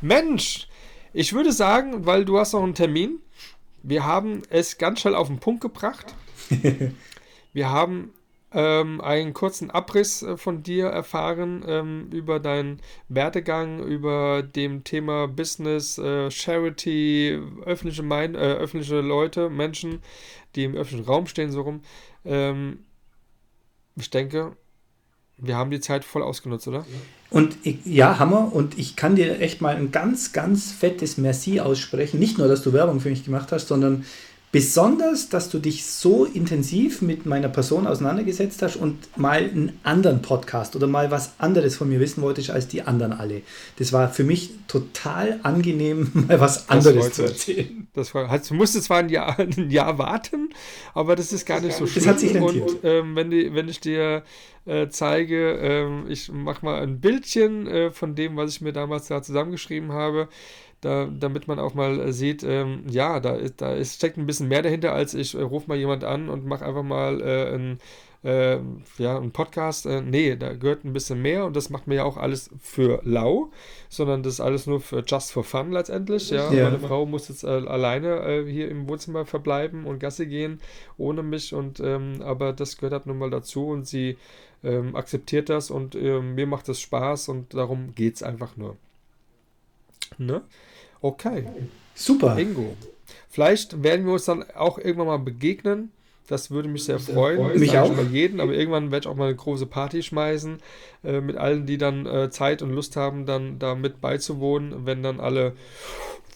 Mensch, 0.00 0.66
ich 1.12 1.32
würde 1.32 1.52
sagen, 1.52 2.06
weil 2.06 2.24
du 2.24 2.38
hast 2.38 2.54
noch 2.54 2.62
einen 2.62 2.74
Termin, 2.74 3.18
wir 3.82 4.04
haben 4.04 4.42
es 4.50 4.78
ganz 4.78 5.00
schnell 5.00 5.14
auf 5.14 5.28
den 5.28 5.38
Punkt 5.38 5.60
gebracht. 5.60 6.14
wir 7.52 7.70
haben 7.70 8.12
ähm, 8.52 9.00
einen 9.00 9.32
kurzen 9.32 9.70
Abriss 9.70 10.22
äh, 10.22 10.36
von 10.36 10.62
dir 10.62 10.86
erfahren 10.86 11.64
ähm, 11.66 12.08
über 12.12 12.40
deinen 12.40 12.80
Werdegang, 13.08 13.82
über 13.82 14.42
dem 14.42 14.84
Thema 14.84 15.28
Business, 15.28 15.98
äh, 15.98 16.30
Charity, 16.30 17.40
öffentliche, 17.64 18.02
Mein 18.02 18.34
äh, 18.34 18.38
öffentliche 18.38 19.00
Leute, 19.00 19.50
Menschen, 19.50 20.00
die 20.56 20.64
im 20.64 20.74
öffentlichen 20.74 21.06
Raum 21.06 21.26
stehen, 21.26 21.52
so 21.52 21.62
rum. 21.62 21.82
Ähm, 22.24 22.80
ich 23.96 24.10
denke, 24.10 24.56
wir 25.38 25.56
haben 25.56 25.70
die 25.70 25.80
Zeit 25.80 26.04
voll 26.04 26.22
ausgenutzt, 26.22 26.68
oder? 26.68 26.84
Und 27.30 27.56
ich, 27.62 27.78
ja, 27.86 28.18
Hammer. 28.18 28.52
Und 28.52 28.78
ich 28.78 28.96
kann 28.96 29.16
dir 29.16 29.40
echt 29.40 29.60
mal 29.60 29.76
ein 29.76 29.90
ganz, 29.90 30.32
ganz 30.32 30.72
fettes 30.72 31.16
Merci 31.16 31.60
aussprechen. 31.60 32.18
Nicht 32.18 32.38
nur, 32.38 32.48
dass 32.48 32.62
du 32.62 32.72
Werbung 32.72 33.00
für 33.00 33.10
mich 33.10 33.24
gemacht 33.24 33.52
hast, 33.52 33.68
sondern 33.68 34.04
Besonders, 34.52 35.28
dass 35.28 35.48
du 35.48 35.60
dich 35.60 35.86
so 35.86 36.24
intensiv 36.24 37.02
mit 37.02 37.24
meiner 37.24 37.48
Person 37.48 37.86
auseinandergesetzt 37.86 38.62
hast 38.62 38.74
und 38.74 39.16
mal 39.16 39.44
einen 39.44 39.78
anderen 39.84 40.22
Podcast 40.22 40.74
oder 40.74 40.88
mal 40.88 41.12
was 41.12 41.34
anderes 41.38 41.76
von 41.76 41.88
mir 41.88 42.00
wissen 42.00 42.20
wolltest 42.20 42.50
als 42.50 42.66
die 42.66 42.82
anderen 42.82 43.12
alle. 43.12 43.42
Das 43.78 43.92
war 43.92 44.08
für 44.08 44.24
mich 44.24 44.50
total 44.66 45.38
angenehm, 45.44 46.10
mal 46.28 46.40
was 46.40 46.68
anderes 46.68 47.12
zu 47.12 47.22
erzählen. 47.22 47.86
Das 47.92 48.12
war, 48.12 48.36
du 48.36 48.54
musstest 48.54 48.86
zwar 48.86 48.98
ein 48.98 49.08
Jahr, 49.08 49.38
ein 49.38 49.70
Jahr 49.70 49.98
warten, 49.98 50.48
aber 50.94 51.14
das 51.14 51.32
ist 51.32 51.46
gar 51.46 51.60
nicht 51.60 51.76
so 51.76 51.86
schlimm. 51.86 52.04
Das 52.04 52.12
hat 52.12 52.18
sich 52.18 52.34
rentiert. 52.34 52.70
Und 52.70 52.78
ähm, 52.82 53.14
wenn, 53.14 53.30
die, 53.30 53.54
wenn 53.54 53.68
ich 53.68 53.78
dir 53.78 54.24
äh, 54.66 54.88
zeige, 54.88 55.52
ähm, 55.60 56.06
ich 56.08 56.30
mache 56.30 56.64
mal 56.64 56.82
ein 56.82 57.00
Bildchen 57.00 57.68
äh, 57.68 57.90
von 57.92 58.16
dem, 58.16 58.36
was 58.36 58.50
ich 58.50 58.60
mir 58.60 58.72
damals 58.72 59.06
da 59.06 59.22
zusammengeschrieben 59.22 59.92
habe, 59.92 60.28
da, 60.80 61.06
damit 61.06 61.46
man 61.46 61.58
auch 61.58 61.74
mal 61.74 62.00
äh, 62.00 62.12
sieht, 62.12 62.42
ähm, 62.42 62.84
ja, 62.88 63.20
da, 63.20 63.36
da 63.56 63.74
ist, 63.74 63.96
steckt 63.96 64.16
ein 64.16 64.26
bisschen 64.26 64.48
mehr 64.48 64.62
dahinter, 64.62 64.92
als 64.92 65.14
ich 65.14 65.34
äh, 65.34 65.42
rufe 65.42 65.68
mal 65.68 65.76
jemand 65.76 66.04
an 66.04 66.28
und 66.28 66.46
mache 66.46 66.64
einfach 66.64 66.82
mal 66.82 67.20
äh, 67.20 67.54
ein, 67.54 67.78
äh, 68.24 68.58
ja, 68.98 69.18
einen 69.18 69.32
Podcast. 69.32 69.84
Äh, 69.84 70.00
nee, 70.00 70.36
da 70.36 70.54
gehört 70.54 70.84
ein 70.84 70.94
bisschen 70.94 71.20
mehr 71.20 71.44
und 71.44 71.54
das 71.54 71.68
macht 71.68 71.86
mir 71.86 71.96
ja 71.96 72.04
auch 72.04 72.16
alles 72.16 72.50
für 72.60 73.00
lau, 73.04 73.50
sondern 73.90 74.22
das 74.22 74.34
ist 74.34 74.40
alles 74.40 74.66
nur 74.66 74.80
für 74.80 75.04
just 75.06 75.32
for 75.32 75.44
fun 75.44 75.70
letztendlich. 75.72 76.30
Ja, 76.30 76.50
ja. 76.50 76.64
meine 76.64 76.78
Frau 76.78 77.04
muss 77.04 77.28
jetzt 77.28 77.44
äh, 77.44 77.48
alleine 77.48 78.46
hier 78.48 78.70
im 78.70 78.88
Wohnzimmer 78.88 79.26
verbleiben 79.26 79.84
und 79.84 79.98
Gasse 79.98 80.26
gehen 80.26 80.60
ohne 80.96 81.22
mich 81.22 81.54
und 81.54 81.80
ähm, 81.80 82.22
aber 82.22 82.52
das 82.54 82.76
gehört 82.76 82.92
halt 82.92 83.06
nun 83.06 83.18
mal 83.18 83.30
dazu 83.30 83.68
und 83.68 83.86
sie 83.86 84.16
ähm, 84.64 84.96
akzeptiert 84.96 85.48
das 85.48 85.70
und 85.70 85.94
ähm, 85.94 86.34
mir 86.34 86.46
macht 86.46 86.68
das 86.68 86.80
Spaß 86.80 87.28
und 87.28 87.54
darum 87.54 87.94
geht 87.94 88.16
es 88.16 88.22
einfach 88.22 88.56
nur. 88.56 88.76
Ne? 90.18 90.42
Okay. 91.00 91.44
Super. 91.94 92.34
Bingo. 92.34 92.76
Vielleicht 93.28 93.82
werden 93.82 94.06
wir 94.06 94.14
uns 94.14 94.24
dann 94.24 94.44
auch 94.54 94.78
irgendwann 94.78 95.06
mal 95.06 95.18
begegnen. 95.18 95.92
Das 96.28 96.50
würde 96.52 96.68
mich 96.68 96.84
sehr 96.84 97.00
freuen. 97.00 97.58
Mich 97.58 97.76
auch. 97.76 97.92
Bei 97.92 98.02
jeden, 98.02 98.40
aber 98.40 98.52
irgendwann 98.52 98.92
werde 98.92 99.04
ich 99.04 99.10
auch 99.10 99.16
mal 99.16 99.26
eine 99.26 99.34
große 99.34 99.66
Party 99.66 100.02
schmeißen 100.02 100.58
äh, 101.02 101.20
mit 101.20 101.36
allen, 101.36 101.66
die 101.66 101.76
dann 101.76 102.06
äh, 102.06 102.30
Zeit 102.30 102.62
und 102.62 102.70
Lust 102.70 102.94
haben, 102.94 103.26
dann 103.26 103.58
da 103.58 103.74
mit 103.74 104.00
beizuwohnen, 104.00 104.86
wenn 104.86 105.02
dann 105.02 105.18
alle 105.18 105.54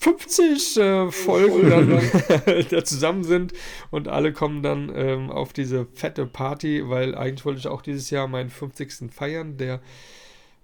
50 0.01 0.77
äh, 0.79 1.11
Folgen 1.13 1.71
dann 1.71 2.01
da 2.71 2.85
zusammen 2.85 3.23
sind 3.23 3.53
und 3.93 4.09
alle 4.09 4.33
kommen 4.33 4.65
dann 4.65 4.91
ähm, 4.95 5.31
auf 5.31 5.53
diese 5.53 5.87
fette 5.95 6.27
Party, 6.27 6.89
weil 6.89 7.15
eigentlich 7.15 7.45
wollte 7.45 7.61
ich 7.61 7.69
auch 7.69 7.81
dieses 7.81 8.11
Jahr 8.11 8.27
meinen 8.27 8.51
50. 8.51 9.13
feiern. 9.13 9.57
Der 9.59 9.81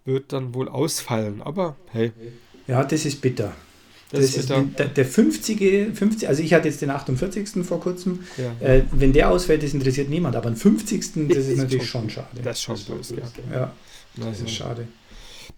wird 0.04 0.32
dann 0.32 0.54
wohl 0.54 0.68
ausfallen. 0.68 1.40
Aber 1.40 1.76
hey, 1.92 2.10
Ja, 2.66 2.82
das 2.82 3.04
ist 3.04 3.20
bitter. 3.20 3.54
Das, 4.10 4.36
ist 4.36 4.48
bitter. 4.48 4.62
der, 4.78 4.86
der 4.88 5.04
50. 5.04 5.96
50, 5.96 6.28
also 6.28 6.42
ich 6.42 6.52
hatte 6.54 6.68
jetzt 6.68 6.82
den 6.82 6.90
48. 6.90 7.64
vor 7.64 7.80
kurzem. 7.80 8.20
Ja. 8.36 8.66
Äh, 8.66 8.82
wenn 8.92 9.12
der 9.12 9.30
ausfällt, 9.30 9.62
das 9.62 9.72
interessiert 9.74 10.08
niemand. 10.08 10.36
Aber 10.36 10.48
ein 10.48 10.56
50. 10.56 11.00
das 11.00 11.06
ist 11.36 11.48
Ist 11.48 11.58
natürlich 11.58 11.88
schon- 11.88 12.10
schade. 12.10 12.26
Das 12.42 12.58
ist 12.58 12.62
schon 12.62 12.78
böse, 12.96 13.16
ja. 13.16 13.22
Ja, 13.52 13.72
das 14.16 14.40
ist 14.40 14.50
schade. 14.50 14.88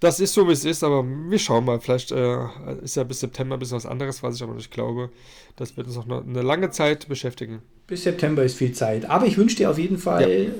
Das 0.00 0.18
ist 0.18 0.34
so, 0.34 0.48
wie 0.48 0.52
es 0.52 0.64
ist, 0.64 0.82
aber 0.82 1.04
wir 1.04 1.38
schauen 1.38 1.64
mal. 1.64 1.78
Vielleicht 1.80 2.10
äh, 2.10 2.36
ist 2.82 2.96
ja 2.96 3.04
bis 3.04 3.20
September 3.20 3.56
ein 3.56 3.58
bisschen 3.60 3.76
was 3.76 3.86
anderes, 3.86 4.22
was 4.22 4.34
ich 4.36 4.42
aber 4.42 4.54
nicht 4.54 4.70
glaube. 4.70 5.10
Das 5.56 5.76
wird 5.76 5.86
uns 5.86 5.96
noch 5.96 6.06
eine, 6.06 6.22
eine 6.22 6.42
lange 6.42 6.70
Zeit 6.70 7.08
beschäftigen. 7.08 7.60
Bis 7.86 8.02
September 8.02 8.42
ist 8.42 8.56
viel 8.56 8.72
Zeit. 8.72 9.08
Aber 9.08 9.26
ich 9.26 9.36
wünsche 9.36 9.56
dir 9.56 9.70
auf 9.70 9.78
jeden 9.78 9.98
Fall, 9.98 10.52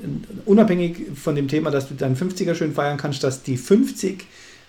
unabhängig 0.45 1.07
von 1.15 1.35
dem 1.35 1.47
Thema, 1.47 1.71
dass 1.71 1.89
du 1.89 1.95
deinen 1.95 2.15
50er 2.15 2.55
schön 2.55 2.73
feiern 2.73 2.97
kannst, 2.97 3.23
dass 3.23 3.43
die 3.43 3.57
50 3.57 4.25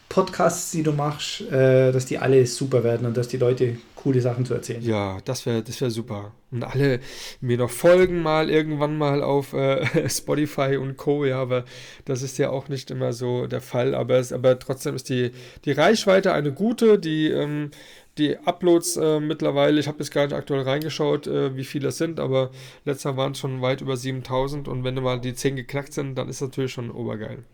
Podcasts, 0.08 0.70
die 0.70 0.82
du 0.82 0.92
machst, 0.92 1.40
äh, 1.50 1.92
dass 1.92 2.06
die 2.06 2.18
alle 2.18 2.46
super 2.46 2.84
werden 2.84 3.06
und 3.06 3.16
dass 3.16 3.28
die 3.28 3.36
Leute 3.36 3.76
coole 4.04 4.20
Sachen 4.20 4.44
zu 4.44 4.54
erzählen. 4.54 4.82
Ja, 4.82 5.18
das 5.24 5.46
wäre 5.46 5.62
das 5.62 5.80
wär 5.80 5.90
super. 5.90 6.32
Und 6.50 6.62
alle 6.62 7.00
mir 7.40 7.56
noch 7.56 7.70
folgen 7.70 8.22
mal 8.22 8.50
irgendwann 8.50 8.98
mal 8.98 9.22
auf 9.22 9.54
äh, 9.54 10.08
Spotify 10.08 10.76
und 10.76 10.96
Co. 10.98 11.24
Ja, 11.24 11.40
aber 11.40 11.64
das 12.04 12.22
ist 12.22 12.38
ja 12.38 12.50
auch 12.50 12.68
nicht 12.68 12.90
immer 12.90 13.12
so 13.12 13.46
der 13.46 13.62
Fall. 13.62 13.94
Aber, 13.94 14.16
es, 14.16 14.32
aber 14.32 14.58
trotzdem 14.58 14.94
ist 14.94 15.08
die, 15.08 15.32
die 15.64 15.72
Reichweite 15.72 16.32
eine 16.32 16.52
gute. 16.52 16.98
Die, 16.98 17.28
ähm, 17.28 17.70
die 18.18 18.36
Uploads 18.38 18.96
äh, 18.96 19.20
mittlerweile, 19.20 19.80
ich 19.80 19.88
habe 19.88 19.98
jetzt 19.98 20.12
gar 20.12 20.24
nicht 20.26 20.34
aktuell 20.34 20.62
reingeschaut, 20.62 21.26
äh, 21.26 21.56
wie 21.56 21.64
viele 21.64 21.86
das 21.86 21.98
sind, 21.98 22.20
aber 22.20 22.50
letztes 22.84 23.06
Mal 23.06 23.16
waren 23.16 23.32
es 23.32 23.38
schon 23.38 23.60
weit 23.60 23.80
über 23.80 23.96
7000 23.96 24.68
und 24.68 24.84
wenn 24.84 24.94
mal 24.94 25.20
die 25.20 25.34
10 25.34 25.56
geknackt 25.56 25.92
sind, 25.92 26.14
dann 26.14 26.28
ist 26.28 26.40
das 26.40 26.50
natürlich 26.50 26.72
schon 26.72 26.90
obergeil. 26.90 27.44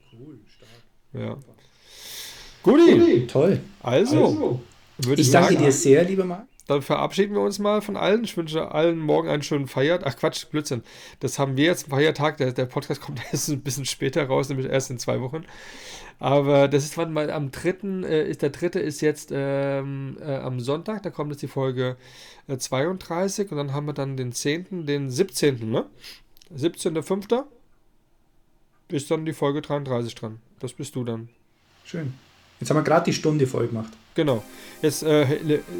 Ja. 1.14 1.38
Guti, 2.62 3.26
Toll. 3.26 3.60
also, 3.82 4.60
würde 4.98 5.22
Ich 5.22 5.30
danke 5.30 5.54
sagen, 5.54 5.64
dir 5.64 5.72
sehr, 5.72 6.04
lieber 6.04 6.24
Marc. 6.24 6.46
dann 6.66 6.82
verabschieden 6.82 7.34
wir 7.34 7.40
uns 7.40 7.58
mal 7.58 7.80
von 7.80 7.96
allen. 7.96 8.24
Ich 8.24 8.36
wünsche 8.36 8.70
allen 8.72 8.98
morgen 8.98 9.28
einen 9.28 9.42
schönen 9.42 9.66
Feiertag. 9.66 10.12
Ach 10.12 10.18
Quatsch, 10.18 10.46
Blödsinn. 10.50 10.82
Das 11.20 11.38
haben 11.38 11.56
wir 11.56 11.64
jetzt, 11.64 11.88
Feiertag. 11.88 12.36
Der, 12.36 12.52
der 12.52 12.66
Podcast 12.66 13.00
kommt 13.00 13.20
erst 13.32 13.48
ein 13.48 13.60
bisschen 13.60 13.86
später 13.86 14.24
raus, 14.26 14.48
nämlich 14.48 14.68
erst 14.68 14.90
in 14.90 14.98
zwei 14.98 15.20
Wochen. 15.20 15.44
Aber 16.18 16.68
das 16.68 16.84
ist 16.84 16.98
wann 16.98 17.14
mal 17.14 17.30
am 17.30 17.50
dritten, 17.50 18.04
äh, 18.04 18.28
ist 18.28 18.42
der 18.42 18.50
dritte 18.50 18.78
ist 18.78 19.00
jetzt 19.00 19.30
ähm, 19.32 20.18
äh, 20.20 20.36
am 20.36 20.60
Sonntag, 20.60 21.02
da 21.02 21.08
kommt 21.08 21.30
jetzt 21.30 21.40
die 21.40 21.48
Folge 21.48 21.96
äh, 22.46 22.58
32 22.58 23.50
und 23.50 23.56
dann 23.56 23.72
haben 23.72 23.86
wir 23.86 23.94
dann 23.94 24.18
den 24.18 24.30
10., 24.32 24.84
den 24.84 25.08
17., 25.08 25.70
ne? 25.70 25.86
17.05. 26.54 27.44
ist 28.88 29.10
dann 29.10 29.24
die 29.24 29.32
Folge 29.32 29.62
33 29.62 30.14
dran. 30.14 30.40
Das 30.58 30.74
bist 30.74 30.94
du 30.94 31.04
dann. 31.04 31.30
Schön. 31.84 32.12
Jetzt 32.60 32.70
haben 32.70 32.76
wir 32.76 32.84
gerade 32.84 33.06
die 33.06 33.12
Stunde 33.12 33.46
voll 33.46 33.68
gemacht. 33.68 33.92
Genau. 34.14 34.42
Jetzt, 34.82 35.02
äh, 35.02 35.26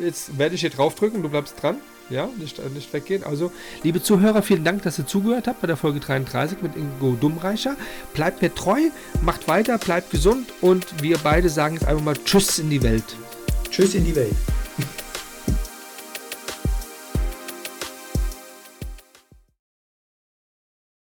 jetzt 0.03 0.39
werde 0.39 0.55
ich 0.55 0.63
hier 0.63 0.71
draufdrücken, 0.71 1.23
du 1.23 1.29
bleibst 1.29 1.63
dran. 1.63 1.77
Ja, 2.09 2.29
nicht, 2.39 2.59
äh, 2.59 2.69
nicht 2.75 2.93
weggehen. 2.93 3.23
Also, 3.23 3.53
liebe 3.83 4.03
Zuhörer, 4.03 4.43
vielen 4.43 4.65
Dank, 4.65 4.83
dass 4.83 4.99
ihr 4.99 5.07
zugehört 5.07 5.47
habt 5.47 5.61
bei 5.61 5.67
der 5.67 5.77
Folge 5.77 6.01
33 6.01 6.61
mit 6.63 6.73
Ingo 6.75 7.17
Dummreicher. 7.21 7.77
Bleibt 8.15 8.43
mir 8.43 8.53
treu, 8.53 8.81
macht 9.23 9.47
weiter, 9.47 9.79
bleibt 9.79 10.11
gesund 10.11 10.53
und 10.61 11.03
wir 11.03 11.19
beide 11.19 11.49
sagen 11.49 11.75
jetzt 11.75 11.87
einfach 11.87 12.03
mal 12.03 12.17
Tschüss 12.25 12.59
in 12.59 12.71
die 12.71 12.83
Welt. 12.83 13.05
Tschüss 13.71 13.95
in 13.95 14.05
die 14.05 14.17
Welt. 14.17 14.35